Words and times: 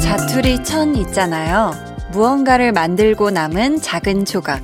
자투리 0.00 0.62
천 0.64 0.94
있잖아요. 0.94 1.72
무언가를 2.12 2.72
만들고 2.72 3.30
남은 3.30 3.80
작은 3.80 4.24
조각. 4.24 4.62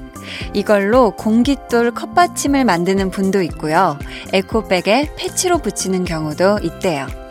이걸로 0.54 1.10
공깃돌 1.12 1.92
컵받침을 1.92 2.64
만드는 2.64 3.10
분도 3.10 3.42
있고요. 3.42 3.98
에코백에 4.32 5.10
패치로 5.16 5.58
붙이는 5.58 6.04
경우도 6.04 6.60
있대요. 6.62 7.25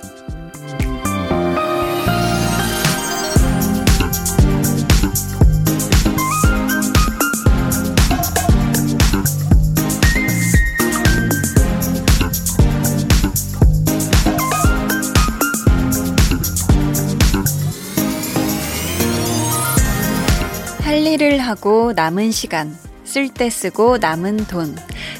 일을 21.35 21.39
하고 21.39 21.91
남은 21.93 22.31
시간, 22.31 22.75
쓸 23.03 23.27
때 23.29 23.49
쓰고 23.49 23.97
남은 23.97 24.47
돈, 24.47 24.75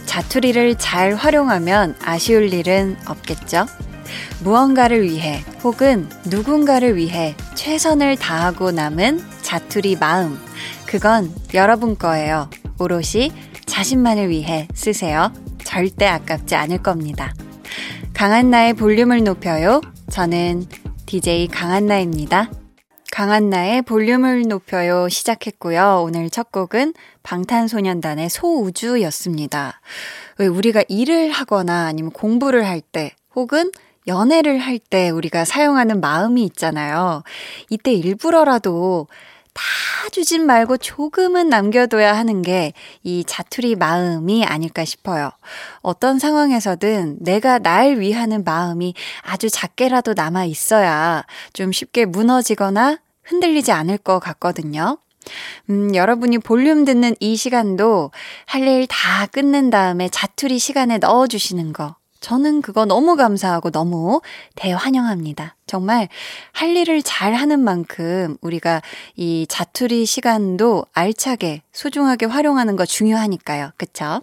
자투리를 0.05 0.75
잘 0.77 1.15
활용하면 1.15 1.95
아쉬울 2.01 2.53
일은 2.53 2.97
없겠죠? 3.05 3.65
무언가를 4.41 5.03
위해 5.03 5.43
혹은 5.63 6.09
누군가를 6.25 6.95
위해 6.95 7.35
최선을 7.55 8.15
다하고 8.15 8.71
남은 8.71 9.21
자투리 9.41 9.97
마음. 9.97 10.39
그건 10.85 11.33
여러분 11.53 11.97
거예요. 11.97 12.49
오롯이 12.79 13.31
자신만을 13.65 14.29
위해 14.29 14.67
쓰세요. 14.73 15.33
절대 15.63 16.05
아깝지 16.05 16.55
않을 16.55 16.77
겁니다. 16.79 17.33
강한나의 18.13 18.75
볼륨을 18.75 19.23
높여요. 19.23 19.81
저는 20.09 20.65
DJ 21.05 21.47
강한나입니다. 21.47 22.49
강한나의 23.15 23.83
볼륨을 23.83 24.41
높여요 24.41 25.07
시작했고요. 25.07 26.03
오늘 26.05 26.29
첫 26.29 26.51
곡은 26.51 26.93
방탄소년단의 27.23 28.27
소우주였습니다. 28.29 29.79
왜 30.37 30.47
우리가 30.47 30.83
일을 30.89 31.31
하거나 31.31 31.85
아니면 31.85 32.11
공부를 32.11 32.67
할 32.67 32.81
때 32.81 33.13
혹은 33.33 33.71
연애를 34.05 34.57
할 34.57 34.79
때 34.79 35.11
우리가 35.11 35.45
사용하는 35.45 36.01
마음이 36.01 36.43
있잖아요. 36.43 37.23
이때 37.69 37.93
일부러라도 37.93 39.07
다 39.53 39.63
주진 40.11 40.45
말고 40.45 40.75
조금은 40.75 41.47
남겨둬야 41.47 42.13
하는 42.17 42.41
게 42.41 42.73
이 43.03 43.23
자투리 43.25 43.75
마음이 43.75 44.43
아닐까 44.43 44.83
싶어요. 44.83 45.31
어떤 45.81 46.19
상황에서든 46.19 47.19
내가 47.21 47.59
날 47.59 47.97
위하는 47.97 48.43
마음이 48.43 48.93
아주 49.21 49.49
작게라도 49.49 50.15
남아 50.15 50.43
있어야 50.45 51.23
좀 51.53 51.71
쉽게 51.71 52.03
무너지거나 52.03 52.97
흔들리지 53.25 53.71
않을 53.71 53.97
것 53.97 54.19
같거든요. 54.19 54.97
음, 55.69 55.95
여러분이 55.95 56.37
볼륨 56.39 56.85
듣는 56.85 57.15
이 57.19 57.35
시간도 57.35 58.11
할 58.45 58.61
일 58.67 58.85
다 58.87 59.25
끝낸 59.25 59.69
다음에 59.69 60.07
자투리 60.09 60.59
시간에 60.59 60.97
넣어주시는 60.99 61.73
거. 61.73 61.95
저는 62.21 62.61
그거 62.61 62.85
너무 62.85 63.15
감사하고 63.15 63.69
너무 63.71 64.21
대환영합니다. 64.55 65.55
정말 65.67 66.07
할 66.53 66.75
일을 66.75 67.03
잘 67.03 67.33
하는 67.33 67.59
만큼 67.59 68.37
우리가 68.41 68.81
이 69.15 69.45
자투리 69.47 70.05
시간도 70.07 70.85
알차게 70.93 71.61
소중하게 71.71 72.25
활용하는 72.25 72.75
거 72.75 72.85
중요하니까요. 72.85 73.71
그쵸? 73.77 74.21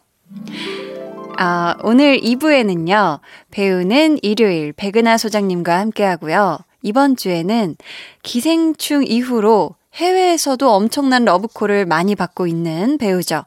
아, 1.38 1.76
오늘 1.82 2.19
2부에는요, 2.20 3.20
배우는 3.50 4.19
일요일 4.22 4.72
백은하 4.72 5.16
소장님과 5.16 5.78
함께 5.78 6.04
하고요. 6.04 6.58
이번 6.82 7.16
주에는 7.16 7.76
기생충 8.22 9.04
이후로 9.06 9.75
해외에서도 9.94 10.70
엄청난 10.72 11.25
러브콜을 11.25 11.87
많이 11.87 12.15
받고 12.16 12.47
있는 12.47 12.98
배우죠. 12.98 13.44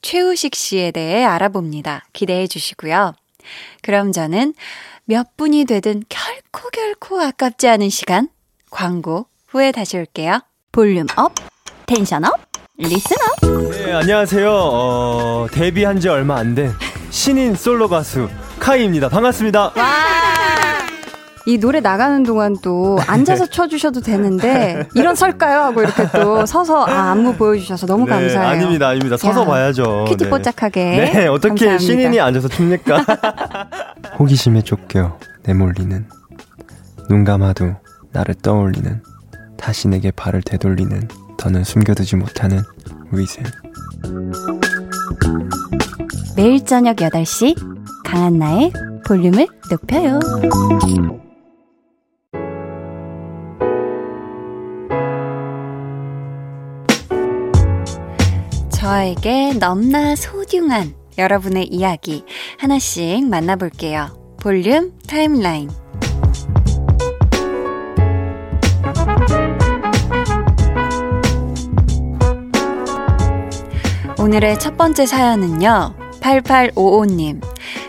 최우식 0.00 0.54
씨에 0.54 0.90
대해 0.90 1.24
알아봅니다. 1.24 2.04
기대해 2.12 2.46
주시고요. 2.46 3.14
그럼 3.82 4.12
저는 4.12 4.54
몇 5.04 5.36
분이 5.36 5.64
되든 5.64 6.02
결코 6.08 6.70
결코 6.70 7.20
아깝지 7.20 7.68
않은 7.68 7.90
시간 7.90 8.28
광고 8.70 9.26
후에 9.48 9.70
다시 9.72 9.96
올게요. 9.98 10.40
volume 10.72 11.06
up, 11.16 11.34
tension 11.86 12.24
up, 12.24 12.32
listen 12.78 13.16
up. 13.44 13.70
네, 13.72 13.92
안녕하세요. 13.92 14.50
어, 14.50 15.46
데뷔한 15.52 16.00
지 16.00 16.08
얼마 16.08 16.36
안 16.36 16.54
된 16.54 16.72
신인 17.10 17.54
솔로 17.54 17.88
가수 17.88 18.28
카이입니다. 18.58 19.08
반갑습니다. 19.10 19.74
이 21.46 21.58
노래 21.58 21.80
나가는 21.80 22.22
동안 22.22 22.56
또 22.62 22.98
앉아서 23.06 23.46
쳐주셔도 23.50 24.00
되는데 24.00 24.86
이런 24.94 25.14
설까요 25.14 25.60
하고 25.60 25.82
이렇게 25.82 26.06
또 26.12 26.46
서서 26.46 26.84
아, 26.86 27.10
안무 27.10 27.34
보여주셔서 27.34 27.86
너무 27.86 28.04
네, 28.04 28.10
감사해요. 28.12 28.48
아닙니다, 28.48 28.88
아닙니다. 28.88 29.16
서서 29.16 29.42
야, 29.42 29.46
봐야죠. 29.46 30.04
cutie 30.08 30.24
네. 30.24 30.30
뽀짝하게. 30.30 30.84
네, 31.12 31.26
어떻게 31.26 31.48
감사합니다. 31.48 31.78
신인이 31.78 32.20
앉아서 32.20 32.48
춥니까? 32.48 33.04
호기심에 34.18 34.62
쫓겨 34.62 35.18
내몰리는 35.44 36.06
눈 37.08 37.24
감아도 37.24 37.74
나를 38.12 38.34
떠올리는 38.36 39.02
다시 39.56 39.88
내게 39.88 40.10
발을 40.10 40.42
되돌리는 40.42 41.08
더는 41.38 41.64
숨겨두지 41.64 42.16
못하는 42.16 42.60
위생. 43.10 43.44
매일 46.36 46.64
저녁 46.64 46.96
8시 46.96 47.56
강한나의 48.04 48.72
볼륨을 49.06 49.46
높여요. 49.70 50.20
저에게 58.82 59.52
넘나 59.60 60.16
소중한 60.16 60.92
여러분의 61.16 61.68
이야기 61.68 62.24
하나씩 62.58 63.24
만나볼게요. 63.28 64.08
볼륨 64.40 64.98
타임라인. 65.06 65.70
오늘의 74.18 74.58
첫 74.58 74.76
번째 74.76 75.06
사연은요. 75.06 75.94
8855님. 76.20 77.40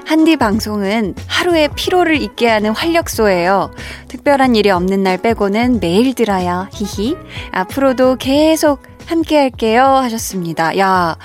한디 0.05 0.37
방송은 0.37 1.15
하루에 1.25 1.69
피로를 1.75 2.21
잊게 2.21 2.47
하는 2.47 2.69
활력소예요. 2.69 3.71
특별한 4.09 4.55
일이 4.55 4.69
없는 4.69 5.01
날 5.01 5.17
빼고는 5.17 5.79
매일 5.79 6.13
들어요. 6.13 6.67
히히. 6.71 7.15
앞으로도 7.51 8.17
계속 8.17 8.92
함께 9.05 9.37
할게요. 9.37 9.83
하셨습니다. 9.83 10.77
야, 10.77 11.17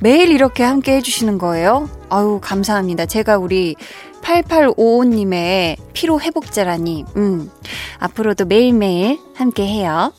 매일 0.00 0.30
이렇게 0.30 0.62
함께 0.62 0.96
해주시는 0.96 1.38
거예요? 1.38 1.88
아유, 2.08 2.38
감사합니다. 2.42 3.06
제가 3.06 3.38
우리 3.38 3.74
8855님의 4.22 5.76
피로 5.92 6.20
회복제라니, 6.20 7.04
음, 7.16 7.50
앞으로도 7.98 8.44
매일매일 8.46 9.18
함께 9.34 9.66
해요. 9.66 10.12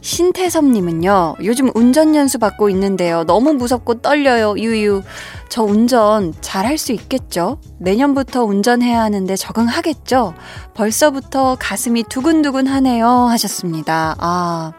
신태섭님은요, 0.00 1.36
요즘 1.44 1.70
운전 1.74 2.14
연수 2.14 2.38
받고 2.38 2.68
있는데요. 2.70 3.24
너무 3.24 3.54
무섭고 3.54 4.02
떨려요, 4.02 4.54
유유. 4.58 5.02
저 5.48 5.62
운전 5.62 6.34
잘 6.42 6.66
할 6.66 6.76
수 6.76 6.92
있겠죠? 6.92 7.58
내년부터 7.78 8.44
운전해야 8.44 9.00
하는데 9.00 9.34
적응하겠죠? 9.34 10.34
벌써부터 10.74 11.56
가슴이 11.58 12.04
두근두근 12.10 12.66
하네요. 12.66 13.08
하셨습니다. 13.08 14.14
아, 14.18 14.72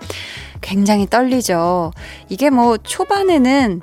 굉장히 0.69 1.07
떨리죠. 1.07 1.91
이게 2.27 2.50
뭐 2.50 2.77
초반에는 2.77 3.81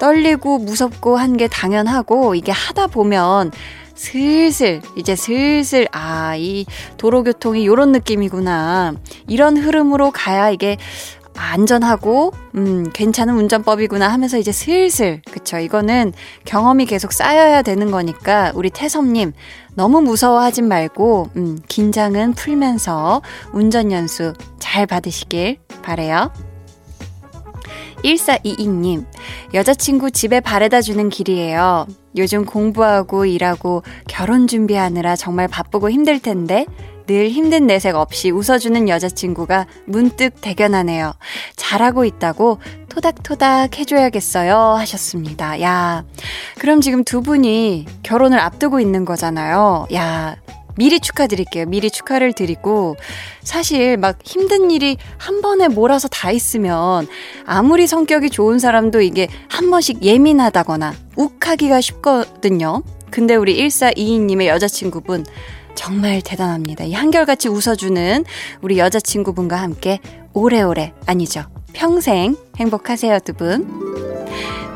떨리고 0.00 0.58
무섭고 0.58 1.16
한 1.16 1.36
게 1.36 1.46
당연하고 1.46 2.34
이게 2.34 2.50
하다 2.50 2.88
보면 2.88 3.52
슬슬 3.94 4.82
이제 4.96 5.14
슬슬 5.14 5.86
아 5.92 6.34
이 6.36 6.66
도로교통이 6.96 7.64
요런 7.64 7.92
느낌이구나 7.92 8.94
이런 9.28 9.56
흐름으로 9.56 10.10
가야 10.10 10.50
이게 10.50 10.76
안전하고 11.36 12.32
음 12.54 12.90
괜찮은 12.92 13.34
운전법이구나 13.36 14.08
하면서 14.08 14.38
이제 14.38 14.52
슬슬 14.52 15.20
그쵸 15.30 15.58
이거는 15.58 16.12
경험이 16.44 16.86
계속 16.86 17.12
쌓여야 17.12 17.62
되는 17.62 17.90
거니까 17.90 18.52
우리 18.54 18.70
태섭님 18.70 19.32
너무 19.74 20.00
무서워하진 20.00 20.68
말고 20.68 21.30
음 21.36 21.58
긴장은 21.68 22.34
풀면서 22.34 23.22
운전 23.52 23.90
연수 23.92 24.34
잘 24.58 24.86
받으시길 24.86 25.58
바래요. 25.82 26.30
1422님, 28.04 29.06
여자친구 29.54 30.10
집에 30.10 30.40
바래다 30.40 30.82
주는 30.82 31.08
길이에요. 31.08 31.86
요즘 32.16 32.44
공부하고 32.44 33.24
일하고 33.24 33.82
결혼 34.06 34.46
준비하느라 34.46 35.16
정말 35.16 35.48
바쁘고 35.48 35.90
힘들 35.90 36.20
텐데, 36.20 36.66
늘 37.06 37.28
힘든 37.28 37.66
내색 37.66 37.96
없이 37.96 38.30
웃어주는 38.30 38.88
여자친구가 38.88 39.66
문득 39.86 40.40
대견하네요. 40.40 41.12
잘하고 41.56 42.04
있다고 42.04 42.60
토닥토닥 42.88 43.78
해줘야겠어요. 43.78 44.56
하셨습니다. 44.56 45.60
야, 45.60 46.04
그럼 46.58 46.80
지금 46.80 47.04
두 47.04 47.20
분이 47.20 47.86
결혼을 48.02 48.38
앞두고 48.38 48.80
있는 48.80 49.04
거잖아요. 49.04 49.86
야, 49.92 50.36
미리 50.76 51.00
축하드릴게요. 51.00 51.66
미리 51.66 51.90
축하를 51.90 52.32
드리고, 52.32 52.96
사실 53.42 53.96
막 53.96 54.18
힘든 54.24 54.70
일이 54.70 54.96
한 55.18 55.40
번에 55.40 55.68
몰아서 55.68 56.08
다 56.08 56.30
있으면, 56.30 57.06
아무리 57.46 57.86
성격이 57.86 58.30
좋은 58.30 58.58
사람도 58.58 59.00
이게 59.00 59.28
한 59.48 59.70
번씩 59.70 60.02
예민하다거나 60.02 60.94
욱하기가 61.16 61.80
쉽거든요. 61.80 62.82
근데 63.10 63.36
우리 63.36 63.56
1422님의 63.66 64.46
여자친구분, 64.46 65.24
정말 65.74 66.22
대단합니다. 66.22 66.84
이 66.84 66.92
한결같이 66.92 67.48
웃어주는 67.48 68.24
우리 68.62 68.78
여자친구분과 68.78 69.56
함께 69.56 70.00
오래오래, 70.32 70.92
아니죠. 71.06 71.44
평생 71.72 72.36
행복하세요, 72.56 73.18
두 73.20 73.34
분. 73.34 73.84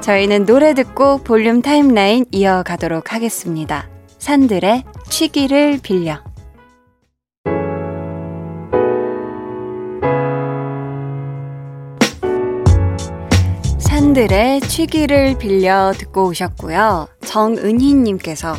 저희는 0.00 0.46
노래 0.46 0.74
듣고 0.74 1.18
볼륨 1.18 1.62
타임라인 1.62 2.24
이어가도록 2.30 3.12
하겠습니다. 3.12 3.88
산들의 4.28 4.84
취기를 5.08 5.80
빌려. 5.82 6.22
산들의 13.78 14.60
취기를 14.60 15.38
빌려 15.38 15.94
듣고 15.96 16.26
오셨고요. 16.26 17.08
정은희님께서 17.24 18.54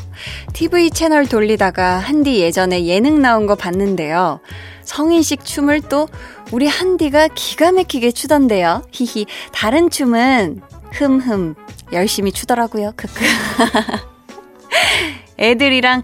TV 0.53 0.89
채널 0.89 1.27
돌리다가 1.27 1.99
한디 1.99 2.39
예전에 2.39 2.87
예능 2.87 3.21
나온 3.21 3.45
거 3.45 3.53
봤는데요. 3.53 4.39
성인식 4.81 5.45
춤을 5.45 5.81
또 5.81 6.07
우리 6.51 6.65
한디가 6.65 7.27
기가 7.35 7.71
막히게 7.71 8.13
추던데요. 8.13 8.81
히히. 8.91 9.27
다른 9.53 9.91
춤은 9.91 10.61
흠흠 10.93 11.53
열심히 11.93 12.31
추더라고요. 12.31 12.93
크크. 12.95 13.19
애들이랑 15.39 16.03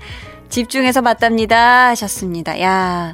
집중해서 0.50 1.02
봤답니다 1.02 1.90
하셨습니다. 1.90 2.60
야. 2.62 3.14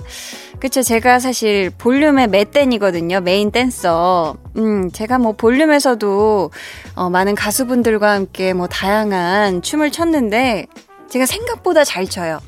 그쵸. 0.59 0.83
제가 0.83 1.19
사실 1.19 1.71
볼륨의 1.75 2.27
맷댄이거든요. 2.27 3.21
메인 3.21 3.49
댄서. 3.49 4.37
음, 4.57 4.91
제가 4.91 5.17
뭐 5.17 5.33
볼륨에서도 5.33 6.51
어, 6.95 7.09
많은 7.09 7.33
가수분들과 7.33 8.11
함께 8.11 8.53
뭐 8.53 8.67
다양한 8.67 9.63
춤을 9.63 9.91
췄는데 9.91 10.67
제가 11.09 11.25
생각보다 11.25 11.83
잘 11.83 12.05
춰요. 12.05 12.39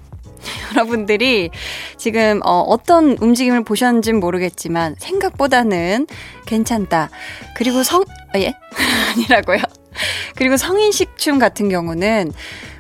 여러분들이 0.76 1.50
지금 1.98 2.40
어, 2.46 2.60
어떤 2.62 3.18
움직임을 3.20 3.64
보셨는지는 3.64 4.20
모르겠지만 4.20 4.96
생각보다는 5.00 6.06
괜찮다. 6.46 7.10
그리고 7.56 7.82
성, 7.82 8.02
어, 8.02 8.38
예? 8.38 8.54
아니라고요. 9.16 9.60
그리고 10.36 10.58
성인식 10.58 11.18
춤 11.18 11.40
같은 11.40 11.70
경우는 11.70 12.32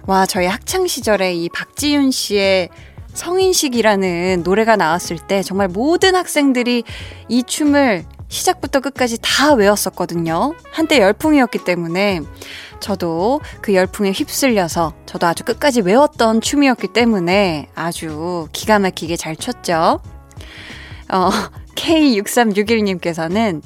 와, 0.06 0.26
저희 0.26 0.48
학창 0.48 0.86
시절에 0.86 1.34
이 1.34 1.48
박지윤 1.48 2.12
씨의 2.12 2.68
성인식이라는 3.14 4.44
노래가 4.44 4.76
나왔을 4.76 5.18
때 5.18 5.42
정말 5.42 5.70
모든 5.70 6.14
학생들이 6.16 6.84
이 7.30 7.44
춤을 7.44 8.04
시작부터 8.28 8.82
끝까지 8.82 9.18
다 9.22 9.54
외웠었거든요. 9.54 10.56
한때 10.72 11.00
열풍이었기 11.00 11.60
때문에 11.60 12.20
저도 12.82 13.40
그 13.62 13.74
열풍에 13.74 14.12
휩쓸려서 14.12 14.94
저도 15.06 15.26
아주 15.26 15.46
끝까지 15.46 15.80
외웠던 15.80 16.42
춤이었기 16.42 16.90
때문에 16.90 17.70
아주 17.74 18.50
기가 18.52 18.80
막히게 18.80 19.16
잘 19.16 19.38
췄죠. 19.38 20.02
어, 21.10 21.30
K6361님께서는 21.76 23.62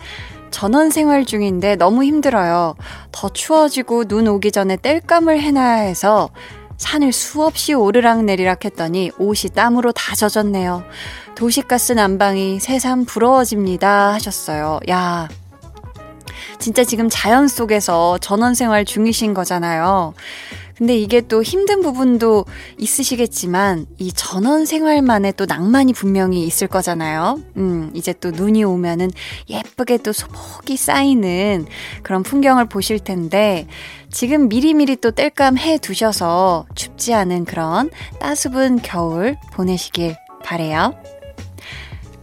전원 0.51 0.89
생활 0.89 1.25
중인데 1.25 1.75
너무 1.75 2.03
힘들어요. 2.03 2.75
더 3.11 3.29
추워지고 3.29 4.05
눈 4.05 4.27
오기 4.27 4.51
전에 4.51 4.77
땔감을 4.77 5.41
해놔야 5.41 5.81
해서 5.81 6.29
산을 6.77 7.11
수없이 7.11 7.73
오르락 7.73 8.23
내리락 8.23 8.65
했더니 8.65 9.11
옷이 9.17 9.51
땀으로 9.53 9.91
다 9.91 10.15
젖었네요. 10.15 10.83
도시가스 11.35 11.93
난방이 11.93 12.59
새삼 12.59 13.05
부러워집니다. 13.05 14.13
하셨어요. 14.13 14.79
야. 14.89 15.27
진짜 16.59 16.83
지금 16.83 17.09
자연 17.09 17.47
속에서 17.47 18.17
전원 18.19 18.53
생활 18.53 18.85
중이신 18.85 19.33
거잖아요. 19.33 20.13
근데 20.77 20.95
이게 20.95 21.21
또 21.21 21.41
힘든 21.41 21.81
부분도 21.81 22.45
있으시겠지만 22.77 23.87
이 23.97 24.11
전원 24.11 24.65
생활만의 24.65 25.33
또 25.35 25.45
낭만이 25.45 25.93
분명히 25.93 26.45
있을 26.45 26.67
거잖아요. 26.67 27.39
음, 27.57 27.89
이제 27.93 28.13
또 28.13 28.31
눈이 28.31 28.63
오면은 28.63 29.11
예쁘게 29.49 29.97
또 29.97 30.13
소복이 30.13 30.77
쌓이는 30.77 31.65
그런 32.03 32.23
풍경을 32.23 32.65
보실 32.65 32.99
텐데 32.99 33.67
지금 34.11 34.49
미리미리 34.49 34.97
또 34.97 35.11
땔감 35.11 35.57
해 35.57 35.77
두셔서 35.77 36.67
춥지 36.75 37.13
않은 37.13 37.45
그런 37.45 37.89
따스분 38.19 38.81
겨울 38.81 39.35
보내시길 39.53 40.15
바래요. 40.43 40.93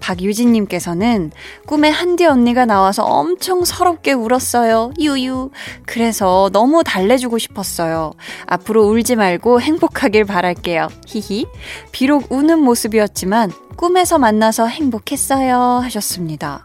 박유진님께서는 0.04 1.32
꿈에 1.66 1.88
한디 1.88 2.26
언니가 2.26 2.66
나와서 2.66 3.04
엄청 3.04 3.64
서럽게 3.64 4.12
울었어요. 4.12 4.92
유유. 5.00 5.50
그래서 5.86 6.50
너무 6.52 6.84
달래주고 6.84 7.38
싶었어요. 7.38 8.12
앞으로 8.46 8.84
울지 8.84 9.16
말고 9.16 9.62
행복하길 9.62 10.26
바랄게요. 10.26 10.88
히히. 11.06 11.46
비록 11.90 12.30
우는 12.30 12.58
모습이었지만 12.58 13.50
꿈에서 13.76 14.18
만나서 14.18 14.66
행복했어요. 14.66 15.80
하셨습니다. 15.82 16.62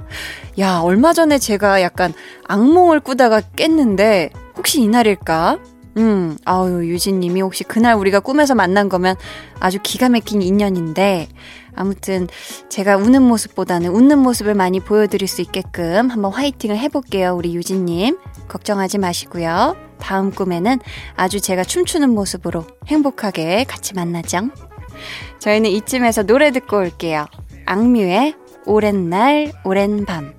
야, 0.60 0.80
얼마 0.80 1.14
전에 1.14 1.38
제가 1.38 1.82
약간 1.82 2.14
악몽을 2.48 3.00
꾸다가 3.00 3.42
깼는데, 3.56 4.32
혹시 4.58 4.82
이날일까? 4.82 5.60
음, 5.98 6.38
아유, 6.46 6.86
유진님이 6.86 7.42
혹시 7.42 7.64
그날 7.64 7.96
우리가 7.96 8.20
꿈에서 8.20 8.54
만난 8.54 8.90
거면 8.90 9.16
아주 9.60 9.80
기가 9.82 10.10
막힌 10.10 10.42
인연인데, 10.42 11.30
아무튼 11.75 12.27
제가 12.69 12.98
우는 12.98 13.21
모습보다는 13.24 13.89
웃는 13.92 14.19
모습을 14.19 14.54
많이 14.56 14.80
보여드릴 14.80 15.27
수 15.27 15.42
있게끔 15.42 16.10
한번 16.10 16.31
화이팅을 16.31 16.77
해볼게요, 16.77 17.36
우리 17.36 17.56
유진님. 17.56 18.18
걱정하지 18.48 18.98
마시고요. 18.98 19.75
다음 20.00 20.31
꿈에는 20.31 20.80
아주 21.16 21.42
제가 21.42 21.63
춤추는 21.63 22.10
모습으로 22.10 22.66
행복하게 22.88 23.66
같이 23.66 23.94
만나죠. 23.94 24.50
저희는 25.39 25.69
이쯤에서 25.69 26.24
노래 26.24 26.51
듣고 26.51 26.77
올게요. 26.77 27.25
악뮤의 27.66 28.36
오랜 28.66 29.09
날, 29.09 29.52
오랜 29.64 30.06
밤. 30.06 30.39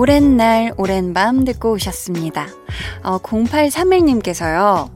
오랜 0.00 0.38
날, 0.38 0.72
오랜 0.78 1.12
밤 1.12 1.44
듣고 1.44 1.72
오셨습니다. 1.72 2.46
어, 3.02 3.18
0831님께서요. 3.18 4.88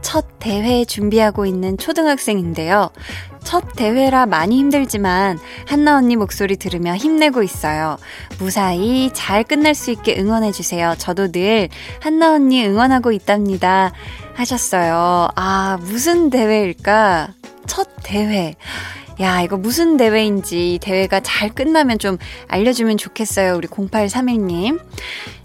첫 0.00 0.40
대회 0.40 0.84
준비하고 0.84 1.46
있는 1.46 1.78
초등학생인데요. 1.78 2.90
첫 3.44 3.62
대회라 3.76 4.26
많이 4.26 4.58
힘들지만 4.58 5.38
한나 5.68 5.96
언니 5.96 6.16
목소리 6.16 6.56
들으며 6.56 6.96
힘내고 6.96 7.44
있어요. 7.44 7.98
무사히 8.40 9.10
잘 9.14 9.44
끝날 9.44 9.76
수 9.76 9.92
있게 9.92 10.18
응원해주세요. 10.18 10.96
저도 10.98 11.30
늘 11.30 11.68
한나 12.00 12.34
언니 12.34 12.66
응원하고 12.66 13.12
있답니다. 13.12 13.92
하셨어요. 14.34 15.28
아, 15.36 15.78
무슨 15.82 16.30
대회일까? 16.30 17.28
첫 17.68 17.88
대회. 18.02 18.56
야, 19.20 19.42
이거 19.42 19.56
무슨 19.56 19.96
대회인지 19.96 20.78
대회가 20.80 21.20
잘 21.20 21.50
끝나면 21.50 21.98
좀 21.98 22.18
알려주면 22.48 22.96
좋겠어요. 22.96 23.54
우리 23.56 23.68
0831님. 23.68 24.80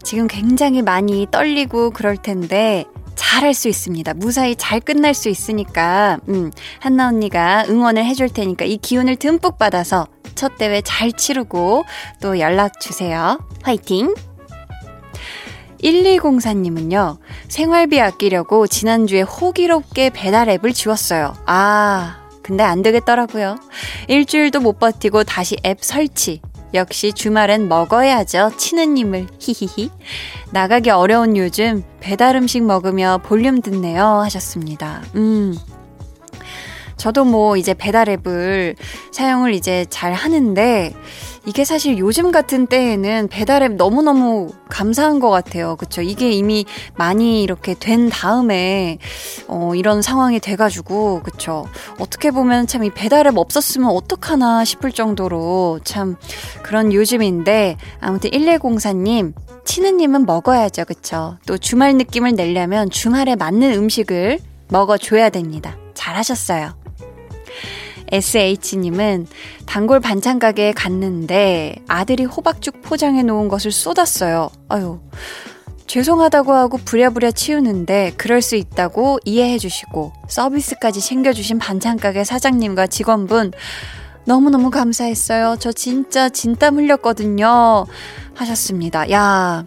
지금 0.04 0.28
굉장히 0.28 0.82
많이 0.82 1.28
떨리고 1.30 1.92
그럴 1.92 2.18
텐데, 2.18 2.86
잘할 3.16 3.54
수 3.54 3.68
있습니다. 3.68 4.14
무사히 4.14 4.56
잘 4.56 4.80
끝날 4.80 5.14
수 5.14 5.28
있으니까, 5.28 6.20
음, 6.30 6.52
한나 6.80 7.08
언니가 7.08 7.66
응원을 7.68 8.06
해줄 8.06 8.30
테니까 8.30 8.66
이 8.66 8.78
기운을 8.78 9.18
듬뿍 9.18 9.58
받아서 9.58 10.08
첫 10.36 10.58
대회 10.58 10.82
잘 10.82 11.12
치르고 11.12 11.84
또 12.22 12.40
연락 12.40 12.80
주세요. 12.80 13.40
화이팅! 13.64 14.14
1204님은요, 15.84 17.18
생활비 17.50 18.00
아끼려고 18.00 18.68
지난주에 18.68 19.22
호기롭게 19.22 20.10
배달 20.12 20.50
앱을 20.50 20.74
지웠어요. 20.74 21.36
아, 21.46 22.27
근데 22.48 22.64
안 22.64 22.82
되겠더라고요. 22.82 23.58
일주일도 24.08 24.62
못 24.62 24.80
버티고 24.80 25.26
다시 25.26 25.58
앱 25.66 25.80
설치. 25.82 26.40
역시 26.74 27.12
주말엔 27.12 27.68
먹어야죠. 27.68 28.52
치느님을. 28.58 29.28
히히히. 29.38 29.92
나가기 30.52 30.90
어려운 30.90 31.36
요즘 31.36 31.84
배달 32.00 32.38
음식 32.38 32.64
먹으며 32.64 33.20
볼륨 33.22 33.62
듣네요. 33.62 34.02
하셨습니다. 34.22 35.04
음. 35.16 35.58
저도 36.96 37.26
뭐 37.26 37.58
이제 37.58 37.74
배달 37.74 38.08
앱을 38.08 38.76
사용을 39.12 39.54
이제 39.54 39.86
잘 39.90 40.14
하는데 40.14 40.94
이게 41.48 41.64
사실 41.64 41.98
요즘 41.98 42.34
같은 42.34 42.68
때에는 42.68 43.30
배달앱 43.30 43.76
너무너무 43.78 44.50
감사한 44.68 45.22
것 45.22 45.30
같아요. 45.30 45.78
그쵸? 45.78 46.02
이게 46.02 46.30
이미 46.30 46.66
많이 46.98 47.42
이렇게 47.42 47.74
된 47.74 48.10
다음에, 48.10 48.98
어, 49.48 49.72
이런 49.74 50.02
상황이 50.02 50.42
돼가지고, 50.42 51.22
그쵸? 51.24 51.66
어떻게 52.00 52.32
보면 52.32 52.68
참 52.68 52.84
이 52.84 52.90
배달앱 52.90 53.38
없었으면 53.38 53.90
어떡하나 53.90 54.66
싶을 54.66 54.92
정도로 54.92 55.80
참 55.86 56.18
그런 56.64 56.92
요즘인데, 56.92 57.78
아무튼 58.02 58.30
1104님, 58.32 59.34
치느님은 59.64 60.26
먹어야죠. 60.26 60.84
그쵸? 60.84 61.38
또 61.48 61.58
주말 61.58 61.96
느낌을 61.96 62.36
내려면 62.36 62.90
주말에 62.90 63.38
맞는 63.38 63.72
음식을 63.74 64.40
먹어줘야 64.68 65.30
됩니다. 65.30 65.78
잘하셨어요. 65.94 66.76
SH님은 68.12 69.28
단골 69.66 70.00
반찬 70.00 70.40
가게에 70.40 70.72
갔는데 70.72 71.76
아들이 71.88 72.26
호박죽 72.26 72.82
포장해 72.82 73.24
놓은 73.24 73.48
것을 73.48 73.72
쏟았어요. 73.72 74.50
아유. 74.70 75.00
죄송하다고 75.88 76.54
하고 76.54 76.78
부랴부랴 76.78 77.32
치우는데 77.32 78.14
그럴 78.18 78.42
수 78.42 78.58
있다고 78.58 79.20
이해해 79.24 79.58
주시고 79.58 80.12
서비스까지 80.28 81.00
챙겨 81.00 81.32
주신 81.32 81.60
반찬 81.60 81.98
가게 81.98 82.26
사장님과 82.26 82.88
직원분 82.88 83.54
너무너무 84.26 84.70
감사했어요. 84.70 85.56
저 85.60 85.72
진짜 85.72 86.28
진땀 86.28 86.78
흘렸거든요. 86.78 87.86
하셨습니다. 88.36 89.10
야, 89.12 89.66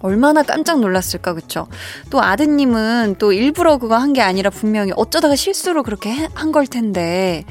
얼마나 0.00 0.42
깜짝 0.42 0.80
놀랐을까, 0.80 1.34
그쵸? 1.34 1.66
또 2.10 2.22
아드님은 2.22 3.16
또 3.18 3.32
일부러 3.32 3.78
그거 3.78 3.96
한 3.96 4.12
게 4.12 4.22
아니라 4.22 4.48
분명히 4.50 4.92
어쩌다가 4.96 5.36
실수로 5.36 5.82
그렇게 5.82 6.10
한 6.34 6.52
걸 6.52 6.66
텐데. 6.66 7.44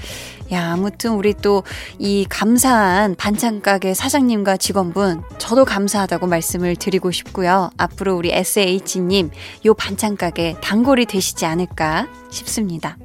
야, 0.52 0.72
아무튼 0.72 1.12
우리 1.12 1.34
또 1.34 1.64
이 2.00 2.26
감사한 2.30 3.16
반찬 3.16 3.62
가게 3.62 3.94
사장님과 3.94 4.58
직원분, 4.58 5.22
저도 5.38 5.66
감사하다고 5.66 6.28
말씀을 6.28 6.76
드리고 6.78 7.12
싶고요. 7.12 7.70
앞으로 7.78 8.16
우리 8.16 8.32
SH님, 8.32 9.30
요 9.66 9.74
반찬 9.74 10.16
가게 10.16 10.56
단골이 10.62 11.06
되시지 11.06 11.46
않을까 11.46 12.08
싶습니다. 12.32 12.98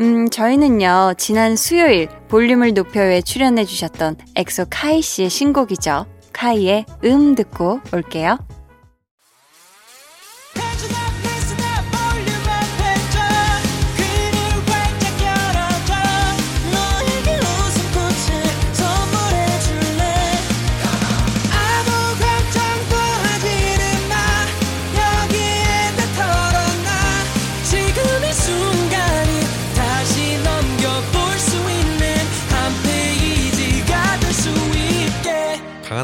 음, 0.00 0.30
저희는요, 0.30 1.14
지난 1.18 1.56
수요일 1.56 2.08
볼륨을 2.28 2.72
높여에 2.72 3.20
출연해주셨던 3.20 4.16
엑소 4.36 4.66
카이 4.70 5.02
씨의 5.02 5.28
신곡이죠. 5.28 6.06
카이의 6.32 6.86
음 7.04 7.34
듣고 7.34 7.80
올게요. 7.92 8.38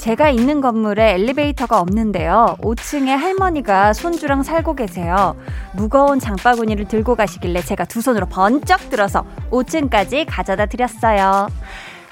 제가 0.00 0.30
있는 0.30 0.62
건물에 0.62 1.12
엘리베이터가 1.12 1.78
없는데요. 1.78 2.56
5층에 2.62 3.08
할머니가 3.08 3.92
손주랑 3.92 4.42
살고 4.42 4.74
계세요. 4.74 5.36
무거운 5.74 6.18
장바구니를 6.18 6.88
들고 6.88 7.16
가시길래 7.16 7.60
제가 7.60 7.84
두 7.84 8.00
손으로 8.00 8.24
번쩍 8.24 8.88
들어서 8.88 9.26
5층까지 9.50 10.24
가져다 10.26 10.64
드렸어요. 10.64 11.48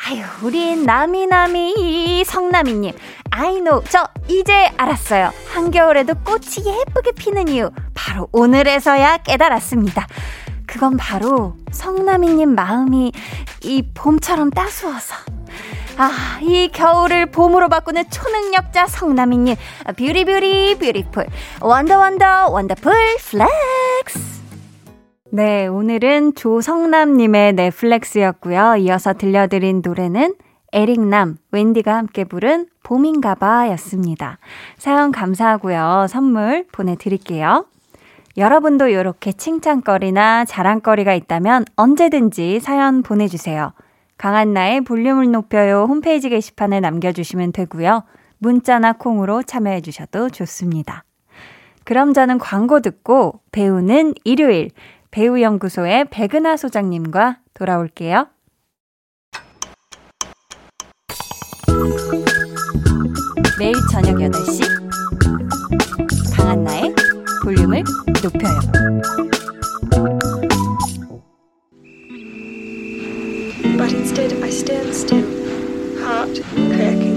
아유, 0.06 0.22
우린 0.42 0.84
나미나미 0.84 2.24
성나미님. 2.26 2.92
아이노, 3.30 3.84
저 3.88 4.06
이제 4.28 4.70
알았어요. 4.76 5.30
한겨울에도 5.54 6.14
꽃이 6.24 6.66
예쁘게 6.66 7.12
피는 7.12 7.48
이유. 7.48 7.70
바로 7.94 8.28
오늘에서야 8.32 9.16
깨달았습니다. 9.18 10.06
그건 10.66 10.98
바로 10.98 11.56
성나미님 11.70 12.54
마음이 12.54 13.12
이 13.62 13.82
봄처럼 13.94 14.50
따스워서. 14.50 15.37
아, 16.00 16.38
이 16.42 16.68
겨울을 16.68 17.26
봄으로 17.26 17.68
바꾸는 17.68 18.04
초능력자 18.08 18.86
성남이님. 18.86 19.56
beauty 19.96 20.24
beauty 20.24 20.78
beautiful. 20.78 21.26
wonder 21.60 21.98
wonder 21.98 22.50
wonderful 22.50 22.92
flex. 23.30 24.38
네, 25.32 25.66
오늘은 25.66 26.36
조성남님의 26.36 27.54
flex였고요. 27.54 28.76
이어서 28.76 29.12
들려드린 29.12 29.82
노래는 29.84 30.36
에릭남, 30.72 31.38
웬디가 31.50 31.96
함께 31.96 32.22
부른 32.22 32.68
봄인가봐 32.84 33.68
였습니다. 33.70 34.38
사연 34.76 35.10
감사하고요. 35.10 36.06
선물 36.08 36.64
보내드릴게요. 36.70 37.66
여러분도 38.36 38.86
이렇게 38.86 39.32
칭찬거리나 39.32 40.44
자랑거리가 40.44 41.12
있다면 41.14 41.64
언제든지 41.74 42.60
사연 42.60 43.02
보내주세요. 43.02 43.72
강한나의 44.18 44.82
볼륨을 44.82 45.30
높여요 45.30 45.86
홈페이지 45.88 46.28
게시판에 46.28 46.80
남겨주시면 46.80 47.52
되고요. 47.52 48.04
문자나 48.38 48.94
콩으로 48.94 49.42
참여해 49.42 49.80
주셔도 49.80 50.28
좋습니다. 50.28 51.04
그럼 51.84 52.12
저는 52.12 52.38
광고 52.38 52.80
듣고 52.80 53.40
배우는 53.52 54.14
일요일 54.24 54.70
배우연구소의 55.10 56.06
백은하 56.10 56.56
소장님과 56.56 57.38
돌아올게요. 57.54 58.26
매일 63.58 63.74
저녁 63.90 64.16
8시 64.16 64.62
강한나의 66.36 66.94
볼륨을 67.42 67.82
높여요. 68.22 69.37
But 73.78 73.92
instead 73.92 74.32
I 74.42 74.50
stand 74.50 74.92
still, 74.92 75.24
heart 76.02 76.42
cracking. 76.74 77.16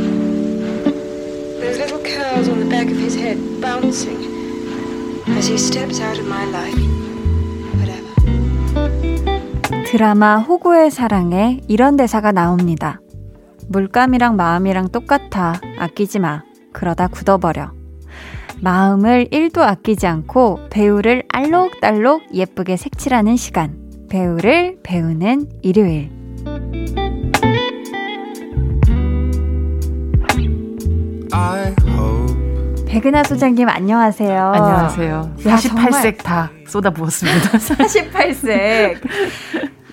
Those 1.59 1.79
little 1.79 1.99
curls 1.99 2.47
on 2.47 2.59
the 2.59 2.69
back 2.69 2.85
of 2.85 2.97
his 2.97 3.15
head 3.15 3.37
bouncing 3.59 4.29
as 5.27 5.47
he 5.47 5.57
steps 5.57 5.99
out 5.99 6.19
of 6.19 6.27
my 6.27 6.45
life. 6.45 6.77
Whatever. 7.79 8.13
드라마 9.85 10.37
호구의 10.37 10.91
사랑에 10.91 11.61
이런 11.67 11.97
대사가 11.97 12.31
나옵니다. 12.31 13.01
물감이랑 13.67 14.35
마음이랑 14.35 14.89
똑같아. 14.89 15.59
아끼지 15.79 16.19
마. 16.19 16.43
그러다 16.71 17.07
굳어버려. 17.07 17.71
마음을 18.61 19.25
1도 19.31 19.61
아끼지 19.61 20.05
않고 20.05 20.59
배우를 20.69 21.23
알록달록 21.29 22.35
예쁘게 22.35 22.77
색칠하는 22.77 23.35
시간. 23.35 23.79
배우를 24.09 24.77
배우는 24.83 25.49
일요일. 25.63 26.20
백은하 32.87 33.23
소장님 33.23 33.69
안녕하세요. 33.69 34.51
안녕하세요. 34.53 35.35
48색 35.39 36.23
다 36.23 36.51
쏟아부었습니다. 36.67 37.49
48색. 37.57 38.99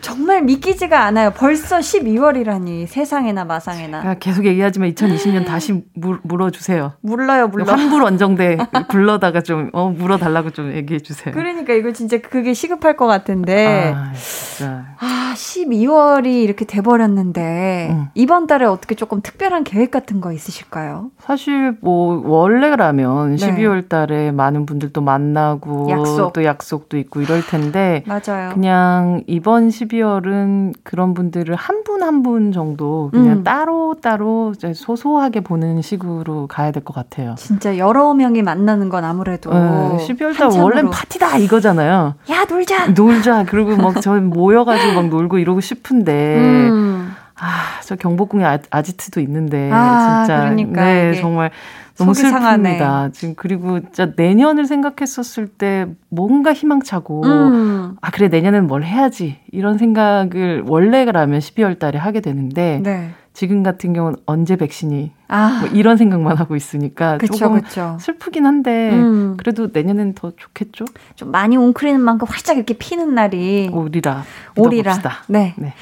정말 0.08 0.42
믿기지가 0.42 1.04
않아요. 1.04 1.32
벌써 1.36 1.80
12월이라니 1.80 2.86
세상에나 2.86 3.44
마상에나. 3.44 4.14
계속 4.14 4.46
얘기하지만 4.46 4.90
2020년 4.94 5.44
다시 5.44 5.84
물, 5.92 6.18
물어주세요. 6.22 6.94
물러요, 7.02 7.48
물러. 7.48 7.64
환불 7.70 8.02
원정대 8.02 8.56
불러다가 8.88 9.42
좀 9.42 9.68
어, 9.74 9.90
물어달라고 9.90 10.50
좀 10.50 10.72
얘기해 10.72 11.00
주세요. 11.00 11.34
그러니까 11.34 11.74
이거 11.74 11.92
진짜 11.92 12.16
그게 12.22 12.54
시급할 12.54 12.96
것 12.96 13.06
같은데. 13.06 13.92
아, 13.94 14.12
진짜. 14.14 14.86
아, 14.98 15.34
12월이 15.36 16.42
이렇게 16.42 16.64
돼버렸는데, 16.64 17.88
음. 17.92 18.06
이번 18.14 18.46
달에 18.46 18.64
어떻게 18.64 18.94
조금 18.94 19.20
특별한 19.20 19.64
계획 19.64 19.90
같은 19.90 20.20
거 20.22 20.32
있으실까요? 20.32 21.10
사실 21.18 21.76
뭐, 21.82 22.20
원래라면 22.24 23.36
네. 23.36 23.46
12월 23.54 23.88
달에 23.88 24.32
많은 24.32 24.64
분들도 24.66 25.00
만나고, 25.02 25.88
약속. 25.90 26.32
또 26.32 26.44
약속도 26.44 26.96
있고 26.96 27.20
이럴 27.20 27.44
텐데, 27.46 28.02
맞아요. 28.06 28.50
그냥 28.54 29.22
이번 29.26 29.68
12월 29.68 29.97
은 30.02 30.72
그런 30.84 31.14
분들을 31.14 31.54
한 31.54 31.82
분 31.84 31.98
한분 32.02 32.02
한분 32.02 32.52
정도 32.52 33.08
그냥 33.12 33.38
음. 33.38 33.44
따로 33.44 33.94
따로 34.00 34.52
소소하게 34.74 35.40
보는 35.40 35.80
식으로 35.82 36.46
가야 36.46 36.70
될 36.70 36.82
것 36.84 36.94
같아요. 36.94 37.34
진짜 37.38 37.76
여러 37.78 38.14
명이 38.14 38.42
만나는 38.42 38.88
건 38.88 39.04
아무래도. 39.04 39.50
네, 39.52 39.58
12월 40.06 40.36
달 40.36 40.48
원래는 40.60 40.90
파티다 40.90 41.38
이거잖아요. 41.38 42.14
야, 42.30 42.44
놀자! 42.48 42.88
놀자. 42.88 43.44
그리고 43.44 43.76
막 43.76 44.00
저 44.00 44.14
모여가지고 44.20 44.92
막 44.94 45.08
놀고 45.08 45.38
이러고 45.38 45.60
싶은데. 45.60 46.36
음. 46.70 47.07
아, 47.40 47.80
저 47.82 47.96
경복궁에 47.96 48.44
아, 48.44 48.58
아지트도 48.70 49.20
있는데 49.20 49.70
아, 49.72 50.24
진짜 50.24 50.40
그러니까 50.40 50.84
네, 50.84 51.14
정말 51.14 51.50
너무 51.96 52.12
슬픕니다. 52.12 52.30
상하네. 52.30 53.10
지금 53.12 53.34
그리고 53.36 53.80
진짜 53.80 54.12
내년을 54.16 54.66
생각했었을 54.66 55.48
때 55.48 55.86
뭔가 56.08 56.52
희망차고 56.52 57.24
음. 57.24 57.96
아 58.00 58.10
그래 58.10 58.28
내년엔 58.28 58.66
뭘 58.66 58.84
해야지 58.84 59.38
이런 59.50 59.78
생각을 59.78 60.64
원래라면 60.66 61.40
12월 61.40 61.78
달에 61.78 61.98
하게 61.98 62.20
되는데 62.20 62.80
네. 62.82 63.10
지금 63.32 63.62
같은 63.62 63.92
경우는 63.92 64.18
언제 64.26 64.56
백신이 64.56 65.12
아. 65.28 65.60
뭐 65.60 65.68
이런 65.68 65.96
생각만 65.96 66.36
하고 66.36 66.56
있으니까 66.56 67.18
그쵸, 67.18 67.34
조금 67.34 67.60
그쵸. 67.60 67.96
슬프긴 68.00 68.44
한데 68.46 68.90
음. 68.92 69.36
그래도 69.36 69.68
내년엔 69.72 70.14
더 70.14 70.32
좋겠죠? 70.36 70.86
좀 71.14 71.30
많이 71.30 71.56
웅크리는 71.56 72.00
만큼 72.00 72.26
활짝 72.28 72.56
이렇게 72.56 72.74
피는 72.74 73.14
날이 73.14 73.70
오리라 73.72 74.24
오리라. 74.56 74.98
네. 75.28 75.54
네. 75.56 75.72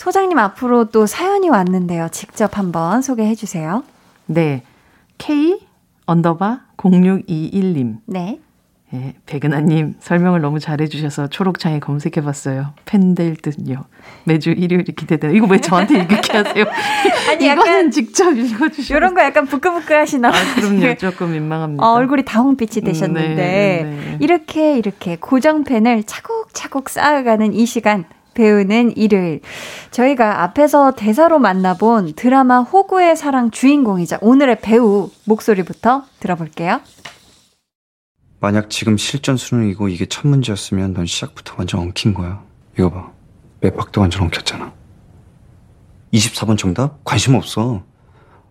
소장님 0.00 0.38
앞으로 0.38 0.86
또 0.86 1.04
사연이 1.04 1.50
왔는데요. 1.50 2.08
직접 2.10 2.56
한번 2.56 3.02
소개해 3.02 3.34
주세요. 3.34 3.84
네. 4.24 4.62
K 5.18 5.60
underbar 6.06 6.60
0621님. 6.78 7.98
네. 8.06 8.40
예, 8.94 9.14
백은하님 9.26 9.96
설명을 10.00 10.40
너무 10.40 10.58
잘해주셔서 10.58 11.26
초록창에 11.26 11.80
검색해봤어요. 11.80 12.72
팬될 12.86 13.36
듯요. 13.36 13.84
매주 14.24 14.52
일요일이 14.52 14.90
기대돼요. 14.94 15.32
이거 15.34 15.46
왜 15.46 15.60
저한테 15.60 15.96
이렇게 15.96 16.34
하세요? 16.34 16.64
아니 17.28 17.46
약간 17.46 17.90
직접 17.90 18.34
읽어주시고 18.34 18.96
이런 18.96 19.14
거 19.14 19.22
약간 19.22 19.44
부끄부끄 19.44 19.92
하시나? 19.92 20.30
아, 20.30 20.54
그럼요. 20.54 20.94
조금 20.96 21.32
민망합니다. 21.32 21.86
어, 21.86 21.92
얼굴이 21.92 22.24
다홍빛이 22.24 22.86
되셨는데 22.86 23.28
음, 23.28 23.36
네, 23.36 23.82
네. 23.82 24.16
이렇게 24.18 24.78
이렇게 24.78 25.16
고정 25.20 25.64
팬을 25.64 26.04
차곡차곡 26.04 26.88
쌓아가는 26.88 27.52
이 27.52 27.66
시간 27.66 28.06
배우는 28.40 28.96
일요일. 28.96 29.42
저희가 29.90 30.42
앞에서 30.42 30.92
대사로 30.92 31.38
만나본 31.38 32.14
드라마 32.14 32.60
호구의 32.60 33.14
사랑 33.14 33.50
주인공이자 33.50 34.18
오늘의 34.22 34.60
배우 34.62 35.10
목소리부터 35.26 36.04
들어볼게요. 36.20 36.80
만약 38.40 38.70
지금 38.70 38.96
실전 38.96 39.36
수능이고 39.36 39.88
이게 39.88 40.06
첫 40.06 40.26
문제였으면 40.26 40.94
넌 40.94 41.04
시작부터 41.04 41.56
완전 41.58 41.80
엉킨 41.80 42.14
거야. 42.14 42.42
이거 42.78 42.90
봐. 42.90 43.12
맵박도 43.60 44.00
완전 44.00 44.22
엉켰잖아. 44.22 44.72
24번 46.14 46.56
정답? 46.56 47.04
관심 47.04 47.34
없어. 47.34 47.82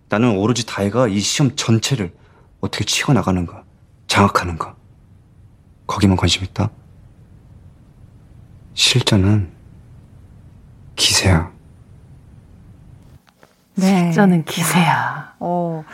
나는 0.08 0.38
오로지 0.38 0.67
다혜가 0.67 1.08
이 1.08 1.19
시험 1.19 1.55
전체를 1.55 2.13
어떻게 2.62 2.86
치고 2.86 3.13
나가는가, 3.13 3.63
장악하는가. 4.05 4.75
거기만 5.88 6.15
관심 6.15 6.43
있다. 6.43 6.69
실전은 8.75 9.58
기세야. 10.99 11.51
네. 13.75 14.11
저는 14.11 14.43
기세야. 14.43 15.35
어, 15.39 15.85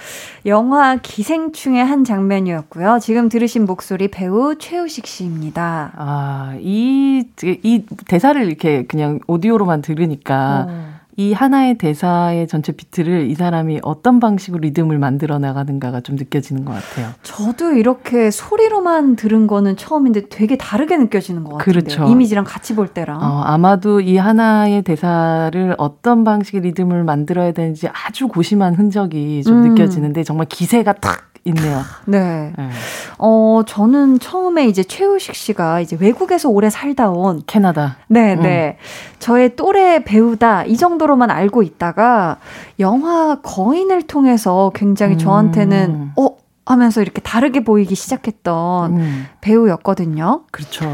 영화 0.47 0.95
기생충의 0.95 1.85
한 1.85 2.03
장면이었고요. 2.03 2.98
지금 3.00 3.29
들으신 3.29 3.65
목소리 3.65 4.07
배우 4.07 4.55
최우식 4.57 5.05
씨입니다. 5.05 5.91
아, 5.96 6.57
이, 6.59 7.27
이 7.44 7.85
대사를 8.07 8.44
이렇게 8.44 8.85
그냥 8.87 9.20
오디오로만 9.27 9.83
들으니까 9.83 10.65
어. 10.68 10.95
이 11.18 11.32
하나의 11.32 11.78
대사의 11.78 12.48
전체 12.48 12.74
비트를 12.74 13.30
이 13.30 13.36
사람이 13.36 13.80
어떤 13.84 14.20
방식으로 14.20 14.60
리듬을 14.62 15.00
만들어 15.00 15.40
나가는가가 15.40 16.01
좀 16.01 16.18
느껴지는 16.18 16.66
것 16.66 16.74
같아요. 16.74 17.12
저도 17.24 17.72
이렇게 17.72 18.32
소리로만 18.32 19.16
들은 19.16 19.48
거는 19.48 19.78
처음인데 19.78 20.28
되게 20.30 20.58
다르게 20.58 20.98
느껴지는 20.98 21.46
것 21.46 21.58
같아요. 21.58 21.64
그렇죠. 21.64 22.06
이미지랑 22.06 22.44
같이 22.44 22.75
볼 22.75 22.90
때랑. 22.90 23.22
어, 23.22 23.44
아마도 23.44 24.01
이 24.01 24.18
하나의 24.18 24.82
대사를 24.82 25.75
어떤 25.78 26.25
방식의 26.25 26.62
리듬을 26.62 27.06
만들어야 27.06 27.54
되는지 27.54 27.88
아주 27.88 28.28
고심한 28.28 28.75
흔적이 28.75 29.42
좀 29.44 29.64
음. 29.64 29.70
느껴지는데 29.70 30.24
정말 30.24 30.48
기세가 30.50 30.94
탁 30.94 31.34
있네요. 31.46 31.81
네. 32.05 32.53
네. 32.58 32.70
어, 33.18 33.62
저는 33.66 34.20
처음에 34.20 34.68
이제 34.68 34.84
최우식 34.84 35.36
씨가 35.36 35.79
이제 35.79 35.98
외국에서 36.00 36.50
오래 36.50 36.70
살다 36.70 37.10
온 37.10 37.42
캐나다. 37.46 37.98
네, 38.08 38.34
음. 38.34 38.42
네. 38.42 38.77
저의 39.20 39.55
또래 39.55 40.03
배우다 40.03 40.66
이 40.66 40.75
정도로만 40.75 41.31
알고 41.31 41.64
있다가 41.64 42.38
영화 42.79 43.40
거인을 43.42 44.03
통해서 44.03 44.72
굉장히 44.75 45.18
저한테는 45.18 45.90
음. 45.90 46.12
어 46.18 46.38
하면서 46.66 47.01
이렇게 47.01 47.22
다르게 47.22 47.64
보이기 47.64 47.96
시작했던 47.96 48.98
음. 48.98 49.25
배우였거든요. 49.42 50.44
그렇죠. 50.51 50.86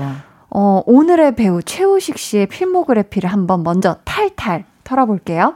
어, 0.49 0.81
오늘의 0.85 1.35
배우 1.35 1.63
최우식 1.63 2.17
씨의 2.17 2.47
필모그래피를 2.47 3.31
한번 3.31 3.63
먼저 3.63 3.95
탈탈 4.03 4.65
털어볼게요. 4.83 5.55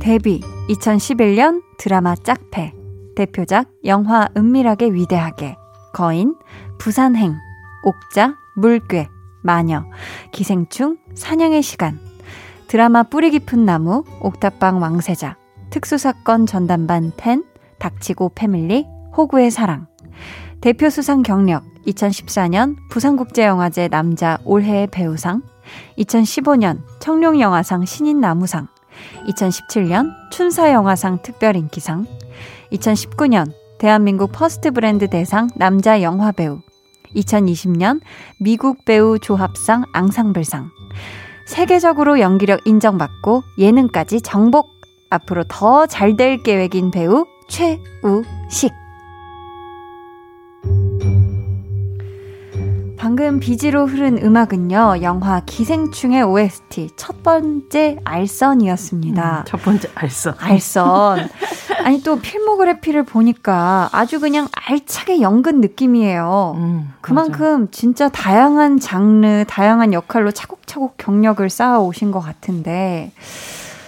데뷔 0.00 0.40
2011년 0.68 1.62
드라마 1.76 2.14
짝패. 2.14 2.72
대표작 3.16 3.68
영화 3.84 4.28
은밀하게 4.36 4.92
위대하게. 4.92 5.56
거인 5.92 6.36
부산행 6.78 7.34
옥자 7.82 8.36
물괴 8.56 9.08
마녀. 9.42 9.84
기생충 10.32 10.98
사냥의 11.14 11.62
시간. 11.62 11.98
드라마 12.68 13.02
뿌리 13.02 13.30
깊은 13.30 13.64
나무 13.64 14.04
옥탑방 14.20 14.80
왕세자. 14.80 15.36
특수사건 15.70 16.46
전담반 16.46 17.12
텐 17.16 17.44
닥치고 17.78 18.32
패밀리 18.34 18.86
호구의 19.16 19.50
사랑. 19.50 19.88
대표 20.60 20.90
수상 20.90 21.22
경력 21.22 21.64
2014년 21.86 22.76
부산국제영화제 22.90 23.88
남자 23.88 24.38
올해의 24.44 24.86
배우상. 24.86 25.42
2015년 25.98 26.82
청룡영화상 27.00 27.84
신인나무상 27.84 28.68
2017년 29.26 30.12
춘사영화상 30.30 31.22
특별인기상, 31.22 32.06
2019년 32.72 33.52
대한민국 33.78 34.32
퍼스트 34.32 34.70
브랜드 34.70 35.08
대상 35.08 35.48
남자 35.56 36.02
영화배우, 36.02 36.60
2020년 37.16 38.00
미국 38.40 38.84
배우 38.84 39.18
조합상 39.18 39.84
앙상블상, 39.92 40.70
세계적으로 41.46 42.20
연기력 42.20 42.66
인정받고 42.66 43.42
예능까지 43.58 44.20
정복, 44.20 44.68
앞으로 45.10 45.44
더 45.48 45.86
잘 45.86 46.16
될 46.16 46.42
계획인 46.42 46.90
배우 46.90 47.24
최우식. 47.48 48.72
방금 53.08 53.40
BG로 53.40 53.86
흐른 53.86 54.22
음악은요, 54.22 54.98
영화 55.00 55.40
기생충의 55.40 56.24
OST 56.24 56.90
첫 56.94 57.22
번째 57.22 57.96
알선이었습니다. 58.04 59.38
음, 59.38 59.44
첫 59.46 59.62
번째 59.62 59.88
알선. 59.94 60.34
알선. 60.38 61.30
아니, 61.84 62.02
또 62.02 62.18
필모그래피를 62.18 63.04
보니까 63.04 63.88
아주 63.92 64.20
그냥 64.20 64.48
알차게 64.52 65.22
연근 65.22 65.62
느낌이에요. 65.62 66.52
음, 66.58 66.92
그만큼 67.00 67.60
맞아. 67.60 67.70
진짜 67.70 68.10
다양한 68.10 68.78
장르, 68.78 69.46
다양한 69.48 69.94
역할로 69.94 70.30
차곡차곡 70.30 70.98
경력을 70.98 71.48
쌓아 71.48 71.80
오신 71.80 72.10
것 72.10 72.20
같은데, 72.20 73.12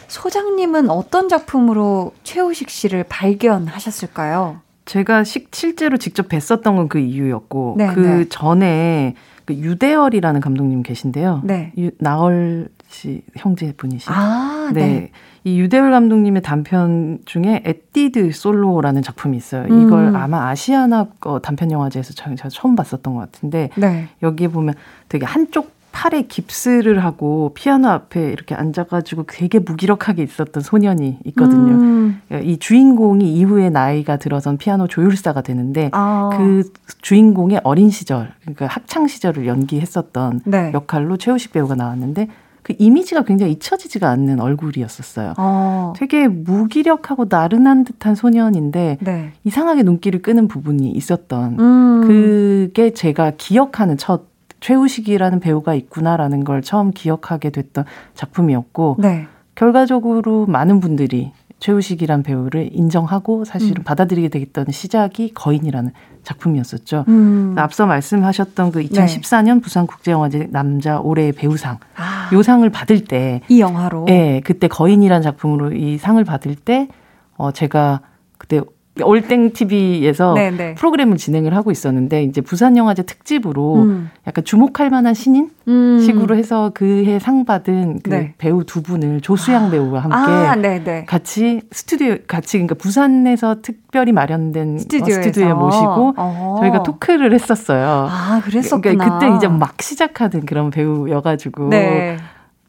소장님은 0.08 0.88
어떤 0.88 1.28
작품으로 1.28 2.14
최우식 2.24 2.70
씨를 2.70 3.04
발견하셨을까요? 3.06 4.62
제가 4.90 5.22
시, 5.22 5.46
실제로 5.52 5.96
직접 5.98 6.28
뵀었던 6.28 6.64
건 6.64 6.88
그 6.88 6.98
이유였고 6.98 7.76
네, 7.78 7.86
그 7.94 8.00
네. 8.00 8.28
전에 8.28 9.14
그 9.44 9.54
유대열이라는 9.54 10.40
감독님 10.40 10.82
계신데요. 10.82 11.42
네. 11.44 11.72
유, 11.78 11.92
나얼 11.98 12.68
씨 12.88 13.22
형제분이시. 13.36 14.08
아, 14.10 14.72
네. 14.74 14.80
네. 14.80 15.10
이 15.44 15.60
유대열 15.60 15.92
감독님의 15.92 16.42
단편 16.42 17.20
중에 17.24 17.62
에뛰드 17.64 18.32
솔로라는 18.32 19.02
작품이 19.02 19.36
있어요. 19.36 19.66
음. 19.70 19.86
이걸 19.86 20.16
아마 20.16 20.48
아시아나 20.48 21.06
거 21.20 21.38
단편 21.38 21.70
영화제에서 21.70 22.12
제가 22.14 22.48
처음 22.48 22.74
봤었던 22.74 23.14
것 23.14 23.20
같은데 23.20 23.70
네. 23.76 24.08
여기에 24.24 24.48
보면 24.48 24.74
되게 25.08 25.24
한쪽 25.24 25.70
팔에 25.92 26.22
깁스를 26.22 27.04
하고 27.04 27.52
피아노 27.54 27.88
앞에 27.88 28.30
이렇게 28.32 28.54
앉아가지고 28.54 29.24
되게 29.26 29.58
무기력하게 29.58 30.22
있었던 30.22 30.62
소년이 30.62 31.18
있거든요. 31.26 31.72
음. 31.72 32.22
이 32.42 32.58
주인공이 32.58 33.32
이후에 33.34 33.70
나이가 33.70 34.16
들어선 34.16 34.56
피아노 34.56 34.86
조율사가 34.86 35.42
되는데 35.42 35.90
아. 35.92 36.30
그 36.36 36.70
주인공의 37.02 37.60
어린 37.64 37.90
시절, 37.90 38.32
그러니까 38.42 38.66
학창 38.66 39.06
시절을 39.06 39.46
연기했었던 39.46 40.42
네. 40.44 40.70
역할로 40.72 41.16
최우식 41.16 41.52
배우가 41.52 41.74
나왔는데 41.74 42.28
그 42.62 42.74
이미지가 42.78 43.24
굉장히 43.24 43.52
잊혀지지가 43.52 44.08
않는 44.08 44.38
얼굴이었었어요. 44.40 45.34
어. 45.38 45.92
되게 45.96 46.28
무기력하고 46.28 47.26
나른한 47.28 47.84
듯한 47.84 48.14
소년인데 48.14 48.98
네. 49.00 49.32
이상하게 49.44 49.82
눈길을 49.82 50.22
끄는 50.22 50.46
부분이 50.46 50.90
있었던 50.90 51.58
음. 51.58 52.00
그게 52.06 52.92
제가 52.92 53.32
기억하는 53.36 53.96
첫 53.96 54.29
최우식이라는 54.60 55.40
배우가 55.40 55.74
있구나라는 55.74 56.44
걸 56.44 56.62
처음 56.62 56.90
기억하게 56.92 57.50
됐던 57.50 57.84
작품이었고 58.14 58.96
네. 58.98 59.26
결과적으로 59.54 60.46
많은 60.46 60.80
분들이 60.80 61.32
최우식이란 61.58 62.22
배우를 62.22 62.70
인정하고 62.72 63.44
사실은 63.44 63.82
음. 63.82 63.84
받아들이게 63.84 64.28
되겠던 64.28 64.66
시작이 64.70 65.34
거인이라는 65.34 65.92
작품이었었죠. 66.22 67.04
음. 67.08 67.54
앞서 67.58 67.84
말씀하셨던 67.86 68.72
그 68.72 68.82
2014년 68.82 69.56
네. 69.56 69.60
부산국제영화제 69.60 70.48
남자 70.50 70.98
올해의 71.00 71.32
배우상 71.32 71.78
아. 71.96 72.30
요 72.32 72.42
상을 72.42 72.68
받을 72.70 73.04
때 73.04 73.42
이 73.48 73.60
영화로 73.60 74.04
네, 74.06 74.40
그때 74.44 74.68
거인이라는 74.68 75.22
작품으로 75.22 75.72
이 75.72 75.98
상을 75.98 76.22
받을 76.24 76.54
때 76.54 76.88
어, 77.36 77.52
제가 77.52 78.00
그때 78.38 78.60
올땡 79.02 79.52
TV에서 79.52 80.34
네네. 80.34 80.56
네. 80.56 80.74
프로그램을 80.74 81.16
진행을 81.16 81.54
하고 81.54 81.70
있었는데 81.70 82.24
이제 82.24 82.40
부산 82.40 82.76
영화제 82.76 83.02
특집으로 83.02 83.82
음. 83.82 84.10
약간 84.26 84.44
주목할 84.44 84.90
만한 84.90 85.14
신인 85.14 85.50
음. 85.68 85.98
식으로 86.00 86.36
해서 86.36 86.70
그해 86.74 87.18
상 87.18 87.44
받은 87.44 88.00
그 88.02 88.10
네. 88.10 88.34
배우 88.38 88.64
두 88.64 88.82
분을 88.82 89.20
조수양 89.20 89.66
아. 89.66 89.70
배우와 89.70 90.00
함께 90.00 90.16
아, 90.16 90.54
네, 90.56 90.82
네. 90.82 91.04
같이 91.04 91.62
스튜디오 91.70 92.16
같이 92.26 92.58
그러니까 92.58 92.74
부산에서 92.74 93.56
특별히 93.62 94.12
마련된 94.12 94.74
어, 94.74 94.78
스튜디오에서. 94.78 95.22
스튜디오에 95.22 95.52
모시고 95.52 96.14
어허. 96.16 96.60
저희가 96.60 96.82
토크를 96.82 97.32
했었어요. 97.32 98.08
아, 98.10 98.40
그랬었구나. 98.44 98.80
그러니까 98.80 99.18
그때 99.18 99.36
이제 99.36 99.48
막 99.48 99.80
시작하던 99.80 100.46
그런 100.46 100.70
배우여가지고. 100.70 101.68
네. 101.68 102.16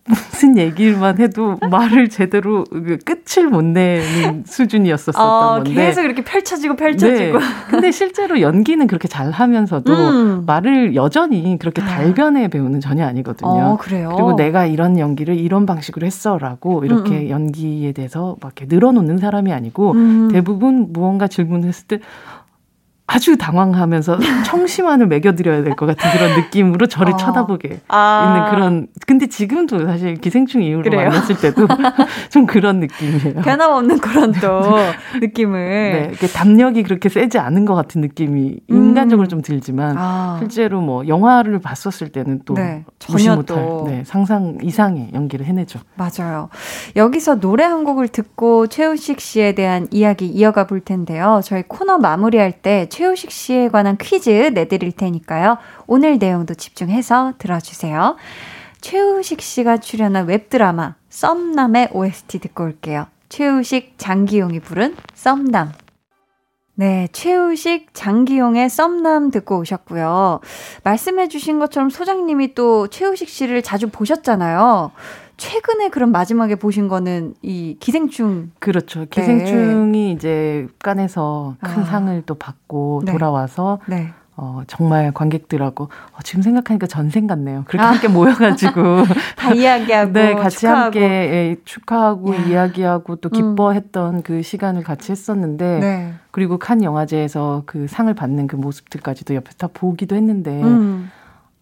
무슨 0.08 0.58
얘기만 0.58 1.20
해도 1.20 1.58
말을 1.70 2.10
제대로 2.10 2.64
그 2.64 2.98
끝을 2.98 3.48
못 3.50 3.64
내는 3.64 4.44
수준이었었던 4.46 5.24
어, 5.24 5.56
건데 5.56 5.74
계속 5.74 6.04
이렇게 6.04 6.24
펼쳐지고 6.24 6.76
펼쳐지고. 6.76 7.38
네. 7.38 7.46
근데 7.70 7.92
실제로 7.92 8.42
연기는 8.42 8.86
그렇게 8.88 9.08
잘 9.08 9.32
하면서도 9.32 9.94
음. 9.94 10.44
말을 10.46 10.96
여전히 10.96 11.58
그렇게 11.60 11.82
아. 11.82 11.86
달변의 11.86 12.50
배우는 12.50 12.82
전혀 12.82 13.06
아니거든요. 13.06 13.50
어, 13.50 13.78
그래요. 13.78 14.10
그리고 14.14 14.36
내가 14.36 14.66
이런 14.66 14.98
연기를 14.98 15.38
이런 15.38 15.66
방식으로 15.66 16.06
했어라고 16.06 16.84
이렇게 16.84 17.12
음, 17.12 17.22
음. 17.26 17.30
연기에 17.30 17.92
대해서 17.92 18.36
막 18.42 18.54
이렇게 18.58 18.74
늘어놓는 18.74 19.20
사람이 19.20 19.54
아니고 19.54 19.92
음. 19.92 20.30
대부분 20.32 20.88
무언가 20.92 21.28
질문했을 21.28 21.88
때 21.88 22.00
아주 23.13 23.38
당황하면서 23.38 24.19
청심환을 24.45 25.08
먹여드려야 25.08 25.63
될 25.63 25.76
것 25.76 25.86
같은 25.86 26.10
그런 26.12 26.36
느낌으로 26.41 26.88
저를 26.88 27.13
어. 27.13 27.17
쳐다보게 27.17 27.80
아. 27.89 28.36
있는 28.38 28.52
그런. 28.52 28.88
근데 29.06 29.28
지금도 29.28 29.86
사실 29.86 30.15
기생충 30.15 30.62
이후로 30.63 30.84
그래요? 30.84 31.10
만났을 31.10 31.38
때도 31.38 31.67
좀 32.32 32.45
그런 32.45 32.80
느낌이에요. 32.80 33.41
변함없는 33.41 34.00
그런 34.00 34.32
또 34.34 34.62
느낌을. 35.19 36.12
네, 36.19 36.28
담력이 36.28 36.84
그렇게 36.84 37.10
세지 37.10 37.38
않은 37.38 37.65
것 37.65 37.76
같은 37.76 38.00
느낌이 38.02 38.60
인간적으로 38.67 39.28
음. 39.28 39.30
좀 39.30 39.41
들지만 39.41 39.95
아. 39.97 40.38
실제로 40.39 40.82
뭐 40.82 41.08
영화를 41.08 41.60
봤었을 41.60 42.10
때는 42.10 42.41
또 42.45 42.54
네, 42.54 42.86
전혀 43.00 43.36
못할 43.36 43.58
네, 43.88 44.04
상상 44.06 44.58
이상의 44.62 45.10
연기를 45.13 45.45
해내죠. 45.45 45.80
맞아요. 45.95 46.50
여기서 46.95 47.39
노래 47.39 47.63
한 47.63 47.84
곡을 47.84 48.08
듣고 48.08 48.67
최우식 48.67 49.19
씨에 49.19 49.54
대한 49.54 49.88
이야기 49.91 50.28
이어가 50.28 50.65
볼 50.67 50.80
텐데요. 50.82 51.41
저희 51.43 51.63
코너 51.67 51.97
마무리할 51.97 52.52
때 52.54 52.88
최 52.89 53.01
우식 53.06 53.32
씨에 53.32 53.70
관한 53.70 53.98
퀴즈 53.98 54.30
내드릴 54.30 54.92
테니까요. 54.92 55.58
오늘 55.88 56.18
내용도 56.18 56.54
집중해서 56.54 57.34
들어주세요. 57.38 58.16
최우식 58.82 59.42
씨가 59.42 59.78
출연한 59.78 60.28
웹드라마 60.28 60.96
썸남의 61.10 61.90
OST 61.94 62.40
듣고 62.40 62.64
올게요. 62.64 63.08
최우식, 63.30 63.94
장기용이 63.98 64.60
부른 64.60 64.96
썸남. 65.14 65.72
네, 66.76 67.08
최우식, 67.12 67.94
장기용의 67.94 68.70
썸남 68.70 69.30
듣고 69.30 69.60
오셨고요. 69.60 70.40
말씀해 70.84 71.28
주신 71.28 71.60
것처럼 71.60 71.90
소장님이 71.90 72.56
또 72.56 72.88
최우식 72.88 73.30
씨를 73.30 73.62
자주 73.62 73.90
보셨잖아요. 73.90 74.92
최근에 75.41 75.89
그럼 75.89 76.12
마지막에 76.12 76.54
보신 76.54 76.88
거는 76.88 77.34
이 77.41 77.75
기생충. 77.80 78.51
그렇죠. 78.60 79.08
기생충이 79.10 79.91
네. 79.91 80.12
이제 80.12 80.67
깐에서 80.77 81.56
큰 81.60 81.82
아. 81.82 81.84
상을 81.84 82.21
또 82.27 82.36
받고 82.36 83.01
네. 83.08 83.12
돌아와서 83.12 83.80
네. 83.88 84.13
어, 84.38 84.62
정말 84.67 85.12
관객들하고 85.12 85.86
어, 85.86 86.17
지금 86.23 86.43
생각하니까 86.43 86.86
전생 86.86 87.25
같네요. 87.25 87.63
그렇게 87.65 87.84
아. 87.84 87.89
함께 87.89 88.08
모여가지고 88.08 89.04
다 89.36 89.51
이야기하고 89.56 90.13
네 90.13 90.36
같이 90.36 90.60
축하하고. 90.60 90.84
함께 90.84 90.99
예, 91.01 91.56
축하하고 91.65 92.36
야. 92.36 92.39
이야기하고 92.45 93.15
또 93.15 93.30
음. 93.30 93.32
기뻐했던 93.34 94.15
음. 94.17 94.21
그 94.21 94.43
시간을 94.43 94.84
같이 94.84 95.12
했었는데 95.12 95.80
네. 95.80 96.13
그리고 96.30 96.60
칸 96.60 96.84
영화제에서 96.84 97.63
그 97.65 97.88
상을 97.88 98.13
받는 98.13 98.45
그 98.45 98.58
모습들까지도 98.58 99.34
옆에서 99.34 99.58
다 99.58 99.69
보기도 99.73 100.15
했는데 100.15 100.62
음. 100.62 101.10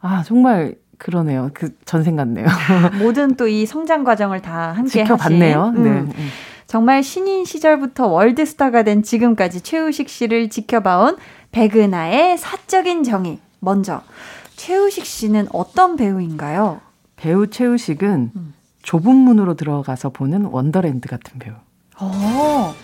아 0.01 0.21
정말 0.23 0.75
그러네요. 0.99 1.49
그 1.53 1.75
전생 1.85 2.15
같네요. 2.15 2.45
모든 2.99 3.35
또 3.35 3.47
이 3.47 3.65
성장 3.65 4.03
과정을 4.03 4.41
다 4.41 4.73
함께 4.73 5.03
지켜봤네요. 5.03 5.61
하신, 5.61 5.83
네. 5.83 5.89
음. 5.89 6.11
정말 6.67 7.01
신인 7.01 7.45
시절부터 7.45 8.07
월드스타가 8.07 8.83
된 8.83 9.01
지금까지 9.01 9.61
최우식 9.61 10.07
씨를 10.07 10.49
지켜봐온 10.51 11.17
백은하의 11.51 12.37
사적인 12.37 13.03
정의. 13.03 13.39
먼저 13.59 14.01
최우식 14.55 15.05
씨는 15.05 15.47
어떤 15.51 15.95
배우인가요? 15.95 16.79
배우 17.15 17.47
최우식은 17.47 18.31
음. 18.35 18.53
좁은 18.83 19.15
문으로 19.15 19.55
들어가서 19.55 20.09
보는 20.09 20.45
원더랜드 20.45 21.09
같은 21.09 21.39
배우. 21.39 21.53
오. 22.01 22.05
어. 22.05 22.75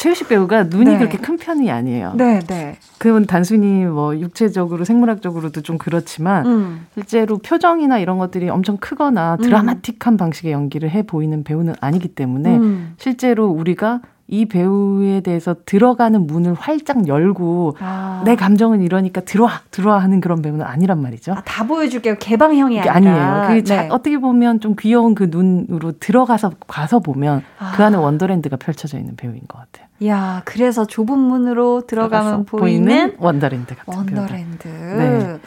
최우식 0.00 0.28
배우가 0.28 0.62
눈이 0.64 0.92
네. 0.92 0.98
그렇게 0.98 1.18
큰 1.18 1.36
편이 1.36 1.70
아니에요. 1.70 2.14
네, 2.16 2.40
네. 2.40 2.78
그건 2.96 3.26
단순히 3.26 3.84
뭐 3.84 4.18
육체적으로 4.18 4.84
생물학적으로도 4.84 5.60
좀 5.60 5.76
그렇지만 5.76 6.46
음. 6.46 6.86
실제로 6.94 7.36
표정이나 7.36 7.98
이런 7.98 8.16
것들이 8.16 8.48
엄청 8.48 8.78
크거나 8.78 9.36
음. 9.38 9.42
드라마틱한 9.42 10.14
음. 10.14 10.16
방식의 10.16 10.52
연기를 10.52 10.88
해 10.88 11.02
보이는 11.02 11.44
배우는 11.44 11.74
아니기 11.82 12.08
때문에 12.08 12.56
음. 12.56 12.94
실제로 12.96 13.48
우리가 13.48 14.00
이 14.32 14.46
배우에 14.46 15.20
대해서 15.22 15.56
들어가는 15.66 16.24
문을 16.28 16.54
활짝 16.54 17.08
열고 17.08 17.76
아. 17.80 18.22
내 18.24 18.36
감정은 18.36 18.80
이러니까 18.80 19.22
들어와 19.22 19.62
들어와 19.72 19.98
하는 19.98 20.20
그런 20.20 20.40
배우는 20.40 20.64
아니란 20.64 21.02
말이죠. 21.02 21.32
아, 21.32 21.42
다 21.44 21.66
보여줄게요. 21.66 22.14
개방형이 22.20 22.80
아니라. 22.80 22.94
아니에요. 22.94 23.62
그 23.62 23.64
네. 23.68 23.88
어떻게 23.90 24.18
보면 24.18 24.60
좀 24.60 24.76
귀여운 24.78 25.16
그 25.16 25.26
눈으로 25.28 25.98
들어가서 25.98 26.52
가서 26.68 27.00
보면 27.00 27.42
아. 27.58 27.72
그 27.74 27.82
안에 27.82 27.96
원더랜드가 27.96 28.56
펼쳐져 28.56 28.98
있는 28.98 29.16
배우인 29.16 29.40
것 29.48 29.58
같아요. 29.58 29.88
야, 30.06 30.42
그래서 30.44 30.86
좁은 30.86 31.18
문으로 31.18 31.86
들어가면 31.88 32.44
보이는, 32.44 32.86
보이는 32.86 33.16
원더랜드 33.18 33.74
같은 33.74 33.92
원더랜드. 33.94 34.68
네. 34.68 35.38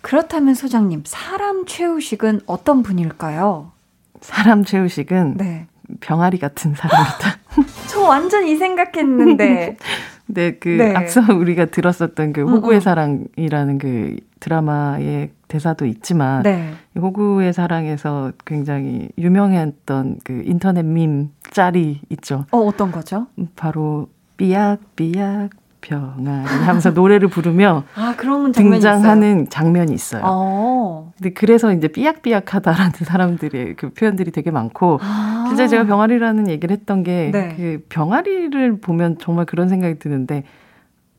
그렇다면 0.00 0.54
소장님, 0.54 1.02
사람 1.04 1.66
최우식은 1.66 2.42
어떤 2.46 2.84
분일까요? 2.84 3.72
사람 4.20 4.64
최우식은 4.64 5.36
네. 5.36 5.66
병아리 6.00 6.38
같은 6.38 6.74
사람이다. 6.74 7.38
저 7.98 8.04
완전 8.04 8.46
이 8.46 8.56
생각했는데. 8.56 9.76
네, 10.30 10.52
그 10.58 10.68
네. 10.68 10.94
앞서 10.94 11.22
우리가 11.34 11.66
들었었던 11.66 12.32
그 12.34 12.42
호구의 12.42 12.76
음, 12.76 12.76
음. 12.76 12.80
사랑이라는 12.80 13.78
그 13.78 14.16
드라마의 14.40 15.30
대사도 15.48 15.86
있지만 15.86 16.42
네. 16.42 16.74
호구의 17.00 17.54
사랑에서 17.54 18.32
굉장히 18.44 19.08
유명했던 19.16 20.18
그 20.22 20.42
인터넷 20.44 20.84
밈 20.84 21.30
짤이 21.50 22.02
있죠. 22.10 22.44
어, 22.50 22.58
어떤 22.58 22.92
거죠? 22.92 23.26
바로 23.56 24.08
삐약 24.36 24.96
삐약 24.96 25.50
병아리 25.80 26.64
하면서 26.64 26.90
노래를 26.90 27.28
부르며 27.28 27.84
아, 27.94 28.14
등장하는 28.52 29.36
있어요? 29.36 29.48
장면이 29.48 29.92
있어요. 29.92 30.22
어. 30.24 31.12
근데 31.16 31.30
그래서 31.30 31.72
이제 31.72 31.88
삐약삐약하다라는 31.88 32.92
사람들의 33.04 33.74
그 33.76 33.90
표현들이 33.90 34.30
되게 34.30 34.50
많고 34.50 34.98
아. 35.02 35.44
실제 35.48 35.68
제가 35.68 35.84
병아리라는 35.84 36.48
얘기를 36.48 36.76
했던 36.76 37.02
게그 37.02 37.36
네. 37.36 37.54
그 37.56 37.84
병아리를 37.88 38.80
보면 38.80 39.18
정말 39.18 39.46
그런 39.46 39.68
생각이 39.68 39.98
드는데 39.98 40.44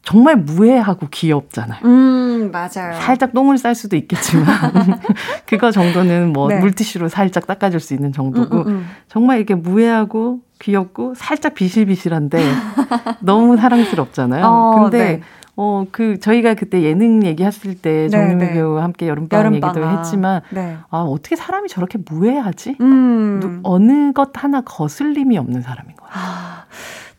정말 0.04 0.38
무해하고 0.38 1.08
귀엽잖아요. 1.12 1.80
음, 1.86 2.52
맞아요. 2.52 3.00
살짝 3.00 3.34
똥을 3.34 3.58
쌀 3.58 3.76
수도 3.76 3.96
있겠지만 3.96 4.46
그거 5.46 5.72
정도는 5.72 6.34
뭐 6.34 6.48
네. 6.48 6.60
물티슈로 6.60 7.10
살짝 7.10 7.46
닦아줄 7.46 7.80
수 7.80 7.94
있는 7.94 8.12
정도고 8.12 8.58
음, 8.58 8.62
음, 8.62 8.68
음. 8.68 8.88
정말 9.08 9.38
이렇게 9.38 9.56
무해하고 9.56 10.40
귀엽고 10.60 11.14
살짝 11.16 11.54
비실비실한데 11.54 12.40
너무 13.22 13.58
사랑스럽잖아요. 13.58 14.46
어, 14.46 14.80
근데 14.82 14.98
네. 14.98 15.22
어, 15.62 15.86
그, 15.92 16.20
저희가 16.22 16.54
그때 16.54 16.84
예능 16.84 17.26
얘기했을 17.26 17.76
때 17.76 18.04
네, 18.04 18.08
정유미 18.10 18.46
네, 18.46 18.54
배우와 18.54 18.82
함께 18.82 19.10
여름방 19.10 19.40
여름방학. 19.42 19.76
얘기도 19.76 20.00
했지만, 20.00 20.40
네. 20.52 20.78
아, 20.90 21.00
어떻게 21.00 21.36
사람이 21.36 21.68
저렇게 21.68 22.00
무해하지? 22.10 22.78
음. 22.80 23.60
어느 23.64 24.14
것 24.14 24.30
하나 24.36 24.62
거슬림이 24.62 25.38
없는 25.38 25.62
사람인 25.62 25.98
거예요. 25.98 26.14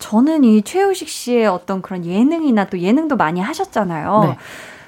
아, 0.01 0.11
저는 0.11 0.45
이 0.45 0.63
최우식 0.63 1.09
씨의 1.09 1.47
어떤 1.47 1.83
그런 1.83 2.05
예능이나 2.05 2.67
또 2.67 2.79
예능도 2.79 3.17
많이 3.17 3.41
하셨잖아요. 3.41 4.21
네. 4.25 4.37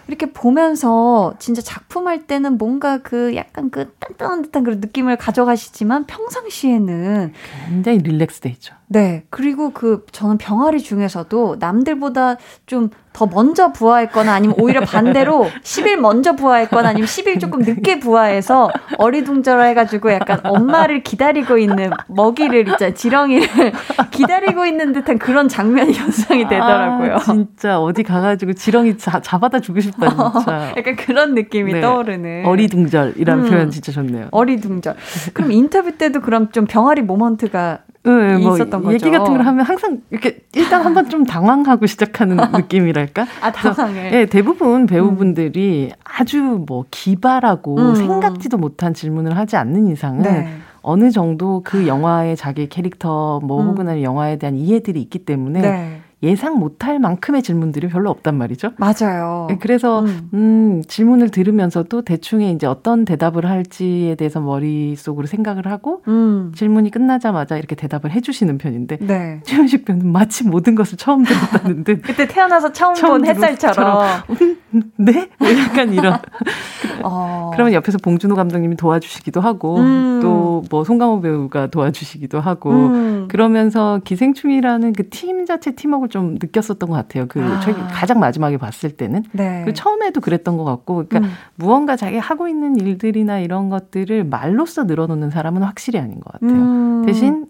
이렇게 0.08 0.26
보면서 0.26 1.34
진짜 1.38 1.62
작품할 1.62 2.26
때는 2.26 2.58
뭔가 2.58 2.98
그 2.98 3.34
약간 3.36 3.70
그 3.70 3.94
딴딴한 4.00 4.42
듯한 4.42 4.64
그런 4.64 4.80
느낌을 4.80 5.16
가져가시지만 5.16 6.06
평상시에는 6.06 7.32
굉장히 7.68 7.98
릴렉스 7.98 8.40
돼 8.40 8.50
있죠. 8.50 8.74
네. 8.92 9.24
그리고 9.30 9.70
그 9.70 10.04
저는 10.12 10.38
병아리 10.38 10.80
중에서도 10.80 11.56
남들보다 11.58 12.36
좀 12.66 12.90
더 13.12 13.26
먼저 13.26 13.72
부화했거나 13.72 14.32
아니면 14.32 14.56
오히려 14.58 14.80
반대로 14.80 15.46
10일 15.62 15.96
먼저 15.96 16.34
부화했거나 16.34 16.90
아니면 16.90 17.06
10일 17.06 17.40
조금 17.40 17.60
늦게 17.60 18.00
부화해서 18.00 18.70
어리둥절해가지고 18.98 20.12
약간 20.12 20.40
엄마를 20.44 21.02
기다리고 21.02 21.58
있는 21.58 21.90
먹이를 22.08 22.68
있잖아요. 22.68 22.94
지렁이를 22.94 23.46
기다리고 24.10 24.64
있는 24.64 24.92
듯한 24.92 25.18
그런 25.18 25.48
장면이 25.48 25.96
연상이 25.98 26.44
되더라고요. 26.48 27.14
아, 27.16 27.18
진짜 27.18 27.78
어디 27.78 28.02
가가지고 28.02 28.54
지렁이 28.54 28.96
자, 28.96 29.20
잡아다 29.20 29.60
주고 29.60 29.80
싶다 29.80 30.08
진짜. 30.08 30.72
약간 30.76 30.96
그런 30.96 31.34
느낌이 31.34 31.74
네. 31.74 31.80
떠오르는. 31.80 32.46
어리둥절이라는 32.46 33.44
음, 33.44 33.50
표현 33.50 33.70
진짜 33.70 33.92
좋네요. 33.92 34.28
어리둥절. 34.30 34.96
그럼 35.34 35.52
인터뷰 35.52 35.92
때도 35.98 36.22
그럼 36.22 36.50
좀 36.50 36.64
병아리 36.64 37.02
모먼트가 37.02 37.80
네, 38.04 38.36
뭐 38.38 38.54
있었던 38.56 38.81
거죠. 38.82 38.94
얘기 38.94 39.10
같은 39.10 39.32
걸 39.32 39.46
하면 39.46 39.64
항상 39.64 40.00
이렇게 40.10 40.40
일단 40.54 40.82
한번 40.82 41.08
좀 41.08 41.24
당황하고 41.24 41.86
시작하는 41.86 42.36
느낌이랄까? 42.52 43.26
아, 43.40 43.52
당황해. 43.52 44.10
네, 44.10 44.26
대부분 44.26 44.86
배우분들이 44.86 45.90
음. 45.92 45.96
아주 46.04 46.64
뭐 46.66 46.84
기발하고 46.90 47.76
음. 47.76 47.94
생각지도 47.94 48.58
못한 48.58 48.94
질문을 48.94 49.36
하지 49.36 49.56
않는 49.56 49.88
이상은 49.88 50.22
네. 50.22 50.48
어느 50.82 51.10
정도 51.10 51.62
그 51.64 51.86
영화의 51.86 52.36
자기 52.36 52.68
캐릭터 52.68 53.40
뭐 53.40 53.60
음. 53.60 53.68
혹은 53.68 54.02
영화에 54.02 54.36
대한 54.36 54.56
이해들이 54.56 55.00
있기 55.00 55.20
때문에 55.20 55.60
네. 55.60 56.00
예상 56.22 56.58
못할 56.58 56.98
만큼의 56.98 57.42
질문들이 57.42 57.88
별로 57.88 58.10
없단 58.10 58.36
말이죠. 58.36 58.72
맞아요. 58.78 59.46
네, 59.48 59.58
그래서 59.60 60.00
음. 60.00 60.30
음. 60.34 60.82
질문을 60.86 61.30
들으면서도 61.30 62.02
대충의 62.02 62.52
이제 62.52 62.66
어떤 62.66 63.04
대답을 63.04 63.46
할지에 63.46 64.14
대해서 64.16 64.40
머릿속으로 64.40 65.26
생각을 65.26 65.66
하고 65.66 66.02
음. 66.08 66.52
질문이 66.56 66.90
끝나자마자 66.90 67.56
이렇게 67.56 67.76
대답을 67.76 68.10
해주시는 68.10 68.58
편인데 68.58 68.98
네. 69.00 69.40
최현식 69.44 69.84
배우는 69.84 70.10
마치 70.10 70.44
모든 70.44 70.74
것을 70.74 70.98
처음 70.98 71.22
들었다는 71.24 71.84
듯 71.84 72.02
그때 72.04 72.26
태어나서 72.26 72.72
처음, 72.72 72.94
처음 72.94 73.22
본 73.22 73.26
햇살처럼 73.26 74.22
음, 74.40 74.56
네? 74.96 75.28
뭐 75.38 75.48
약간 75.58 75.92
이런 75.92 76.18
어. 77.04 77.50
그러면 77.52 77.74
옆에서 77.74 77.98
봉준호 77.98 78.34
감독님이 78.36 78.76
도와주시기도 78.76 79.40
하고 79.40 79.78
음. 79.78 80.20
또뭐 80.20 80.84
송강호 80.84 81.20
배우가 81.20 81.66
도와주시기도 81.68 82.40
하고 82.40 82.70
음. 82.70 83.28
그러면서 83.28 84.00
기생충이라는 84.04 84.92
그 84.92 85.02
팀 85.12 85.44
자체 85.44 85.72
팀워크를 85.72 86.10
좀 86.12 86.34
느꼈었던 86.34 86.90
것 86.90 86.94
같아요. 86.94 87.24
그 87.26 87.42
아. 87.42 87.60
가장 87.90 88.20
마지막에 88.20 88.58
봤을 88.58 88.90
때는. 88.90 89.24
네. 89.32 89.62
그 89.64 89.72
처음에도 89.72 90.20
그랬던 90.20 90.58
것 90.58 90.64
같고, 90.64 91.06
그러니까 91.08 91.20
음. 91.20 91.32
무언가 91.54 91.96
자기 91.96 92.18
하고 92.18 92.48
있는 92.48 92.76
일들이나 92.76 93.40
이런 93.40 93.70
것들을 93.70 94.24
말로써 94.24 94.84
늘어놓는 94.84 95.30
사람은 95.30 95.62
확실히 95.62 95.98
아닌 95.98 96.20
것 96.20 96.32
같아요. 96.32 96.52
음. 96.52 97.02
대신 97.06 97.46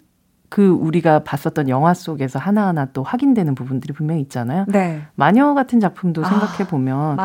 그 0.48 0.68
우리가 0.68 1.24
봤었던 1.24 1.68
영화 1.70 1.92
속에서 1.92 2.38
하나하나 2.38 2.84
또 2.92 3.02
확인되는 3.02 3.54
부분들이 3.56 3.92
분명히 3.92 4.20
있잖아요. 4.20 4.66
네. 4.68 5.00
마녀 5.16 5.54
같은 5.54 5.80
작품도 5.80 6.24
아, 6.24 6.28
생각해 6.28 6.68
보면. 6.68 7.18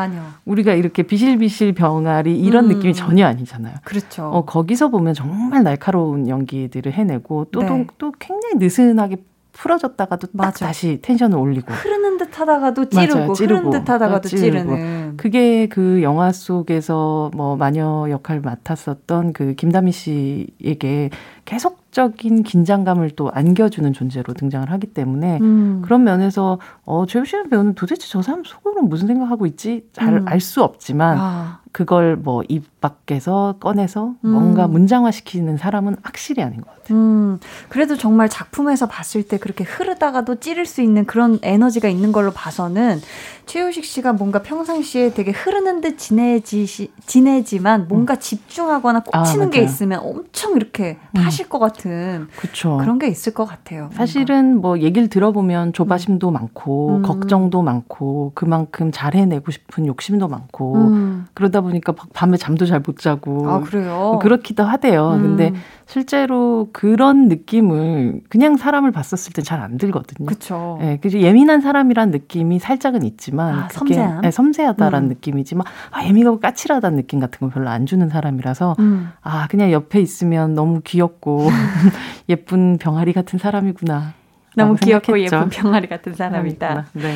우리가 0.44 0.72
이렇게 0.72 1.04
비실비실 1.04 1.74
병아리 1.74 2.36
이런 2.36 2.64
음. 2.64 2.68
느낌이 2.70 2.94
전혀 2.94 3.26
아니잖아요. 3.26 3.76
그렇죠. 3.84 4.24
어, 4.24 4.44
거기서 4.44 4.88
보면 4.88 5.14
정말 5.14 5.62
날카로운 5.62 6.26
연기들을 6.26 6.90
해내고 6.90 7.46
또, 7.52 7.60
네. 7.60 7.68
또, 7.68 7.84
또 7.98 8.12
굉장히 8.18 8.56
느슨하게 8.56 9.18
풀어졌다가도 9.58 10.28
딱 10.36 10.54
다시 10.54 11.00
텐션을 11.02 11.36
올리고. 11.36 11.72
흐르는 11.72 12.16
듯 12.18 12.38
하다가도 12.38 12.88
찌르고, 12.90 13.18
맞아요, 13.18 13.32
찌르고 13.32 13.60
흐르는 13.60 13.70
듯 13.70 13.90
하다가도 13.90 14.28
찌르는. 14.28 15.16
그게 15.16 15.66
그 15.66 16.00
영화 16.02 16.30
속에서 16.30 17.32
뭐 17.34 17.56
마녀 17.56 18.06
역할 18.08 18.40
맡았었던 18.40 19.32
그 19.32 19.54
김다미 19.54 19.90
씨에게 19.90 21.10
계속적인 21.44 22.44
긴장감을 22.44 23.10
또 23.10 23.32
안겨주는 23.32 23.92
존재로 23.92 24.32
등장을 24.34 24.70
하기 24.70 24.88
때문에 24.88 25.38
음. 25.40 25.82
그런 25.84 26.04
면에서 26.04 26.60
어 26.84 27.04
최우신 27.06 27.48
배우는 27.48 27.74
도대체 27.74 28.06
저 28.08 28.22
사람 28.22 28.44
속으로 28.44 28.82
무슨 28.82 29.08
생각하고 29.08 29.46
있지? 29.46 29.84
잘 29.92 30.22
알수 30.26 30.60
음. 30.60 30.64
없지만 30.64 31.18
아. 31.18 31.60
그걸 31.72 32.16
뭐 32.16 32.42
입 32.48 32.80
밖에서 32.80 33.56
꺼내서 33.60 34.14
음. 34.24 34.30
뭔가 34.30 34.68
문장화 34.68 35.10
시키는 35.10 35.56
사람은 35.56 35.96
확실히 36.02 36.42
아닌 36.42 36.60
것 36.60 36.68
같아요. 36.74 36.96
음. 36.98 37.40
그래도 37.68 37.96
정말 37.96 38.28
작품에서 38.28 38.86
봤을 38.86 39.22
때 39.22 39.36
그렇게 39.38 39.64
흐르다가도 39.64 40.36
찌를 40.36 40.64
수 40.64 40.80
있는 40.80 41.04
그런 41.04 41.38
에너지가 41.42 41.88
있는 41.88 42.12
걸로 42.12 42.30
봐서는 42.30 43.00
최우식 43.46 43.84
씨가 43.84 44.12
뭔가 44.12 44.42
평상시에 44.42 45.14
되게 45.14 45.30
흐르는 45.32 45.80
듯 45.80 45.98
지내지, 45.98 46.90
지내지만 47.06 47.88
뭔가 47.88 48.14
음. 48.14 48.20
집중하거나 48.20 49.00
꽂히는 49.00 49.46
아, 49.46 49.50
게 49.50 49.62
있으면 49.62 50.00
엄청 50.00 50.54
이렇게 50.54 50.98
음. 51.16 51.20
하실 51.20 51.48
것 51.48 51.58
같은 51.58 52.28
그쵸. 52.36 52.76
그런 52.78 52.98
게 52.98 53.08
있을 53.08 53.34
것 53.34 53.44
같아요. 53.46 53.90
사실은. 53.94 54.58
뭐 54.60 54.78
얘기를 54.80 55.08
들어보면 55.08 55.72
조바심도 55.72 56.28
음. 56.28 56.32
많고 56.34 56.96
음. 56.96 57.02
걱정도 57.02 57.62
많고 57.62 58.32
그만큼 58.34 58.90
잘 58.92 59.14
해내고 59.14 59.50
싶은 59.50 59.86
욕심도 59.86 60.28
많고 60.28 60.74
음. 60.76 61.26
그러다 61.58 61.60
보니까 61.62 61.94
밤에 62.12 62.36
잠도 62.36 62.64
잘 62.66 62.78
못 62.86 62.98
자고 62.98 63.50
아, 63.50 63.60
그래요? 63.60 64.18
그렇기도 64.22 64.62
하대요. 64.62 65.14
음. 65.14 65.22
근데 65.22 65.52
실제로 65.86 66.68
그런 66.72 67.28
느낌을 67.28 68.20
그냥 68.28 68.56
사람을 68.56 68.92
봤었을 68.92 69.32
때잘안 69.32 69.78
들거든요. 69.78 70.26
그렇죠. 70.26 70.78
예, 70.80 70.98
그 71.02 71.10
예민한 71.12 71.60
사람이란 71.60 72.10
느낌이 72.12 72.60
살짝은 72.60 73.02
있지만 73.02 73.58
아, 73.58 73.68
섬세한? 73.72 74.24
예, 74.24 74.30
섬세하다라는 74.30 75.06
음. 75.06 75.08
느낌이지만 75.08 75.66
아, 75.90 76.04
예민하고 76.04 76.38
까칠하다는 76.38 76.96
느낌 76.96 77.18
같은 77.18 77.40
건 77.40 77.50
별로 77.50 77.68
안 77.68 77.84
주는 77.84 78.08
사람이라서 78.08 78.76
음. 78.78 79.10
아 79.22 79.48
그냥 79.48 79.72
옆에 79.72 80.00
있으면 80.00 80.54
너무 80.54 80.80
귀엽고 80.84 81.48
예쁜 82.28 82.78
병아리 82.78 83.12
같은 83.12 83.38
사람이구나. 83.38 84.14
너무 84.56 84.76
귀엽고 84.76 85.12
생각했죠. 85.12 85.36
예쁜 85.36 85.48
병아리 85.50 85.88
같은 85.88 86.14
사람이다. 86.14 86.86
네. 86.94 87.14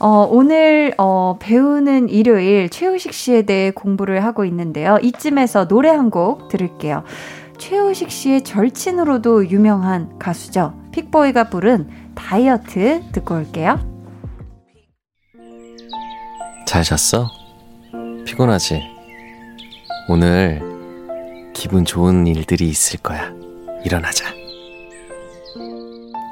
어, 0.00 0.26
오늘 0.30 0.94
어, 0.96 1.36
배우는 1.38 2.08
일요일 2.08 2.70
최우식 2.70 3.12
씨에 3.12 3.42
대해 3.42 3.70
공부를 3.70 4.24
하고 4.24 4.44
있는데요. 4.46 4.98
이쯤에서 5.02 5.68
노래 5.68 5.88
한 5.90 6.10
곡 6.10 6.48
들을게요. 6.48 7.04
최우식 7.58 8.10
씨의 8.10 8.42
절친으로도 8.42 9.50
유명한 9.50 10.18
가수죠. 10.18 10.72
픽보이가 10.92 11.50
부른 11.50 11.88
다이어트 12.16 13.02
듣고 13.12 13.34
올게요. 13.36 13.78
잘 16.66 16.82
잤어? 16.82 17.28
피곤하지? 18.24 18.80
오늘 20.08 20.62
기분 21.52 21.84
좋은 21.84 22.26
일들이 22.26 22.66
있을 22.68 22.98
거야. 23.00 23.32
일어나자. 23.84 24.24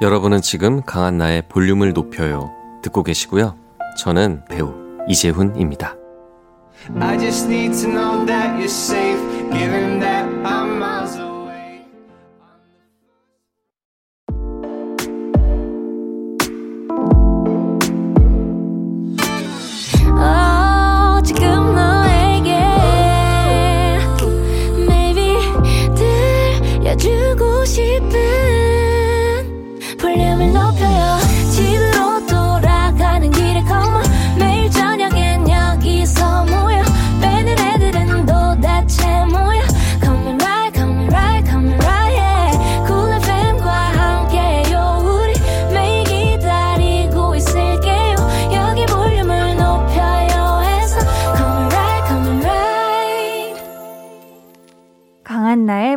여러분은 0.01 0.41
지금 0.41 0.81
강한 0.81 1.17
나의 1.19 1.43
볼륨을 1.47 1.93
높여요. 1.93 2.51
듣고 2.81 3.03
계시고요. 3.03 3.55
저는 3.97 4.43
배우 4.49 4.73
이재훈입니다. 5.07 5.95
I 6.99 7.17
just 7.17 7.47
need 7.47 7.73
to 7.81 7.89
know 7.89 8.25
that 8.25 8.57
you're 8.57 8.69
safe, 8.69 9.19
given 9.51 9.99
that 9.99 10.28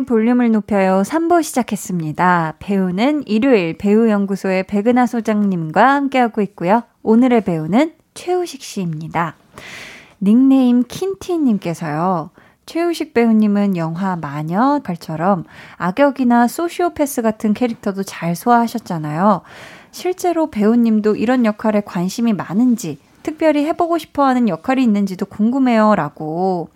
볼륨을 0.01 0.51
높여요 0.51 1.03
3부 1.05 1.43
시작했습니다. 1.43 2.55
배우는 2.59 3.27
일요일 3.27 3.77
배우연구소의 3.77 4.63
백은하 4.67 5.05
소장님과 5.05 5.93
함께하고 5.93 6.41
있고요. 6.41 6.83
오늘의 7.03 7.43
배우는 7.43 7.93
최우식 8.13 8.61
씨입니다. 8.61 9.35
닉네임 10.21 10.83
킨티님께서요. 10.87 12.31
최우식 12.65 13.13
배우님은 13.13 13.77
영화 13.77 14.15
마녀 14.15 14.79
갈처럼 14.83 15.43
악역이나 15.77 16.47
소시오패스 16.47 17.21
같은 17.21 17.53
캐릭터도 17.53 18.03
잘 18.03 18.35
소화하셨잖아요. 18.35 19.41
실제로 19.91 20.49
배우님도 20.49 21.15
이런 21.15 21.45
역할에 21.45 21.81
관심이 21.81 22.33
많은지, 22.33 22.99
특별히 23.21 23.65
해보고 23.65 23.97
싶어 23.97 24.25
하는 24.25 24.49
역할이 24.49 24.81
있는지도 24.83 25.25
궁금해요. 25.25 25.95
라고. 25.95 26.69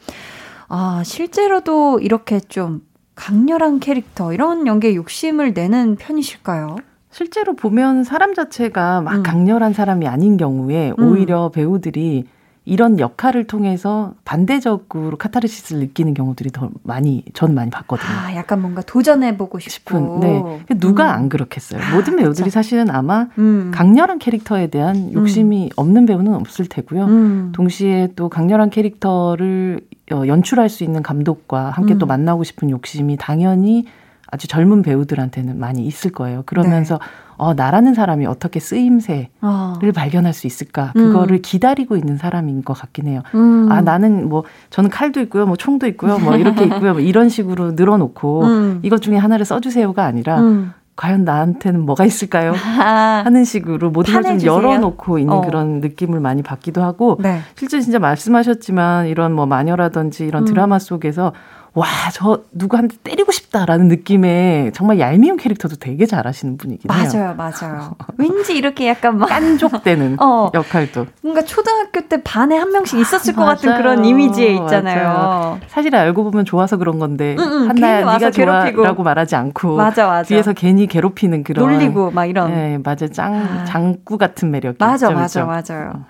아, 0.69 1.01
실제로도 1.06 1.99
이렇게 1.99 2.39
좀 2.39 2.86
강렬한 3.17 3.80
캐릭터, 3.80 4.32
이런 4.32 4.67
연기에 4.67 4.95
욕심을 4.95 5.53
내는 5.53 5.97
편이실까요? 5.97 6.77
실제로 7.12 7.56
보면 7.56 8.03
사람 8.03 8.36
자체가 8.36 9.01
막 9.01 9.15
음. 9.15 9.23
강렬한 9.23 9.73
사람이 9.73 10.08
아닌 10.08 10.38
경우에 10.38 10.93
음. 10.97 11.03
오히려 11.03 11.49
배우들이 11.49 12.25
이런 12.63 12.99
역할을 12.99 13.45
통해서 13.45 14.13
반대적으로 14.23 15.17
카타르시스를 15.17 15.80
느끼는 15.82 16.13
경우들이 16.13 16.51
더 16.51 16.69
많이 16.84 17.23
전 17.34 17.56
많이 17.56 17.71
봤거든요. 17.71 18.10
아, 18.10 18.36
약간 18.36 18.62
뭔가 18.62 18.82
도전해 18.82 19.36
보고 19.38 19.58
싶은. 19.58 20.19
네, 20.19 20.43
누가 20.77 21.06
음. 21.06 21.15
안 21.15 21.30
그렇겠어요. 21.30 21.82
아, 21.82 21.95
모든 21.95 22.17
배우들이 22.17 22.43
그쵸. 22.43 22.53
사실은 22.53 22.89
아마 22.91 23.30
음. 23.39 23.71
강렬한 23.73 24.19
캐릭터에 24.19 24.67
대한 24.67 25.12
욕심이 25.13 25.65
음. 25.65 25.69
없는 25.75 26.06
배우는 26.06 26.34
없을 26.36 26.65
테고요. 26.65 27.06
음. 27.06 27.51
동시에 27.56 28.10
또 28.15 28.30
강렬한 28.30 28.69
캐릭터를 28.69 29.80
어, 29.82 29.96
연출할 30.10 30.70
수 30.70 30.84
있는 30.84 31.04
감독과 31.04 31.72
함께 31.72 31.98
또 31.98 32.06
음. 32.06 32.08
만나고 32.08 32.43
싶은 32.43 32.70
욕심이 32.70 33.17
당연히 33.17 33.86
아주 34.30 34.48
젊은 34.48 34.82
배우들한테는 34.82 35.58
많이 35.58 35.86
있을 35.86 36.12
거예요. 36.12 36.43
그러면서 36.46 36.96
네. 36.96 37.06
어, 37.38 37.54
나라는 37.54 37.93
사람이 37.93 38.26
어떻게 38.26 38.60
쓰임새를 38.60 39.30
어. 39.41 39.80
발견할 39.96 40.34
수 40.34 40.48
있을까? 40.48 40.91
그거를 40.93 41.38
음. 41.38 41.41
기다리고 41.41 41.96
있는 41.96 42.17
사람인 42.17 42.63
것 42.63 42.74
같긴 42.74 43.08
해요. 43.08 43.22
음. 43.36 43.72
아, 43.72 43.82
나는 43.82 44.28
뭐, 44.28 44.43
저는 44.70 44.89
칼도 44.89 45.22
있고요, 45.22 45.46
뭐, 45.46 45.56
총도 45.56 45.88
있고요, 45.88 46.17
뭐, 46.17 46.36
이렇게 46.36 46.65
있고요, 46.65 46.93
뭐, 46.93 47.02
이런 47.02 47.30
식으로 47.30 47.74
늘어놓고, 47.74 48.43
음. 48.43 48.80
이것 48.84 49.02
중에 49.02 49.17
하나를 49.17 49.46
써주세요가 49.46 50.04
아니라, 50.04 50.41
음. 50.41 50.74
과연 50.97 51.23
나한테는 51.23 51.81
뭐가 51.86 52.03
있을까요? 52.05 52.51
하는 52.53 53.45
식으로 53.45 53.91
모든 53.91 54.13
걸 54.13 54.23
좀 54.23 54.41
열어놓고 54.43 55.19
있는 55.19 55.33
어. 55.33 55.41
그런 55.41 55.79
느낌을 55.79 56.19
많이 56.19 56.41
받기도 56.41 56.81
하고, 56.83 57.17
네. 57.21 57.39
실제 57.55 57.79
진짜 57.79 57.99
말씀하셨지만, 57.99 59.07
이런 59.07 59.31
뭐, 59.33 59.45
마녀라든지 59.45 60.25
이런 60.25 60.43
음. 60.43 60.45
드라마 60.47 60.79
속에서 60.79 61.33
와, 61.78 61.86
저 62.12 62.42
누구한테 62.54 62.98
때리고 63.04 63.32
싶다라는 63.32 63.88
느낌의 63.88 64.72
정말 64.74 64.98
얄미운 64.98 65.38
캐릭터도 65.38 65.76
되게 65.76 66.08
잘하시는 66.08 66.58
분이긴 66.58 66.90
해요. 66.92 67.04
맞아요, 67.13 67.36
맞아요. 67.36 67.96
왠지 68.18 68.58
이렇게 68.58 68.88
약간 68.88 69.20
막 69.20 69.28
깐족되는 69.28 70.18
어, 70.20 70.50
역할도. 70.56 71.06
뭔가 71.22 71.44
초등학교 71.44 72.02
때 72.02 72.24
반에 72.24 72.58
한 72.58 72.72
명씩 72.72 73.00
있었을 73.00 73.36
것 73.36 73.46
같은 73.46 73.78
그런 73.78 74.06
이미지에 74.06 74.54
있잖아요. 74.56 75.08
맞아요. 75.08 75.60
사실 75.68 75.96
알고 75.96 76.24
보면 76.24 76.46
좋아서 76.46 76.78
그런 76.78 76.98
건데 76.98 77.36
응, 77.38 77.44
응, 77.46 77.70
한나야 77.70 78.18
네가 78.18 78.32
좋아라고 78.32 79.04
말하지 79.04 79.36
않고 79.36 79.76
맞아, 79.76 80.08
맞아. 80.08 80.28
뒤에서 80.28 80.54
괜히 80.54 80.88
괴롭히는 80.88 81.44
그런 81.44 81.63
놀리고 81.63 82.10
막 82.10 82.26
이런. 82.26 82.50
네, 82.50 82.80
맞아, 82.84 83.08
짱 83.08 83.36
아. 83.36 83.63
장구 83.66 84.18
같은 84.18 84.50
매력이 84.50 84.78
맞아, 84.80 85.12
있죠, 85.12 85.16
맞아? 85.16 85.46
맞아요. 85.46 86.06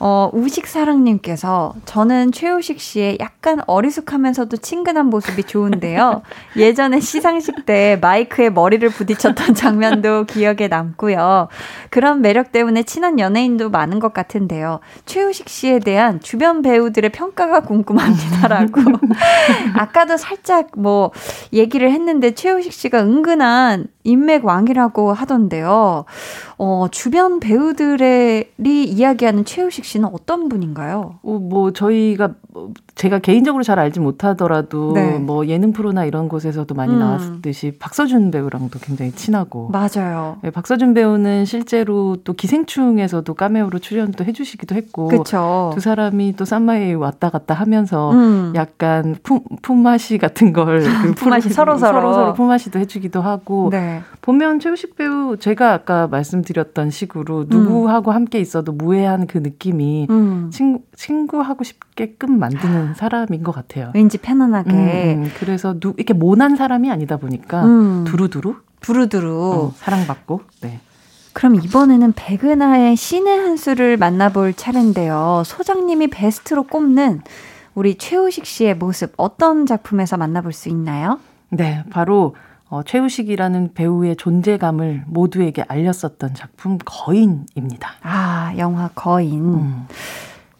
어. 0.00 0.18
어, 0.18 0.30
우식사랑님께서 0.32 1.74
저는 1.84 2.32
최우식 2.32 2.80
씨의 2.80 3.18
약간 3.20 3.60
어리숙하면서도 3.66 4.56
친근한 4.56 5.06
모습이 5.06 5.44
좋은데요. 5.44 6.22
예전에 6.56 6.98
시상식 6.98 7.66
때 7.66 7.98
마이크에 8.00 8.50
머리를 8.50 8.88
부딪혔던 8.88 9.54
장면도 9.54 10.24
기억에 10.24 10.66
남고요. 10.68 11.48
그런 11.90 12.20
매력 12.20 12.50
때문에 12.50 12.82
친한 12.82 13.20
연예인도 13.20 13.70
많은 13.70 14.00
것 14.00 14.12
같은데요. 14.12 14.80
최우식 15.06 15.48
씨에 15.48 15.78
대한 15.78 16.20
주변 16.20 16.62
배우들의 16.62 17.10
평가가 17.10 17.60
궁금합니다라고. 17.60 18.80
아까도 19.76 20.16
살짝 20.16 20.70
뭐 20.76 21.12
얘기를 21.52 21.92
했는데 21.92 22.34
최우식 22.34 22.72
씨가 22.72 23.02
은근한 23.02 23.86
인맥 24.04 24.44
왕이라고 24.44 25.12
하던데요. 25.12 26.06
어, 26.56 26.86
주변 26.90 27.40
배우들이 27.40 28.48
이야기하는 28.56 29.44
최우식 29.44 29.84
씨는 29.88 30.08
어떤 30.12 30.48
분인가요? 30.48 31.18
어, 31.22 31.38
뭐 31.38 31.72
저희가 31.72 32.34
뭐 32.52 32.72
제가 32.98 33.20
개인적으로 33.20 33.62
잘 33.62 33.78
알지 33.78 34.00
못하더라도 34.00 34.92
네. 34.92 35.18
뭐 35.18 35.46
예능 35.46 35.72
프로나 35.72 36.04
이런 36.04 36.28
곳에서도 36.28 36.74
많이 36.74 36.92
음. 36.92 36.98
나왔듯이 36.98 37.76
박서준 37.78 38.32
배우랑도 38.32 38.80
굉장히 38.80 39.12
친하고 39.12 39.70
맞아요. 39.70 40.38
네, 40.42 40.50
박서준 40.50 40.94
배우는 40.94 41.44
실제로 41.44 42.16
또 42.24 42.32
기생충에서도 42.32 43.32
까메오로 43.32 43.78
출연도 43.78 44.24
해주시기도 44.24 44.74
했고 44.74 45.06
그쵸. 45.06 45.70
두 45.74 45.80
사람이 45.80 46.34
또 46.36 46.44
쌈마에 46.44 46.92
왔다 46.94 47.30
갔다 47.30 47.54
하면서 47.54 48.10
음. 48.10 48.52
약간 48.56 49.16
품, 49.22 49.40
품맛이 49.62 50.18
같은 50.18 50.52
걸 50.52 50.68
그 51.02 51.14
품맛이 51.14 51.50
서로 51.50 51.78
서로 51.78 52.12
서로 52.12 52.34
품맛이도 52.34 52.80
해주기도 52.80 53.20
하고 53.20 53.68
네. 53.70 54.02
보면 54.22 54.58
최우식 54.58 54.96
배우 54.96 55.36
제가 55.36 55.72
아까 55.72 56.08
말씀드렸던 56.08 56.90
식으로 56.90 57.46
누구하고 57.48 58.10
음. 58.10 58.14
함께 58.14 58.40
있어도 58.40 58.72
무해한 58.72 59.26
그 59.28 59.38
느낌이 59.38 60.08
음. 60.10 60.50
친, 60.52 60.80
친구하고 60.96 61.62
싶게끔 61.62 62.38
만드는 62.38 62.87
사람인 62.94 63.42
것 63.42 63.52
같아요. 63.52 63.90
왠지 63.94 64.18
편안하게. 64.18 64.70
음, 64.70 65.22
음, 65.24 65.30
그래서 65.38 65.78
누, 65.78 65.94
이렇게 65.96 66.12
모난 66.14 66.56
사람이 66.56 66.90
아니다 66.90 67.16
보니까 67.16 67.64
음. 67.64 68.04
두루두루 68.04 68.56
두루두루 68.80 69.52
어, 69.54 69.72
사랑받고. 69.76 70.42
네. 70.62 70.80
그럼 71.32 71.54
이번에는 71.56 72.14
백은하의 72.16 72.96
신의 72.96 73.38
한 73.38 73.56
수를 73.56 73.96
만나볼 73.96 74.54
차례인데요. 74.54 75.42
소장님이 75.46 76.08
베스트로 76.08 76.64
꼽는 76.64 77.20
우리 77.74 77.94
최우식 77.94 78.44
씨의 78.44 78.74
모습 78.74 79.12
어떤 79.16 79.64
작품에서 79.64 80.16
만나볼 80.16 80.52
수 80.52 80.68
있나요? 80.68 81.20
네, 81.50 81.84
바로 81.90 82.34
어, 82.70 82.82
최우식이라는 82.82 83.72
배우의 83.74 84.16
존재감을 84.16 85.04
모두에게 85.06 85.64
알렸었던 85.68 86.34
작품 86.34 86.76
거인입니다. 86.84 87.92
아, 88.02 88.52
영화 88.58 88.88
거인. 88.94 89.54
음. 89.54 89.86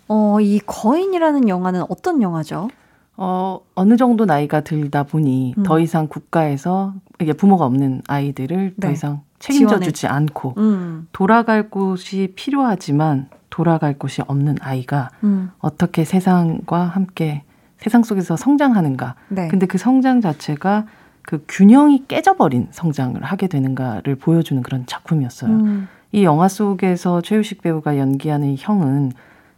어, 0.09 0.41
이 0.41 0.59
거인이라는 0.61 1.49
영화는 1.49 1.85
어떤 1.89 2.23
영화죠? 2.23 2.69
어, 3.17 3.61
어느 3.75 3.97
정도 3.97 4.25
나이가 4.25 4.61
들다 4.61 5.03
보니 5.03 5.55
음. 5.59 5.63
더 5.65 5.81
이상 5.81 6.07
국가에서 6.07 6.95
이게 7.21 7.33
부모가 7.33 7.65
없는 7.67 8.03
아이들을 8.07 8.75
네. 8.77 8.87
더 8.87 8.93
이상 8.93 9.23
책임져 9.39 9.69
지원해. 9.69 9.87
주지 9.87 10.07
않고 10.07 10.55
음. 10.57 11.09
돌아갈 11.13 11.69
곳이 11.69 12.33
필요하지만 12.37 13.29
돌아갈 13.51 13.99
곳이 13.99 14.23
없는 14.27 14.57
아이가 14.61 15.11
음. 15.25 15.51
어떻게 15.59 16.05
세상과 16.05 16.81
함께 16.81 17.43
세상 17.79 18.03
속에서 18.03 18.37
성장하는가. 18.37 19.15
네. 19.29 19.49
근데 19.49 19.67
그 19.67 19.79
성장 19.79 20.21
자체가 20.21 20.87
그 21.23 21.45
균형이 21.49 22.05
깨져버린 22.09 22.69
성장을 22.71 23.23
하게 23.23 23.49
되는가를 23.49 24.17
보여주는 24.17 24.63
그런 24.63 24.87
작품이었어요. 24.87 25.51
음. 25.51 25.89
이 26.13 26.25
영화 26.25 26.49
속에서 26.49 27.21
최유식 27.21 27.63
배우가 27.63 27.99
연기하는 27.99 28.57
형은 28.59 29.13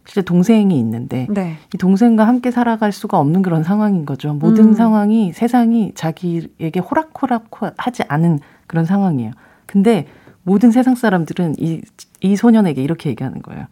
실제 0.05 0.21
동생이 0.21 0.77
있는데 0.79 1.27
네. 1.29 1.57
이 1.73 1.77
동생과 1.77 2.27
함께 2.27 2.51
살아갈 2.51 2.91
수가 2.91 3.19
없는 3.19 3.41
그런 3.41 3.63
상황인 3.63 4.05
거죠. 4.05 4.33
모든 4.33 4.69
음. 4.69 4.73
상황이 4.73 5.31
세상이 5.33 5.93
자기에게 5.95 6.79
호락호락하지 6.79 8.03
않은 8.07 8.39
그런 8.67 8.85
상황이에요. 8.85 9.31
근데 9.65 10.07
모든 10.43 10.71
세상 10.71 10.95
사람들은 10.95 11.55
이, 11.59 11.81
이 12.21 12.35
소년에게 12.35 12.81
이렇게 12.81 13.09
얘기하는 13.09 13.41
거예요. 13.41 13.67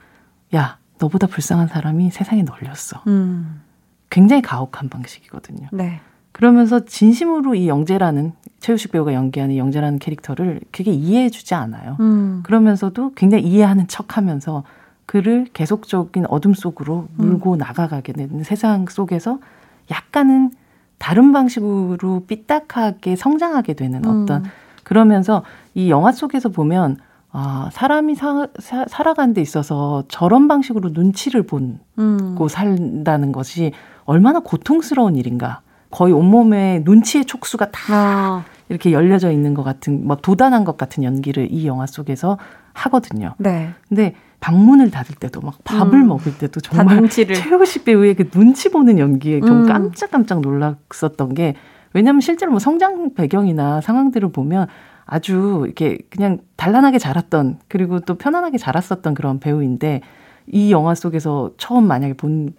야, 0.55 0.77
너보다 0.99 1.27
불쌍한 1.27 1.67
사람이 1.67 2.11
세상에 2.11 2.43
널렸어. 2.43 3.03
음. 3.07 3.61
굉장히 4.09 4.41
가혹한 4.41 4.89
방식이거든요. 4.89 5.67
네. 5.71 5.99
그러면서 6.31 6.85
진심으로 6.85 7.55
이 7.55 7.67
영재라는 7.67 8.33
최우식 8.59 8.91
배우가 8.91 9.13
연기하는 9.13 9.57
영재라는 9.57 9.99
캐릭터를 9.99 10.61
그게 10.71 10.91
이해해주지 10.91 11.55
않아요. 11.55 11.97
음. 11.99 12.41
그러면서도 12.43 13.13
굉장히 13.15 13.43
이해하는 13.45 13.87
척하면서 13.87 14.63
그를 15.09 15.47
계속적인 15.53 16.27
어둠 16.29 16.53
속으로 16.53 17.07
물고 17.15 17.53
음. 17.53 17.57
나가가게 17.57 18.13
되는 18.13 18.43
세상 18.43 18.85
속에서 18.87 19.39
약간은 19.89 20.51
다른 20.99 21.31
방식으로 21.31 22.25
삐딱하게 22.27 23.15
성장하게 23.15 23.73
되는 23.73 24.05
음. 24.05 24.21
어떤 24.21 24.43
그러면서 24.83 25.41
이 25.73 25.89
영화 25.89 26.11
속에서 26.11 26.49
보면 26.49 26.97
아, 27.31 27.71
사람이 27.73 28.13
사, 28.13 28.49
사, 28.59 28.85
살아가는 28.87 29.33
데 29.33 29.41
있어서 29.41 30.03
저런 30.09 30.47
방식으로 30.47 30.89
눈치를 30.89 31.41
보고 31.41 31.79
음. 31.97 32.37
산다는 32.47 33.31
것이 33.31 33.71
얼마나 34.05 34.41
고통스러운 34.41 35.15
일인가. 35.15 35.61
거의 35.89 36.13
온몸에 36.13 36.83
눈치의 36.85 37.25
촉수가 37.25 37.71
다 37.71 37.93
아. 37.95 38.45
이렇게 38.67 38.91
열려져 38.91 39.31
있는 39.31 39.55
것 39.55 39.63
같은, 39.63 40.05
뭐 40.05 40.17
도단한 40.17 40.65
것 40.65 40.77
같은 40.77 41.03
연기를 41.03 41.51
이 41.51 41.65
영화 41.65 41.87
속에서 41.87 42.37
하거든요. 42.73 43.33
네. 43.39 43.73
근데 43.87 44.13
방문을 44.39 44.91
닫을 44.91 45.15
때도 45.15 45.41
막 45.41 45.63
밥을 45.63 45.99
음. 45.99 46.07
먹을 46.07 46.37
때도 46.37 46.61
정말 46.61 47.07
최우식 47.09 47.85
배우의 47.85 48.15
그 48.15 48.29
눈치 48.29 48.69
보는 48.69 48.99
연기에 48.99 49.41
좀 49.41 49.63
음. 49.63 49.65
깜짝깜짝 49.67 50.41
놀랐었던 50.41 51.33
게 51.33 51.55
왜냐하면 51.93 52.21
실제로 52.21 52.51
뭐 52.51 52.59
성장 52.59 53.13
배경이나 53.13 53.81
상황들을 53.81 54.31
보면 54.31 54.67
아주 55.05 55.63
이렇게 55.65 55.97
그냥 56.09 56.39
단란하게 56.55 56.99
자랐던 56.99 57.59
그리고 57.67 57.99
또 57.99 58.15
편안하게 58.15 58.57
자랐었던 58.57 59.13
그런 59.15 59.39
배우인데 59.39 60.01
이 60.51 60.71
영화 60.71 60.95
속에서 60.95 61.51
처음 61.57 61.87
만약에 61.87 62.13
본, 62.13 62.53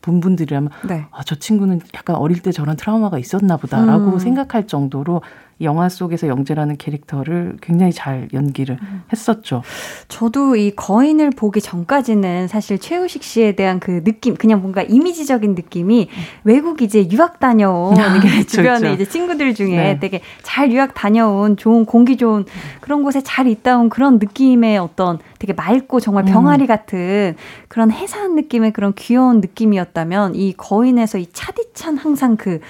본 0.00 0.20
분들이라면 0.20 0.70
네. 0.88 1.06
아, 1.10 1.22
저 1.24 1.36
친구는 1.36 1.80
약간 1.94 2.16
어릴 2.16 2.42
때 2.42 2.50
저런 2.50 2.76
트라우마가 2.76 3.18
있었나 3.18 3.56
보다라고 3.56 4.14
음. 4.14 4.18
생각할 4.18 4.66
정도로 4.66 5.22
영화 5.62 5.88
속에서 5.88 6.28
영재라는 6.28 6.76
캐릭터를 6.76 7.56
굉장히 7.62 7.92
잘 7.92 8.28
연기를 8.34 8.78
음. 8.80 9.02
했었죠. 9.10 9.62
저도 10.08 10.56
이 10.56 10.70
거인을 10.76 11.30
보기 11.30 11.62
전까지는 11.62 12.48
사실 12.48 12.78
최우식 12.78 13.22
씨에 13.22 13.52
대한 13.52 13.80
그 13.80 14.04
느낌, 14.04 14.34
그냥 14.34 14.60
뭔가 14.60 14.82
이미지적인 14.82 15.54
느낌이 15.54 16.08
음. 16.10 16.22
외국 16.44 16.82
이제 16.82 17.08
유학 17.10 17.40
다녀온 17.40 17.96
아, 17.98 18.16
이게 18.16 18.44
주변에 18.44 18.80
그렇죠. 18.80 18.94
이제 18.94 19.04
친구들 19.06 19.54
중에 19.54 19.76
네. 19.76 19.98
되게 19.98 20.20
잘 20.42 20.70
유학 20.72 20.92
다녀온 20.92 21.56
좋은 21.56 21.86
공기 21.86 22.18
좋은 22.18 22.44
그런 22.80 23.02
곳에 23.02 23.22
잘 23.22 23.46
있다 23.46 23.78
온 23.78 23.88
그런 23.88 24.18
느낌의 24.18 24.78
어떤 24.78 25.18
되게 25.38 25.54
맑고 25.54 26.00
정말 26.00 26.24
음. 26.24 26.32
병아리 26.32 26.66
같은 26.66 27.34
그런 27.68 27.90
해사한 27.90 28.34
느낌의 28.34 28.72
그런 28.72 28.92
귀여운 28.94 29.40
느낌이었다면 29.40 30.34
이 30.34 30.52
거인에서 30.52 31.18
이 31.18 31.26
차디찬 31.32 31.96
항상 31.96 32.36
그 32.36 32.60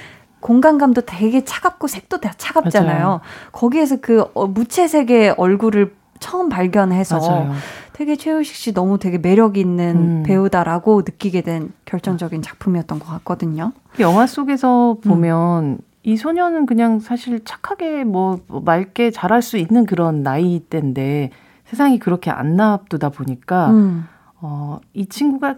공간감도 0.40 1.02
되게 1.02 1.44
차갑고 1.44 1.86
색도 1.86 2.20
다 2.20 2.32
차갑잖아요. 2.36 3.04
맞아요. 3.04 3.20
거기에서 3.52 3.96
그 4.00 4.24
어, 4.34 4.46
무채색의 4.46 5.34
얼굴을 5.36 5.94
처음 6.20 6.48
발견해서 6.48 7.18
맞아요. 7.18 7.52
되게 7.92 8.16
최우식 8.16 8.54
씨 8.54 8.74
너무 8.74 8.98
되게 8.98 9.18
매력 9.18 9.56
있는 9.56 9.96
음. 9.96 10.22
배우다라고 10.24 11.00
느끼게 11.00 11.42
된 11.42 11.72
결정적인 11.84 12.42
작품이었던 12.42 12.98
것 12.98 13.06
같거든요. 13.06 13.72
영화 14.00 14.26
속에서 14.26 14.98
보면 15.02 15.64
음. 15.64 15.78
이 16.02 16.16
소녀는 16.16 16.66
그냥 16.66 17.00
사실 17.00 17.44
착하게 17.44 18.04
뭐 18.04 18.38
맑게 18.48 19.10
자랄 19.10 19.42
수 19.42 19.56
있는 19.56 19.86
그런 19.86 20.22
나이 20.22 20.60
대인데 20.60 21.30
세상이 21.64 21.98
그렇게 21.98 22.30
안 22.30 22.54
나쁘다 22.54 23.08
보니까 23.08 23.70
음. 23.70 24.06
어, 24.40 24.80
이 24.92 25.06
친구가 25.06 25.56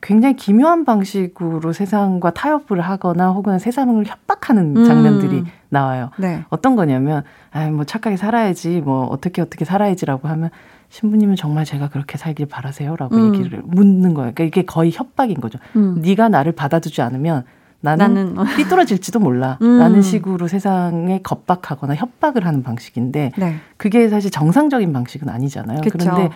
굉장히 0.00 0.36
기묘한 0.36 0.84
방식으로 0.84 1.72
세상과 1.72 2.32
타협을 2.32 2.80
하거나 2.80 3.30
혹은 3.30 3.58
세상을 3.58 4.04
협박하는 4.04 4.76
음. 4.76 4.84
장면들이 4.84 5.38
음. 5.38 5.46
나와요. 5.70 6.10
네. 6.18 6.44
어떤 6.50 6.76
거냐면, 6.76 7.24
아, 7.52 7.70
뭐 7.70 7.84
착하게 7.84 8.18
살아야지, 8.18 8.82
뭐 8.82 9.06
어떻게 9.06 9.40
어떻게 9.40 9.64
살아야지라고 9.64 10.28
하면 10.28 10.50
신부님은 10.90 11.36
정말 11.36 11.64
제가 11.64 11.88
그렇게 11.88 12.18
살길 12.18 12.46
바라세요라고 12.46 13.16
음. 13.16 13.34
얘기를 13.34 13.62
묻는 13.64 14.12
거예요. 14.12 14.32
그러니까 14.34 14.44
이게 14.44 14.66
거의 14.66 14.90
협박인 14.92 15.40
거죠. 15.40 15.58
음. 15.76 16.02
네가 16.02 16.28
나를 16.28 16.52
받아주지 16.52 17.00
않으면 17.00 17.44
나는, 17.80 18.34
나는 18.34 18.34
삐뚤어질지도 18.56 19.20
몰라. 19.20 19.56
음. 19.62 19.78
라는 19.78 20.02
식으로 20.02 20.48
세상에 20.48 21.20
겁박하거나 21.22 21.94
협박을 21.94 22.46
하는 22.46 22.62
방식인데 22.62 23.32
네. 23.38 23.56
그게 23.78 24.10
사실 24.10 24.30
정상적인 24.30 24.92
방식은 24.92 25.30
아니잖아요. 25.30 25.80
그쵸. 25.80 25.98
그런데 25.98 26.30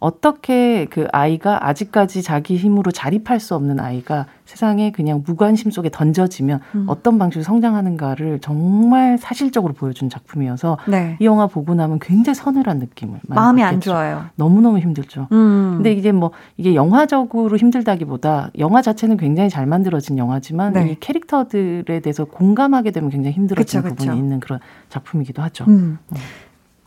어떻게 0.00 0.84
그 0.86 1.08
아이가 1.12 1.66
아직까지 1.66 2.22
자기 2.22 2.56
힘으로 2.56 2.92
자립할 2.92 3.40
수 3.40 3.56
없는 3.56 3.80
아이가 3.80 4.26
세상에 4.44 4.92
그냥 4.92 5.24
무관심 5.26 5.72
속에 5.72 5.90
던져지면 5.90 6.60
음. 6.76 6.84
어떤 6.86 7.18
방식으로 7.18 7.42
성장하는가를 7.42 8.38
정말 8.40 9.18
사실적으로 9.18 9.74
보여준 9.74 10.08
작품이어서 10.08 10.78
네. 10.86 11.16
이 11.20 11.24
영화 11.24 11.48
보고 11.48 11.74
나면 11.74 11.98
굉장히 11.98 12.36
서늘한 12.36 12.78
느낌을 12.78 13.20
마음이 13.26 13.60
받겠죠. 13.60 13.74
안 13.74 13.80
좋아요. 13.80 14.24
너무너무 14.36 14.78
힘들죠. 14.78 15.26
음. 15.32 15.72
근데 15.76 15.92
이게 15.92 16.12
뭐 16.12 16.30
이게 16.56 16.74
영화적으로 16.76 17.56
힘들다기보다 17.56 18.50
영화 18.58 18.80
자체는 18.80 19.16
굉장히 19.16 19.50
잘 19.50 19.66
만들어진 19.66 20.16
영화지만 20.16 20.74
네. 20.74 20.92
이 20.92 20.96
캐릭터들에 21.00 22.00
대해서 22.00 22.24
공감하게 22.24 22.92
되면 22.92 23.10
굉장히 23.10 23.34
힘들어지는 23.34 23.82
그쵸, 23.82 23.94
부분이 23.94 24.08
그쵸. 24.08 24.18
있는 24.18 24.38
그런 24.38 24.60
작품이기도 24.90 25.42
하죠. 25.42 25.64
음. 25.66 25.98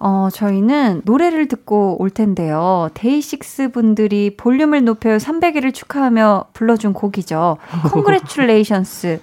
음. 0.02 0.06
어, 0.06 0.30
저희는 0.32 1.02
노래를 1.06 1.48
듣고 1.48 1.98
올 2.00 2.10
텐데요. 2.10 2.90
데이식스 2.96 3.70
분들이 3.70 4.36
볼륨을 4.36 4.84
높여 4.84 5.12
300일을 5.18 5.74
축하하며 5.74 6.46
불러준 6.54 6.94
곡이죠. 6.94 7.58
Congratulations. 7.92 9.20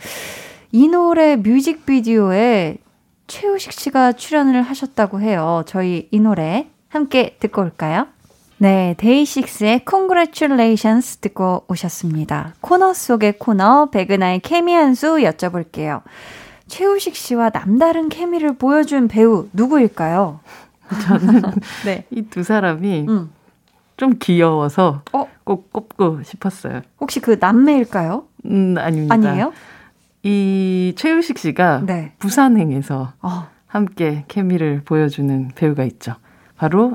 이 0.72 0.89
노래 0.89 1.37
뮤직비디오에 1.37 2.79
최우식 3.26 3.72
씨가 3.72 4.12
출연을 4.12 4.62
하셨다고 4.62 5.20
해요. 5.20 5.62
저희 5.66 6.09
이 6.11 6.20
노래 6.20 6.68
함께 6.89 7.37
듣고 7.41 7.62
올까요? 7.62 8.07
네, 8.59 8.95
데이식스의 8.99 9.83
Congratulations 9.89 11.18
듣고 11.18 11.64
오셨습니다. 11.68 12.55
코너 12.61 12.93
속의 12.93 13.39
코너, 13.39 13.87
백은하의 13.91 14.41
케미 14.41 14.74
한 14.74 14.95
수 14.95 15.18
여쭤볼게요. 15.18 16.03
최우식 16.66 17.14
씨와 17.16 17.51
남다른 17.51 18.09
케미를 18.09 18.57
보여준 18.57 19.09
배우 19.09 19.49
누구일까요? 19.53 20.41
저는 21.05 21.43
네. 21.84 22.05
이두 22.11 22.43
사람이 22.43 23.07
음. 23.09 23.30
좀 23.97 24.14
귀여워서 24.18 25.03
어? 25.12 25.26
꼭 25.45 25.72
꼽고 25.72 26.22
싶었어요. 26.22 26.82
혹시 27.01 27.20
그 27.20 27.36
남매일까요? 27.41 28.24
음, 28.47 28.76
아닙니다. 28.78 29.14
아니에요? 29.14 29.53
이 30.22 30.93
최우식 30.97 31.39
씨가 31.39 31.82
네. 31.86 32.12
부산행에서 32.18 33.12
어. 33.22 33.49
함께 33.66 34.24
케미를 34.28 34.82
보여주는 34.84 35.51
배우가 35.55 35.84
있죠. 35.84 36.14
바로 36.57 36.95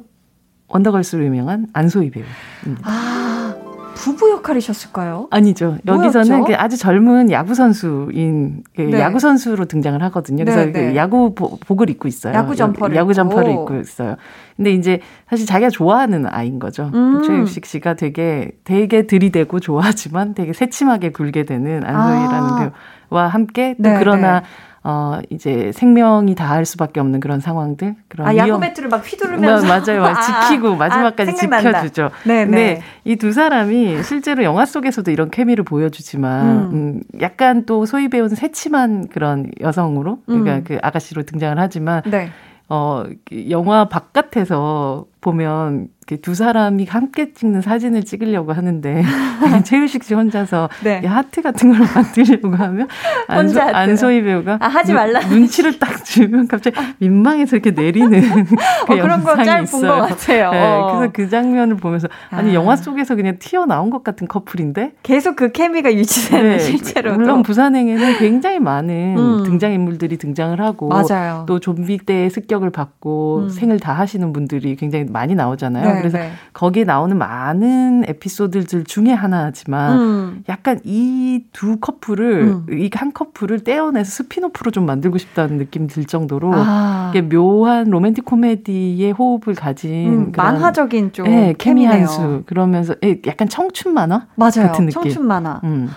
원더걸스로 0.67 1.23
유명한 1.23 1.67
안소희 1.73 2.09
배우입니다. 2.09 2.89
아, 2.89 3.55
부부 3.95 4.31
역할이셨을까요? 4.31 5.27
아니죠. 5.31 5.77
여기서는 5.85 6.45
그 6.45 6.55
아주 6.55 6.77
젊은 6.77 7.31
야구 7.31 7.53
선수인 7.53 8.63
그 8.75 8.81
네. 8.81 8.99
야구 8.99 9.19
선수로 9.19 9.65
등장을 9.65 10.01
하거든요. 10.03 10.43
그래서 10.43 10.65
네, 10.65 10.71
그 10.71 10.77
네. 10.77 10.95
야구 10.95 11.33
복을 11.35 11.89
입고 11.89 12.07
있어요. 12.07 12.33
야구 12.33 12.55
점퍼를 12.55 12.95
야구 12.95 13.13
점퍼를 13.13 13.51
입고 13.51 13.79
있어요. 13.79 14.15
근데 14.55 14.71
이제 14.71 14.99
사실 15.29 15.45
자기가 15.45 15.69
좋아하는 15.69 16.25
아이인 16.27 16.59
거죠. 16.59 16.91
음. 16.93 17.21
최우식 17.23 17.65
씨가 17.65 17.95
되게 17.95 18.51
되게 18.63 19.07
들이대고 19.07 19.59
좋아하지만 19.59 20.33
되게 20.33 20.53
새침하게 20.53 21.11
굴게 21.11 21.43
되는 21.43 21.83
안소희라는 21.85 22.49
아. 22.49 22.71
배우와 23.09 23.27
함께 23.27 23.75
또 23.81 23.89
네, 23.89 23.95
그러나 23.99 24.41
네. 24.41 24.45
어, 24.85 25.19
이제 25.29 25.71
생명이 25.73 26.35
다할 26.35 26.65
수밖에 26.65 26.99
없는 26.99 27.21
그런 27.21 27.39
상황들. 27.39 27.95
그런 28.09 28.27
아, 28.27 28.35
야구 28.35 28.59
배트를 28.59 28.89
막 28.89 28.97
휘두르면서. 28.97 29.65
맞아요. 29.65 30.03
아, 30.05 30.49
지키고 30.49 30.73
아, 30.73 30.75
마지막까지 30.75 31.31
아, 31.31 31.61
지켜주죠. 31.61 32.09
네, 32.25 32.45
네. 32.45 32.81
이두 33.05 33.31
사람이 33.31 34.03
실제로 34.03 34.43
영화 34.43 34.65
속에서도 34.65 35.09
이런 35.09 35.29
케미를 35.29 35.63
보여주지만, 35.63 36.47
음. 36.47 36.69
음, 36.73 37.01
약간 37.21 37.65
또 37.65 37.85
소위 37.85 38.09
배우는 38.09 38.35
새침한 38.35 39.07
그런 39.07 39.49
여성으로, 39.61 40.19
그러니까 40.25 40.55
음. 40.55 40.63
그 40.65 40.77
아가씨로 40.81 41.23
등장을 41.23 41.57
하지만, 41.57 42.01
네. 42.05 42.29
어, 42.67 43.05
영화 43.49 43.87
바깥에서 43.87 45.05
보면 45.23 45.87
두 46.21 46.35
사람이 46.35 46.85
함께 46.85 47.33
찍는 47.33 47.61
사진을 47.61 48.03
찍으려고 48.03 48.51
하는데 48.51 49.03
최유식 49.63 50.03
씨 50.03 50.13
혼자서 50.13 50.69
네. 50.83 50.99
하트 51.05 51.41
같은 51.41 51.71
걸 51.71 51.79
만들려고 51.95 52.55
하면 52.55 52.87
안소, 53.27 53.61
안소희 53.61 54.21
배우가 54.21 54.57
아, 54.59 54.67
하지 54.67 54.93
말라 54.93 55.21
눈치를 55.21 55.79
딱 55.79 56.03
주면 56.03 56.47
갑자기 56.47 56.77
민망해서 56.99 57.55
이렇게 57.55 57.71
내리는 57.71 58.45
그 58.45 58.55
어, 58.93 59.01
그런 59.01 59.23
거 59.23 59.41
짧은 59.41 59.63
있어요. 59.63 59.81
것 59.81 60.07
같아요. 60.09 60.51
네, 60.51 60.93
그래서 60.93 61.11
그 61.13 61.29
장면을 61.29 61.77
보면서 61.77 62.07
아니 62.29 62.51
아. 62.51 62.53
영화 62.53 62.75
속에서 62.75 63.15
그냥 63.15 63.37
튀어 63.39 63.65
나온 63.65 63.89
것 63.89 64.03
같은 64.03 64.27
커플인데 64.27 64.91
계속 65.03 65.35
그 65.37 65.51
케미가 65.51 65.93
유지되는 65.93 66.49
네, 66.51 66.59
실제로 66.59 67.13
물론 67.13 67.43
부산행에는 67.43 68.17
굉장히 68.17 68.59
많은 68.59 69.15
음. 69.17 69.43
등장인물들이 69.43 70.17
등장을 70.17 70.59
하고 70.59 70.89
맞아요. 70.89 71.45
또 71.47 71.59
좀비 71.59 71.99
때 71.99 72.29
습격을 72.29 72.71
받고 72.71 73.43
음. 73.43 73.49
생을 73.49 73.79
다 73.79 73.93
하시는 73.93 74.33
분들이 74.33 74.75
굉장히 74.75 75.05
많이 75.13 75.35
나오잖아요. 75.35 75.93
네, 75.93 75.99
그래서 75.99 76.17
네. 76.17 76.31
거기에 76.51 76.83
나오는 76.83 77.17
많은 77.17 78.03
에피소드들 78.07 78.83
중에 78.83 79.11
하나지만 79.13 79.99
음. 79.99 80.43
약간 80.49 80.79
이 80.83 81.23
두 81.53 81.77
커플을 81.77 82.41
음. 82.41 82.65
이한 82.71 83.13
커플을 83.13 83.63
떼어내서 83.63 84.09
spin-off로 84.09 84.71
좀 84.71 84.85
만들고 84.85 85.17
싶다는 85.17 85.57
느낌이 85.57 85.87
들 85.87 86.05
정도로 86.05 86.51
아. 86.55 87.11
이게 87.13 87.21
묘한 87.21 87.89
로맨틱 87.89 88.25
코미디의 88.25 89.11
호흡을 89.11 89.55
가진 89.55 90.07
음, 90.07 90.31
만화적인 90.35 91.13
좀 91.13 91.25
네, 91.25 91.53
케미 91.57 91.85
한수 91.85 92.43
그러면서 92.45 92.95
예, 93.03 93.19
약간 93.27 93.47
청춘 93.49 93.93
만화 93.93 94.25
맞아요. 94.35 94.67
같은 94.67 94.85
느낌. 94.85 94.91
청춘 95.03 95.25
만화. 95.27 95.61
음. 95.63 95.89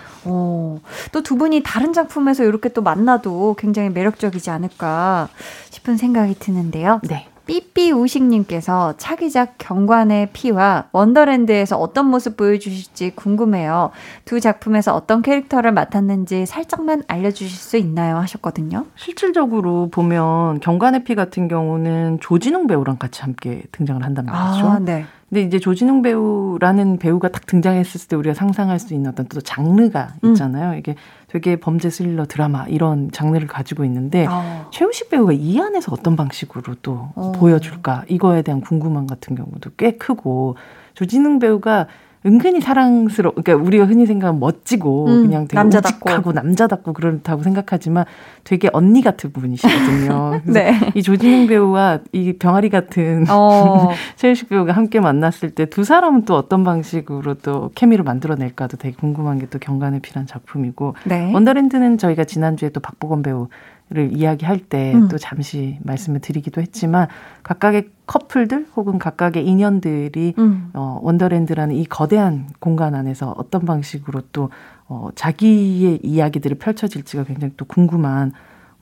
또두 1.13 1.37
분이 1.37 1.63
다른 1.63 1.93
작품에서 1.93 2.43
이렇게 2.43 2.69
또 2.69 2.81
만나도 2.81 3.55
굉장히 3.57 3.89
매력적이지 3.89 4.49
않을까 4.49 5.29
싶은 5.69 5.95
생각이 5.95 6.35
드는데요. 6.37 6.99
네. 7.07 7.27
삐삐 7.47 7.91
우식님께서 7.91 8.95
차기작 8.97 9.55
경관의 9.57 10.29
피와 10.33 10.89
원더랜드에서 10.91 11.77
어떤 11.77 12.07
모습 12.07 12.35
보여주실지 12.37 13.11
궁금해요. 13.15 13.91
두 14.25 14.39
작품에서 14.39 14.93
어떤 14.93 15.21
캐릭터를 15.21 15.71
맡았는지 15.71 16.45
살짝만 16.45 17.03
알려주실 17.07 17.57
수 17.57 17.77
있나요? 17.77 18.17
하셨거든요. 18.17 18.85
실질적으로 18.95 19.89
보면 19.89 20.59
경관의 20.59 21.05
피 21.05 21.15
같은 21.15 21.47
경우는 21.47 22.19
조진웅 22.19 22.67
배우랑 22.67 22.97
같이 22.97 23.21
함께 23.21 23.63
등장을 23.71 24.03
한단 24.03 24.25
말이죠. 24.25 24.67
아, 24.67 24.79
네. 24.79 25.05
근데 25.29 25.41
이제 25.41 25.59
조진웅 25.59 26.01
배우라는 26.03 26.99
배우가 26.99 27.29
딱 27.29 27.45
등장했을 27.45 28.07
때 28.07 28.15
우리가 28.15 28.33
상상할 28.33 28.79
수 28.79 28.93
있는 28.93 29.11
어떤 29.11 29.27
또 29.27 29.41
장르가 29.41 30.13
음. 30.23 30.29
있잖아요. 30.29 30.71
음. 30.71 30.77
이게 30.77 30.95
되게 31.27 31.57
범죄 31.57 31.89
스릴러 31.89 32.25
드라마 32.27 32.65
이런 32.67 33.11
장르를 33.11 33.47
가지고 33.47 33.83
있는데 33.83 34.25
어. 34.29 34.69
최우식 34.71 35.09
배우가 35.09 35.33
이 35.33 35.59
안에서 35.59 35.91
어떤 35.91 36.15
방식으로 36.15 36.75
또 36.81 37.09
어. 37.15 37.33
보여줄까 37.33 38.05
이거에 38.07 38.41
대한 38.41 38.61
궁금함 38.61 39.05
같은 39.05 39.35
경우도 39.35 39.71
꽤 39.75 39.97
크고 39.97 40.55
조진웅 40.93 41.39
배우가 41.39 41.87
은근히 42.25 42.59
사랑스러워. 42.61 43.33
그러니까 43.35 43.63
우리가 43.65 43.85
흔히 43.85 44.05
생각하면 44.05 44.39
멋지고 44.39 45.05
음, 45.05 45.21
그냥 45.23 45.47
되게 45.47 45.55
남자답고. 45.55 46.09
우직하고 46.09 46.31
남자답고 46.33 46.93
그렇다고 46.93 47.43
생각하지만 47.43 48.05
되게 48.43 48.69
언니 48.73 49.01
같은 49.01 49.31
부분이시거든요. 49.31 50.41
네. 50.51 50.73
이 50.95 51.03
조진웅 51.03 51.47
배우와 51.47 51.99
이 52.11 52.33
병아리 52.33 52.69
같은 52.69 53.25
어. 53.29 53.89
최일식 54.17 54.49
배우가 54.49 54.73
함께 54.73 54.99
만났을 54.99 55.51
때 55.51 55.65
두 55.67 55.83
사람은 55.83 56.25
또 56.25 56.35
어떤 56.35 56.63
방식으로 56.63 57.35
또 57.35 57.71
케미를 57.75 58.03
만들어낼까도 58.03 58.77
되게 58.77 58.95
궁금한 58.95 59.39
게 59.39 59.47
또 59.49 59.59
경관에 59.59 59.99
필한 59.99 60.25
작품이고 60.25 60.95
네. 61.05 61.31
원더랜드는 61.33 61.97
저희가 61.97 62.25
지난주에 62.25 62.69
또 62.69 62.81
박보검 62.81 63.21
배우 63.21 63.47
를 63.89 64.11
이야기할 64.11 64.59
때또 64.59 64.97
음. 64.97 65.17
잠시 65.17 65.79
말씀을 65.81 66.19
드리기도 66.19 66.59
했지만 66.59 67.07
각각의 67.41 67.87
커플들 68.05 68.67
혹은 68.75 68.99
각각의 68.99 69.47
인연들이 69.47 70.33
음. 70.37 70.71
어, 70.73 70.99
원더랜드라는 71.01 71.73
이 71.73 71.85
거대한 71.85 72.49
공간 72.59 72.95
안에서 72.95 73.33
어떤 73.37 73.61
방식으로 73.65 74.23
또 74.33 74.49
어, 74.89 75.07
자기의 75.15 76.01
이야기들을 76.03 76.57
펼쳐질지가 76.57 77.23
굉장히 77.23 77.53
또 77.55 77.63
궁금한 77.63 78.33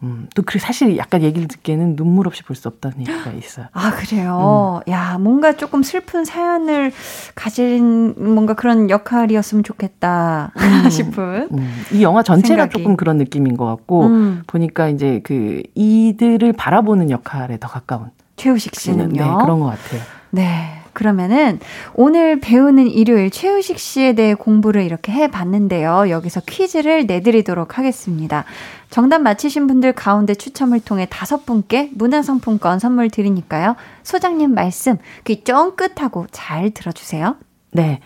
음, 0.06 0.28
또 0.36 0.44
그래 0.44 0.60
사실 0.60 0.96
약간 0.98 1.22
얘기를 1.24 1.48
듣기에는 1.48 1.96
눈물 1.96 2.28
없이 2.28 2.44
볼 2.44 2.56
수 2.56 2.68
없다는 2.68 3.00
얘기가 3.02 3.32
있어요. 3.32 3.66
아 3.74 3.92
그래요. 3.96 4.82
음. 4.88 4.92
야 4.92 5.18
뭔가 5.18 5.54
조금 5.58 5.84
슬픈 5.84 6.24
사연을 6.26 6.92
가진 7.34 8.14
뭔가 8.18 8.54
그런 8.54 8.90
역할이었으면 8.90 9.64
좋겠다 9.64 10.52
음. 10.56 10.90
싶은. 10.90 11.50
음. 11.52 11.82
이 11.92 12.04
영화 12.04 12.24
전체가 12.24 12.64
생각이. 12.64 12.78
조금 12.78 12.96
그런 12.96 13.18
느낌인 13.18 13.58
것 13.58 13.66
같고 13.66 14.06
음. 14.08 14.44
보니까 14.48 14.88
이제 14.90 15.22
그 15.24 15.64
이들을 15.76 16.54
바라보는 16.54 17.10
역할에 17.10 17.58
더 17.60 17.68
가까운. 17.68 18.10
최우식 18.38 18.76
씨는요. 18.76 19.08
네 19.24 19.44
그런 19.44 19.60
것 19.60 19.66
같아요. 19.68 20.02
네. 20.32 20.82
그러면은 20.96 21.60
오늘 21.94 22.40
배우는 22.40 22.88
일요일 22.88 23.30
최우식 23.30 23.78
씨에 23.78 24.14
대해 24.14 24.34
공부를 24.34 24.82
이렇게 24.82 25.12
해 25.12 25.28
봤는데요. 25.28 26.10
여기서 26.10 26.42
퀴즈를 26.48 27.06
내드리도록 27.06 27.78
하겠습니다. 27.78 28.46
정답 28.90 29.22
맞히신 29.22 29.68
분들 29.68 29.94
가운데 29.94 30.34
추첨을 30.34 30.80
통해 30.80 31.06
다섯 31.10 31.46
분께 31.46 31.92
문화상품권 31.94 32.80
선물 32.80 33.10
드리니까요. 33.10 33.76
소장님 34.04 34.56
말씀 34.56 34.98
귀 35.26 35.44
쫑긋하고 35.44 36.26
잘 36.32 36.72
들어주세요. 36.72 37.36
네. 37.72 38.00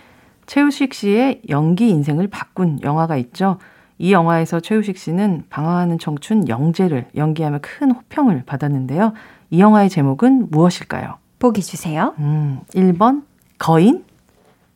최우식 0.48 0.96
씨의 0.96 1.44
연기 1.50 1.90
인생을 1.90 2.28
바꾼 2.28 2.82
영화가 2.82 3.18
있죠. 3.18 3.60
이 4.00 4.12
영화에서 4.12 4.62
최우식 4.62 4.98
씨는 4.98 5.44
방황하는 5.50 6.00
청춘 6.00 6.48
영재를 6.48 7.06
연기하며 7.16 7.60
큰 7.62 7.92
호평을 7.92 8.44
받았는데요. 8.48 9.14
이 9.52 9.60
영화의 9.60 9.90
제목은 9.90 10.48
무엇일까요? 10.50 11.18
보기 11.40 11.62
주세요. 11.64 12.14
음, 12.20 12.60
1번 12.76 13.24
거인, 13.58 14.04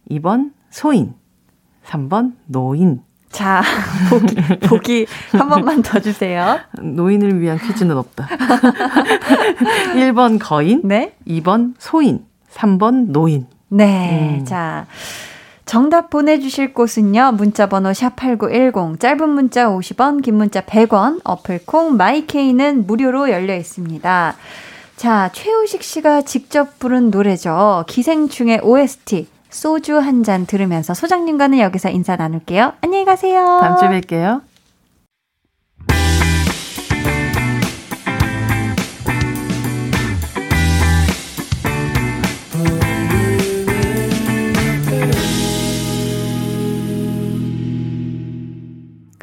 2번 0.09 0.51
소인, 0.69 1.13
3번 1.85 2.33
노인. 2.47 3.01
자, 3.29 3.61
보기, 4.09 4.35
보기 4.67 5.07
한 5.31 5.49
번만 5.49 5.81
더 5.81 5.99
주세요. 5.99 6.59
노인을 6.79 7.41
위한 7.41 7.57
퀴즈는 7.57 7.97
없다. 7.97 8.27
1번 9.95 10.39
거인, 10.41 10.81
네? 10.83 11.15
2번 11.27 11.73
소인, 11.79 12.25
3번 12.53 13.11
노인. 13.11 13.47
네, 13.69 14.37
음. 14.39 14.45
자. 14.45 14.85
정답 15.65 16.09
보내주실 16.09 16.73
곳은요. 16.73 17.31
문자번호 17.37 17.91
샵8910, 17.91 18.99
짧은 18.99 19.29
문자 19.29 19.67
50원, 19.69 20.21
긴 20.21 20.35
문자 20.35 20.61
100원, 20.61 21.21
어플콩, 21.23 21.95
마이케이는 21.97 22.85
무료로 22.85 23.31
열려 23.31 23.55
있습니다. 23.55 24.35
자, 24.95 25.29
최우식 25.33 25.83
씨가 25.83 26.21
직접 26.21 26.79
부른 26.79 27.09
노래죠. 27.11 27.83
기생충의 27.87 28.61
OST. 28.63 29.27
소주 29.49 29.97
한 29.99 30.23
잔 30.23 30.45
들으면서 30.47 30.93
소장님과는 30.95 31.59
여기서 31.59 31.89
인사 31.89 32.15
나눌게요. 32.15 32.73
안녕히 32.81 33.05
가세요. 33.05 33.59
다음 33.61 33.77
주에 33.77 34.01
뵐게요. 34.01 34.41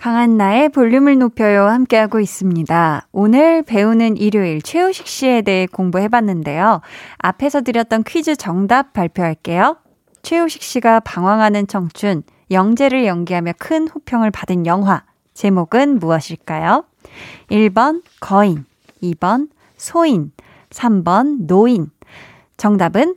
강한 0.00 0.38
나의 0.38 0.70
볼륨을 0.70 1.18
높여요 1.18 1.66
함께하고 1.66 2.20
있습니다. 2.20 3.06
오늘 3.12 3.62
배우는 3.62 4.16
일요일 4.16 4.62
최우식 4.62 5.06
씨에 5.06 5.42
대해 5.42 5.66
공부해봤는데요. 5.66 6.80
앞에서 7.18 7.60
드렸던 7.60 8.04
퀴즈 8.04 8.34
정답 8.36 8.94
발표할게요. 8.94 9.76
최우식 10.22 10.62
씨가 10.62 11.00
방황하는 11.00 11.66
청춘, 11.66 12.22
영재를 12.50 13.04
연기하며 13.04 13.52
큰 13.58 13.88
호평을 13.88 14.30
받은 14.30 14.64
영화. 14.64 15.02
제목은 15.34 15.98
무엇일까요? 15.98 16.86
1번 17.50 18.02
거인, 18.20 18.64
2번 19.02 19.50
소인, 19.76 20.32
3번 20.70 21.46
노인. 21.46 21.90
정답은 22.56 23.16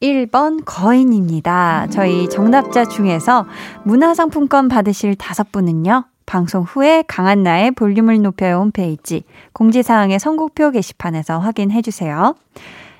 1번 0.00 0.62
거인입니다. 0.64 1.86
저희 1.90 2.28
정답자 2.28 2.86
중에서 2.86 3.46
문화상품권 3.84 4.68
받으실 4.68 5.14
다섯 5.14 5.52
분은요. 5.52 6.04
방송 6.24 6.62
후에 6.62 7.02
강한나의 7.06 7.72
볼륨을 7.72 8.22
높여요 8.22 8.58
홈페이지 8.60 9.24
공지사항의 9.52 10.18
선곡표 10.18 10.70
게시판에서 10.70 11.38
확인해 11.38 11.82
주세요. 11.82 12.34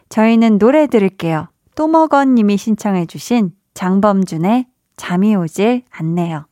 저희는 0.08 0.58
노래 0.58 0.86
들을게요. 0.88 1.48
또먹건 1.76 2.34
님이 2.34 2.56
신청해 2.56 3.06
주신 3.06 3.52
장범준의 3.74 4.66
잠이 4.96 5.36
오질 5.36 5.84
않네요. 5.90 6.46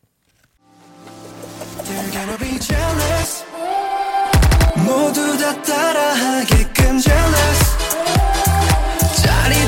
모두 4.86 5.36
다 5.36 5.62
따라하게끔 5.62 6.98
jealous 6.98 7.78
짜릿 9.22 9.67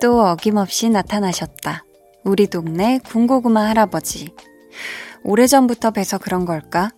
올해도 0.00 0.24
어김없이 0.28 0.88
나타나셨다. 0.88 1.84
우리 2.24 2.46
동네 2.46 2.98
군고구마 3.04 3.68
할아버지. 3.68 4.34
오래전부터 5.24 5.90
뵈서 5.90 6.16
그런 6.16 6.46
걸까? 6.46 6.90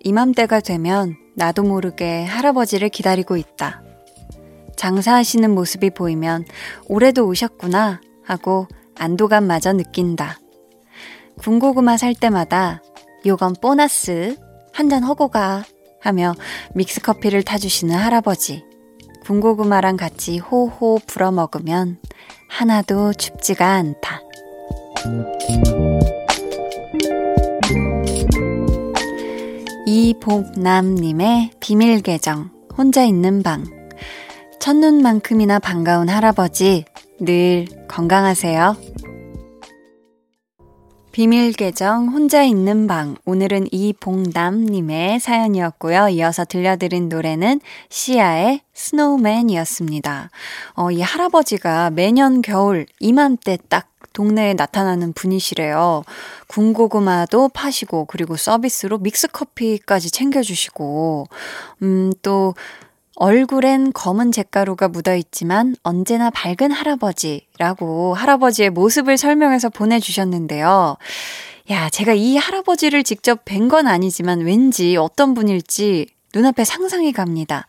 이맘때가 0.00 0.58
되면 0.58 1.14
나도 1.36 1.62
모르게 1.62 2.24
할아버지를 2.24 2.88
기다리고 2.88 3.36
있다. 3.36 3.80
장사하시는 4.74 5.48
모습이 5.54 5.90
보이면 5.90 6.46
올해도 6.88 7.28
오셨구나 7.28 8.00
하고 8.24 8.66
안도감마저 8.96 9.74
느낀다. 9.74 10.40
군고구마 11.38 11.96
살 11.96 12.12
때마다 12.12 12.82
요건 13.24 13.54
보너스 13.62 14.36
한 14.72 14.88
잔 14.88 15.04
허고 15.04 15.28
가 15.28 15.62
하며 16.00 16.34
믹스커피를 16.74 17.44
타주시는 17.44 17.94
할아버지. 17.94 18.64
군고구마랑 19.22 19.96
같이 19.96 20.38
호호 20.38 20.98
불어 21.06 21.30
먹으면 21.30 21.98
하나도 22.48 23.12
춥지가 23.12 23.66
않다. 23.66 24.22
이복남님의 29.86 31.50
비밀 31.60 32.02
계정, 32.02 32.50
혼자 32.76 33.04
있는 33.04 33.42
방. 33.42 33.64
첫눈만큼이나 34.60 35.58
반가운 35.60 36.08
할아버지, 36.08 36.84
늘 37.20 37.66
건강하세요. 37.88 38.76
비밀 41.10 41.52
계정 41.52 42.08
혼자 42.08 42.42
있는 42.42 42.86
방 42.86 43.16
오늘은 43.24 43.68
이봉남님의 43.72 45.20
사연이었고요. 45.20 46.08
이어서 46.10 46.44
들려드린 46.44 47.08
노래는 47.08 47.60
시아의 47.88 48.60
스노우맨이었습니다. 48.74 50.30
어, 50.74 50.90
이 50.90 51.00
할아버지가 51.00 51.90
매년 51.90 52.42
겨울 52.42 52.86
이맘때 53.00 53.58
딱 53.68 53.88
동네에 54.12 54.54
나타나는 54.54 55.12
분이시래요. 55.12 56.02
군고구마도 56.48 57.48
파시고 57.48 58.04
그리고 58.06 58.36
서비스로 58.36 58.98
믹스커피까지 58.98 60.10
챙겨주시고 60.10 61.26
음, 61.82 62.12
또 62.22 62.54
얼굴엔 63.20 63.92
검은 63.92 64.30
잿가루가 64.30 64.86
묻어 64.88 65.16
있지만 65.16 65.74
언제나 65.82 66.30
밝은 66.30 66.70
할아버지라고 66.70 68.14
할아버지의 68.14 68.70
모습을 68.70 69.16
설명해서 69.16 69.70
보내주셨는데요. 69.70 70.96
야, 71.70 71.90
제가 71.90 72.12
이 72.14 72.36
할아버지를 72.36 73.02
직접 73.02 73.44
뵌 73.44 73.68
건 73.68 73.88
아니지만 73.88 74.40
왠지 74.40 74.96
어떤 74.96 75.34
분일지 75.34 76.06
눈앞에 76.32 76.64
상상이 76.64 77.12
갑니다. 77.12 77.66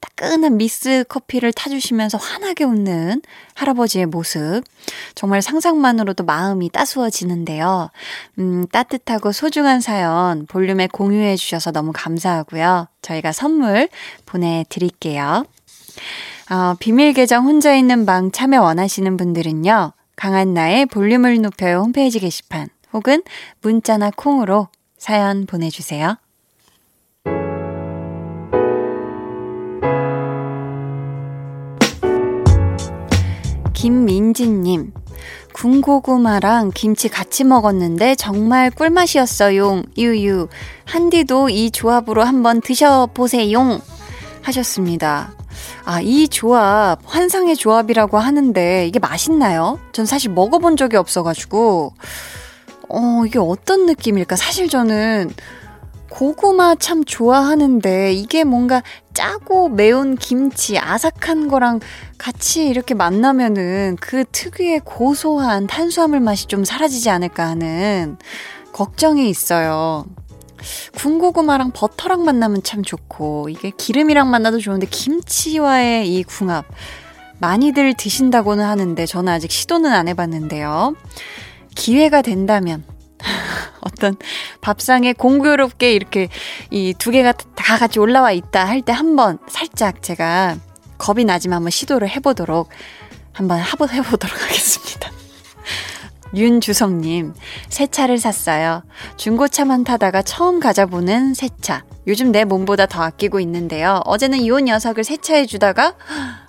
따끈한 0.00 0.56
미스 0.56 1.04
커피를 1.08 1.52
타주시면서 1.52 2.18
환하게 2.18 2.64
웃는 2.64 3.22
할아버지의 3.54 4.06
모습. 4.06 4.62
정말 5.14 5.42
상상만으로도 5.42 6.24
마음이 6.24 6.70
따스워지는데요. 6.70 7.90
음, 8.38 8.66
따뜻하고 8.68 9.32
소중한 9.32 9.80
사연 9.80 10.46
볼륨에 10.46 10.86
공유해 10.86 11.36
주셔서 11.36 11.72
너무 11.72 11.92
감사하고요. 11.94 12.88
저희가 13.02 13.32
선물 13.32 13.88
보내드릴게요. 14.26 15.44
어, 16.50 16.74
비밀 16.78 17.12
계정 17.12 17.44
혼자 17.44 17.74
있는 17.74 18.06
방 18.06 18.30
참여 18.30 18.62
원하시는 18.62 19.16
분들은요. 19.16 19.92
강한 20.16 20.54
나의 20.54 20.86
볼륨을 20.86 21.40
높여요 21.40 21.80
홈페이지 21.80 22.18
게시판 22.18 22.68
혹은 22.92 23.22
문자나 23.60 24.10
콩으로 24.16 24.68
사연 24.96 25.46
보내주세요. 25.46 26.16
김민지님, 33.78 34.92
군고구마랑 35.52 36.72
김치 36.74 37.08
같이 37.08 37.44
먹었는데 37.44 38.16
정말 38.16 38.72
꿀맛이었어요. 38.72 39.84
유유. 39.96 40.48
한디도 40.84 41.48
이 41.50 41.70
조합으로 41.70 42.24
한번 42.24 42.60
드셔보세요. 42.60 43.80
하셨습니다. 44.42 45.32
아, 45.84 46.00
이 46.00 46.26
조합, 46.26 46.98
환상의 47.04 47.54
조합이라고 47.54 48.18
하는데 48.18 48.84
이게 48.84 48.98
맛있나요? 48.98 49.78
전 49.92 50.06
사실 50.06 50.32
먹어본 50.32 50.76
적이 50.76 50.96
없어가지고, 50.96 51.92
어, 52.88 53.22
이게 53.26 53.38
어떤 53.38 53.86
느낌일까? 53.86 54.34
사실 54.34 54.68
저는 54.68 55.30
고구마 56.10 56.74
참 56.76 57.04
좋아하는데 57.04 58.12
이게 58.12 58.44
뭔가 58.44 58.82
짜고 59.14 59.68
매운 59.68 60.16
김치, 60.16 60.78
아삭한 60.78 61.48
거랑 61.48 61.80
같이 62.16 62.66
이렇게 62.68 62.94
만나면은 62.94 63.96
그 64.00 64.24
특유의 64.30 64.80
고소한 64.84 65.66
탄수화물 65.66 66.20
맛이 66.20 66.46
좀 66.46 66.64
사라지지 66.64 67.10
않을까 67.10 67.46
하는 67.46 68.16
걱정이 68.72 69.28
있어요. 69.28 70.06
군고구마랑 70.96 71.70
버터랑 71.72 72.24
만나면 72.24 72.62
참 72.62 72.82
좋고 72.82 73.48
이게 73.48 73.70
기름이랑 73.76 74.30
만나도 74.30 74.58
좋은데 74.58 74.86
김치와의 74.86 76.12
이 76.12 76.24
궁합 76.24 76.64
많이들 77.38 77.94
드신다고는 77.94 78.64
하는데 78.64 79.06
저는 79.06 79.32
아직 79.32 79.52
시도는 79.52 79.92
안 79.92 80.08
해봤는데요. 80.08 80.96
기회가 81.74 82.22
된다면 82.22 82.82
어떤 83.80 84.16
밥상에 84.60 85.12
공교롭게 85.12 85.92
이렇게 85.92 86.28
이 86.70 86.94
두 86.98 87.10
개가 87.10 87.32
다 87.32 87.76
같이 87.78 87.98
올라와 87.98 88.32
있다 88.32 88.64
할 88.64 88.82
때 88.82 88.92
한번 88.92 89.38
살짝 89.48 90.02
제가 90.02 90.56
겁이 90.98 91.24
나지만 91.24 91.56
한번 91.56 91.70
시도를 91.70 92.08
해보도록 92.08 92.68
한번 93.32 93.60
해보도록 93.60 94.42
하겠습니다. 94.42 95.10
윤주성님, 96.34 97.32
새 97.70 97.86
차를 97.86 98.18
샀어요. 98.18 98.82
중고차만 99.16 99.84
타다가 99.84 100.20
처음 100.22 100.60
가져보는 100.60 101.32
새 101.34 101.48
차. 101.62 101.84
요즘 102.06 102.32
내 102.32 102.44
몸보다 102.44 102.84
더 102.86 103.02
아끼고 103.02 103.40
있는데요. 103.40 104.02
어제는 104.04 104.38
이 104.40 104.50
녀석을 104.50 105.04
세차해주다가 105.04 105.94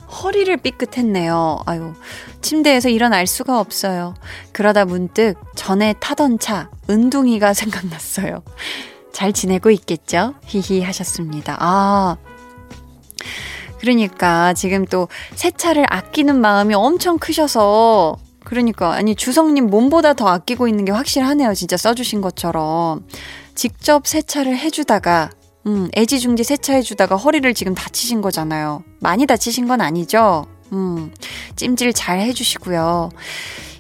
허리를 0.10 0.56
삐끗했네요. 0.58 1.60
아유, 1.66 1.94
침대에서 2.42 2.90
일어날 2.90 3.28
수가 3.28 3.60
없어요. 3.60 4.16
그러다 4.52 4.86
문득 4.86 5.36
전에 5.56 5.94
타던 6.00 6.40
차, 6.40 6.70
은둥이가 6.90 7.54
생각났어요. 7.56 8.44
잘 9.14 9.34
지내고 9.34 9.70
있겠죠? 9.72 10.34
히히 10.46 10.82
하셨습니다. 10.84 11.58
아, 11.60 12.18
그러니까 13.80 14.54
지금 14.54 14.86
또 14.86 15.08
새 15.36 15.52
차를 15.52 15.86
아끼는 15.90 16.40
마음이 16.42 16.74
엄청 16.74 17.18
크셔서 17.18 18.18
그러니까 18.44 18.94
아니 18.94 19.16
주성님 19.16 19.68
몸보다 19.68 20.14
더 20.14 20.28
아끼고 20.28 20.68
있는 20.68 20.86
게 20.86 20.92
확실하네요. 20.92 21.54
진짜 21.54 21.78
써주신 21.78 22.22
것처럼 22.22 23.06
직접 23.56 24.08
세차를 24.08 24.58
해주다가 24.58 25.30
음, 25.70 25.90
애지중지 25.96 26.44
세차해주다가 26.44 27.16
허리를 27.16 27.54
지금 27.54 27.76
다치신 27.76 28.22
거잖아요. 28.22 28.84
많이 29.00 29.28
다치신 29.28 29.68
건 29.68 29.82
아니죠? 29.82 30.46
음, 30.74 31.12
찜질 31.56 31.94
잘 31.94 32.20
해주시고요. 32.20 33.12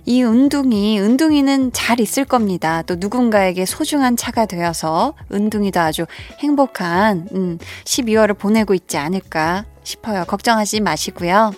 이 0.05 0.23
은둥이, 0.23 0.99
은둥이는 0.99 1.71
잘 1.73 1.99
있을 1.99 2.25
겁니다. 2.25 2.83
또 2.83 2.95
누군가에게 2.95 3.65
소중한 3.65 4.15
차가 4.17 4.45
되어서 4.45 5.13
은둥이도 5.31 5.79
아주 5.79 6.05
행복한, 6.39 7.27
음, 7.33 7.57
12월을 7.85 8.37
보내고 8.37 8.73
있지 8.75 8.97
않을까 8.97 9.65
싶어요. 9.83 10.25
걱정하지 10.25 10.81
마시고요. 10.81 11.53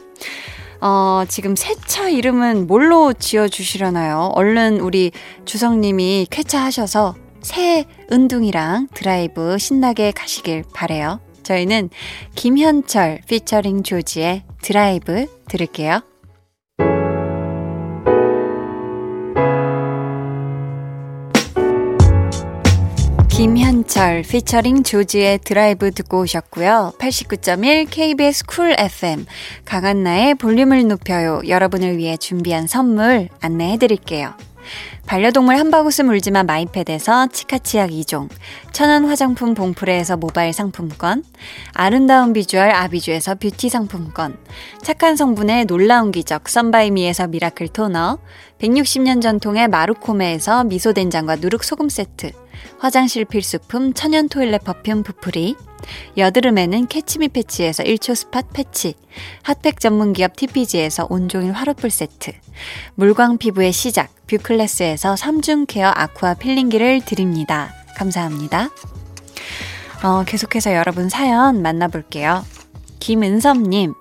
어, 0.80 1.24
지금 1.28 1.56
새 1.56 1.76
차 1.86 2.08
이름은 2.10 2.68
뭘로 2.68 3.12
지어주시려나요? 3.14 4.32
얼른 4.34 4.80
우리 4.80 5.12
주성님이 5.44 6.28
쾌차하셔서 6.32 7.16
새 7.42 7.86
은둥이랑 8.12 8.89
드라이브 8.94 9.58
신나게 9.58 10.12
가시길 10.12 10.64
바래요. 10.74 11.20
저희는 11.44 11.89
김현철 12.36 13.22
피처링 13.28 13.84
조지의 13.84 14.44
드라이브 14.62 15.26
들을게요. 15.48 16.02
김현철 23.30 24.22
피처링 24.22 24.84
조지의 24.84 25.39
드라이브 25.39 25.89
듣고 25.92 26.20
오셨고요. 26.20 26.94
89.1 27.00 27.88
KBS 27.89 28.46
쿨 28.46 28.76
FM 28.78 29.26
강한나의 29.66 30.36
볼륨을 30.36 30.88
높여요. 30.88 31.42
여러분을 31.48 31.98
위해 31.98 32.18
준비한 32.18 32.68
선물 32.68 33.30
안내해 33.42 33.78
드릴게요. 33.78 34.36
반려동물 35.06 35.58
한바구스 35.58 36.04
물지마 36.04 36.43
마이패드에서 36.43 37.28
치카치약 37.28 37.89
2종, 37.89 38.30
천연 38.72 39.06
화장품 39.06 39.54
봉프레에서 39.54 40.16
모바일 40.16 40.54
상품권, 40.54 41.24
아름다운 41.74 42.32
비주얼 42.32 42.72
아비주에서 42.72 43.36
뷰티 43.36 43.70
상품권, 43.70 44.38
착한 44.82 45.18
성분의 45.18 45.66
놀라운 45.66 46.12
기적 46.12 46.47
썬바이미에서 46.47 47.28
miracle 47.28 47.68
toner, 47.70 48.20
160년 48.60 49.22
전통의 49.22 49.68
마루코메에서 49.68 50.64
미소된장과 50.66 51.38
누룩소금 51.38 51.89
세트, 51.89 52.32
화장실 52.80 53.26
필수품 53.26 53.93
천연 53.93 54.28
toilet 54.30 54.64
perfume 54.64 55.04
부풀이, 55.03 55.55
여드름에는 56.18 56.88
캐치미 56.88 57.30
패치에서 57.30 57.84
1초 57.84 58.16
spot 58.16 58.41
patch, 58.54 58.95
핫팩 59.43 59.80
전문기업 59.80 60.36
TPG에서 60.36 61.07
온종일 61.09 61.53
화롯불 61.53 61.89
세트, 61.89 62.32
물광 62.95 63.38
피부의 63.38 63.72
시작 63.72 64.09
뷰클래스에서 64.28 65.16
3중 65.16 65.66
care 65.68 65.91
aqua 65.95 66.36
peeling기를 66.36 67.02
드립니다. 67.05 67.74
감사합니다. 67.97 68.70
어, 70.03 70.24
계속해서 70.26 70.74
여러분 70.74 71.09
사연 71.09 71.62
만나볼게요. 71.62 72.43
김은섭님, 72.99 73.93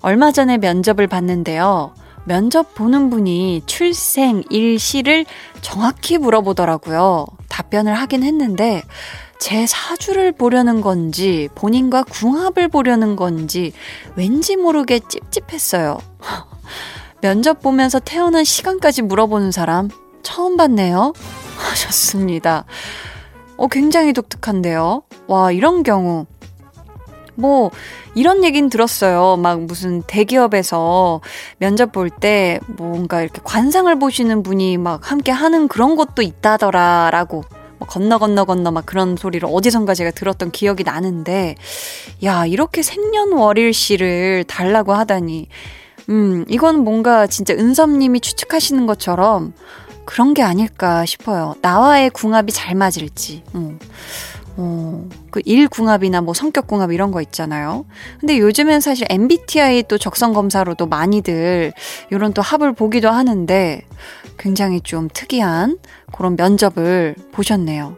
얼마 0.00 0.32
전에 0.32 0.58
면접을 0.58 1.06
봤는데요. 1.06 1.94
면접 2.24 2.74
보는 2.74 3.10
분이 3.10 3.62
출생 3.66 4.42
일시를 4.50 5.24
정확히 5.60 6.18
물어보더라고요. 6.18 7.26
답변을 7.48 7.94
하긴 7.94 8.22
했는데, 8.22 8.82
제 9.38 9.66
사주를 9.66 10.32
보려는 10.32 10.80
건지, 10.80 11.48
본인과 11.56 12.04
궁합을 12.04 12.68
보려는 12.68 13.16
건지, 13.16 13.72
왠지 14.14 14.56
모르게 14.56 15.00
찝찝했어요. 15.00 15.98
면접 17.20 17.60
보면서 17.60 17.98
태어난 17.98 18.44
시간까지 18.44 19.02
물어보는 19.02 19.50
사람, 19.50 19.88
처음 20.22 20.56
봤네요. 20.56 21.12
하셨습니다. 21.58 22.64
어, 23.56 23.68
굉장히 23.68 24.12
독특한데요. 24.12 25.02
와, 25.26 25.52
이런 25.52 25.82
경우. 25.82 26.26
뭐, 27.34 27.70
이런 28.14 28.44
얘긴 28.44 28.68
들었어요. 28.68 29.36
막 29.36 29.62
무슨 29.62 30.02
대기업에서 30.02 31.20
면접 31.58 31.92
볼 31.92 32.10
때 32.10 32.60
뭔가 32.66 33.22
이렇게 33.22 33.40
관상을 33.42 33.98
보시는 33.98 34.42
분이 34.42 34.76
막 34.78 35.10
함께 35.10 35.32
하는 35.32 35.68
그런 35.68 35.96
것도 35.96 36.22
있다더라, 36.22 37.10
라고. 37.10 37.44
뭐 37.78 37.88
건너 37.88 38.18
건너 38.18 38.44
건너 38.44 38.70
막 38.70 38.86
그런 38.86 39.16
소리를 39.16 39.48
어디선가 39.50 39.94
제가 39.94 40.12
들었던 40.12 40.50
기억이 40.52 40.84
나는데, 40.84 41.56
야, 42.22 42.46
이렇게 42.46 42.82
생년월일 42.82 43.72
씨를 43.72 44.44
달라고 44.44 44.92
하다니. 44.94 45.48
음, 46.10 46.44
이건 46.48 46.80
뭔가 46.84 47.26
진짜 47.26 47.54
은섭님이 47.54 48.20
추측하시는 48.20 48.86
것처럼 48.86 49.52
그런 50.04 50.34
게 50.34 50.42
아닐까 50.42 51.04
싶어요. 51.06 51.54
나와의 51.62 52.10
궁합이 52.10 52.52
잘 52.52 52.74
맞을지. 52.74 53.42
음. 53.54 53.78
어, 54.56 55.08
그 55.30 55.40
일궁합이나 55.44 56.20
뭐 56.20 56.34
성격궁합 56.34 56.92
이런 56.92 57.10
거 57.10 57.22
있잖아요. 57.22 57.86
근데 58.20 58.38
요즘엔 58.38 58.80
사실 58.80 59.06
MBTI 59.10 59.84
또 59.84 59.98
적성 59.98 60.32
검사로도 60.32 60.86
많이들 60.86 61.72
이런 62.10 62.32
또 62.32 62.42
합을 62.42 62.72
보기도 62.74 63.08
하는데 63.08 63.82
굉장히 64.38 64.80
좀 64.80 65.08
특이한 65.12 65.78
그런 66.12 66.36
면접을 66.36 67.14
보셨네요. 67.32 67.96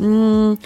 음, 0.00 0.56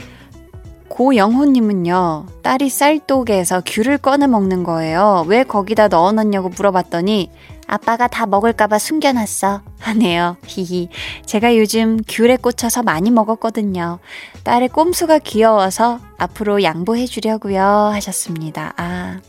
고영호님은요, 0.88 2.26
딸이 2.42 2.70
쌀독에서 2.70 3.62
귤을 3.66 3.98
꺼내 3.98 4.26
먹는 4.26 4.64
거예요. 4.64 5.24
왜 5.26 5.44
거기다 5.44 5.88
넣어놨냐고 5.88 6.48
물어봤더니, 6.48 7.30
아빠가 7.66 8.06
다 8.08 8.26
먹을까봐 8.26 8.78
숨겨놨어. 8.78 9.62
하네요. 9.80 10.36
히히. 10.46 10.88
제가 11.24 11.56
요즘 11.56 11.98
귤에 12.08 12.36
꽂혀서 12.36 12.82
많이 12.82 13.10
먹었거든요. 13.10 13.98
딸의 14.44 14.68
꼼수가 14.68 15.20
귀여워서 15.20 16.00
앞으로 16.18 16.62
양보해주려고요. 16.62 17.60
하셨습니다. 17.60 18.72
아. 18.76 19.20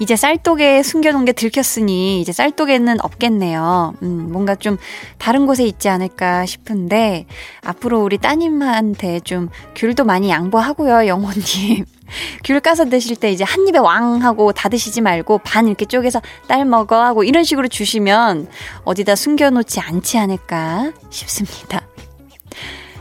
이제 0.00 0.16
쌀독에 0.16 0.82
숨겨놓은 0.82 1.26
게 1.26 1.32
들켰으니 1.32 2.22
이제 2.22 2.32
쌀독에는 2.32 3.04
없겠네요. 3.04 3.94
음, 4.02 4.28
뭔가 4.32 4.54
좀 4.54 4.78
다른 5.18 5.46
곳에 5.46 5.64
있지 5.66 5.90
않을까 5.90 6.46
싶은데 6.46 7.26
앞으로 7.62 8.02
우리 8.02 8.16
따님한테 8.16 9.20
좀 9.20 9.50
귤도 9.76 10.04
많이 10.04 10.30
양보하고요, 10.30 11.06
영호님. 11.06 11.84
귤 12.44 12.60
까서 12.60 12.86
드실 12.86 13.14
때 13.14 13.30
이제 13.30 13.44
한 13.44 13.68
입에 13.68 13.78
왕 13.78 14.24
하고 14.24 14.52
다 14.52 14.70
드시지 14.70 15.02
말고 15.02 15.38
반 15.44 15.66
이렇게 15.66 15.84
쪼개서 15.84 16.22
딸 16.48 16.64
먹어 16.64 17.00
하고 17.04 17.22
이런 17.22 17.44
식으로 17.44 17.68
주시면 17.68 18.48
어디다 18.84 19.14
숨겨놓지 19.14 19.80
않지 19.80 20.18
않을까 20.18 20.92
싶습니다. 21.10 21.82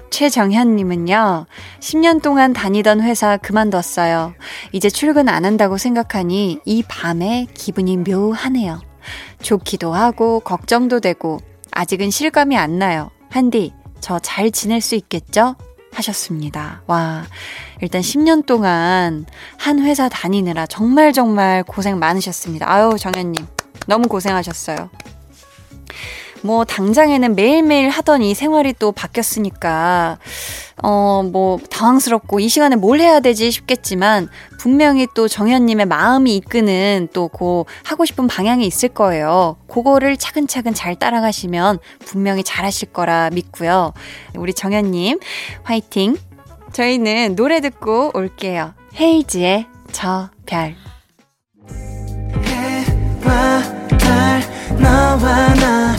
최정현님은요, 0.10 1.45
10년 1.80 2.22
동안 2.22 2.53
다니던 2.53 3.01
회사 3.01 3.38
그만뒀어요. 3.38 4.34
이제 4.72 4.89
출근 4.89 5.30
안 5.30 5.45
한다고 5.45 5.78
생각하니 5.78 6.60
이 6.66 6.84
밤에 6.88 7.47
기분이 7.53 7.97
묘하네요. 7.97 8.82
좋기도 9.41 9.93
하고, 9.93 10.39
걱정도 10.41 10.99
되고, 10.99 11.39
아직은 11.72 12.10
실감이 12.12 12.57
안 12.57 12.80
나요. 12.80 13.10
한디, 13.30 13.74
저 13.99 14.20
잘 14.20 14.51
지낼 14.51 14.82
수 14.82 14.95
있겠죠? 14.95 15.55
하셨습니다. 15.93 16.84
와, 16.88 17.24
일단 17.82 18.01
10년 18.01 18.45
동안 18.45 19.26
한 19.57 19.80
회사 19.80 20.07
다니느라 20.07 20.66
정말 20.68 21.14
정말 21.14 21.64
고생 21.64 21.97
많으셨습니다. 21.99 22.72
아유, 22.72 22.95
정현님. 22.99 23.45
너무 23.88 24.07
고생하셨어요. 24.07 24.89
뭐, 26.42 26.66
당장에는 26.66 27.36
매일매일 27.36 27.90
하던 27.90 28.22
이 28.22 28.34
생활이 28.34 28.74
또 28.80 28.92
바뀌었으니까, 28.92 30.18
어, 30.82 31.24
뭐, 31.32 31.60
당황스럽고 31.70 32.40
이 32.40 32.48
시간에 32.48 32.76
뭘 32.76 33.00
해야 33.00 33.20
되지 33.20 33.52
싶겠지만, 33.52 34.30
분명히 34.60 35.08
또 35.14 35.28
정현님의 35.28 35.86
마음이 35.86 36.36
이끄는 36.36 37.10
또 37.14 37.28
그 37.30 37.64
하고 37.84 38.06
싶은 38.06 38.28
방향이 38.28 38.66
있을 38.66 38.90
거예요. 38.90 39.58
그거를 39.68 40.18
차근차근 40.18 40.74
잘 40.74 40.96
따라가시면 40.96 41.80
분명히 42.06 42.44
잘하실 42.44 42.92
거라 42.92 43.30
믿고요. 43.32 43.94
우리 44.36 44.54
정현님, 44.54 45.20
화이팅! 45.64 46.18
저희는 46.74 47.36
노래 47.36 47.62
듣고 47.62 48.12
올게요. 48.14 48.74
헤이즈의 49.00 49.68
저 49.92 50.30
별. 50.46 50.76
해와 52.46 53.62
달, 53.98 54.42
너와 54.80 55.54
나. 55.56 55.99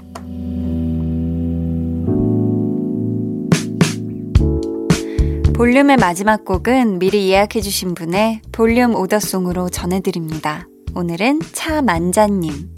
볼륨의 5.61 5.97
마지막 5.97 6.43
곡은 6.43 6.97
미리 6.97 7.29
예약해주신 7.29 7.93
분의 7.93 8.41
볼륨 8.51 8.95
오더송으로 8.95 9.69
전해드립니다. 9.69 10.67
오늘은 10.95 11.39
차만자님. 11.53 12.75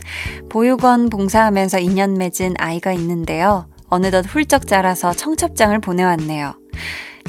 보육원 0.49 1.09
봉사하면서 1.09 1.77
2년 1.77 2.17
맺은 2.17 2.55
아이가 2.57 2.91
있는데요. 2.91 3.69
어느덧 3.88 4.25
훌쩍 4.25 4.67
자라서 4.67 5.13
청첩장을 5.13 5.79
보내왔네요. 5.79 6.55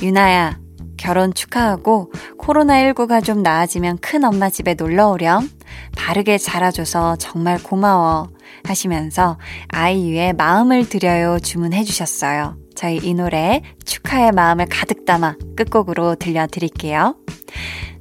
유나야, 0.02 0.58
결혼 0.96 1.32
축하하고 1.32 2.10
코로나19가 2.36 3.22
좀 3.22 3.44
나아지면 3.44 3.98
큰 3.98 4.24
엄마 4.24 4.50
집에 4.50 4.74
놀러 4.74 5.10
오렴. 5.10 5.48
바르게 5.96 6.36
자라줘서 6.36 7.14
정말 7.14 7.62
고마워. 7.62 8.28
하시면서 8.64 9.38
아이유의 9.68 10.32
마음을 10.32 10.88
드려요 10.88 11.38
주문해 11.38 11.84
주셨어요. 11.84 12.56
저희 12.74 12.96
이 13.02 13.14
노래 13.14 13.62
축하의 13.84 14.32
마음을 14.32 14.66
가득 14.68 15.04
담아 15.04 15.36
끝곡으로 15.56 16.16
들려드릴게요. 16.16 17.16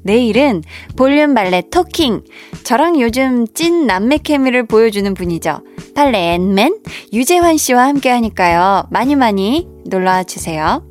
내일은 0.04 0.62
볼륨 0.98 1.34
발레 1.34 1.70
토킹. 1.72 2.24
저랑 2.64 3.00
요즘 3.00 3.48
찐 3.54 3.88
남매 3.88 4.20
케미를 4.20 4.66
보여주는 4.66 5.14
분이죠. 5.14 5.64
발레 5.96 6.34
앤맨 6.34 6.80
유재환 7.14 7.58
씨와 7.58 7.88
함께 7.88 8.10
하니까요. 8.10 8.88
많이 8.92 9.16
많이 9.16 9.68
놀러와 9.86 10.24
주세요. 10.24 10.84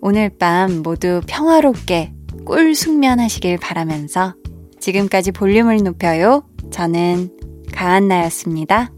오늘 0.00 0.28
밤 0.30 0.82
모두 0.82 1.20
평화롭게 1.26 2.12
꿀 2.44 2.74
숙면하시길 2.74 3.58
바라면서 3.58 4.34
지금까지 4.80 5.30
볼륨을 5.30 5.76
높여요. 5.78 6.44
저는 6.72 7.30
가한나였습니다. 7.72 8.90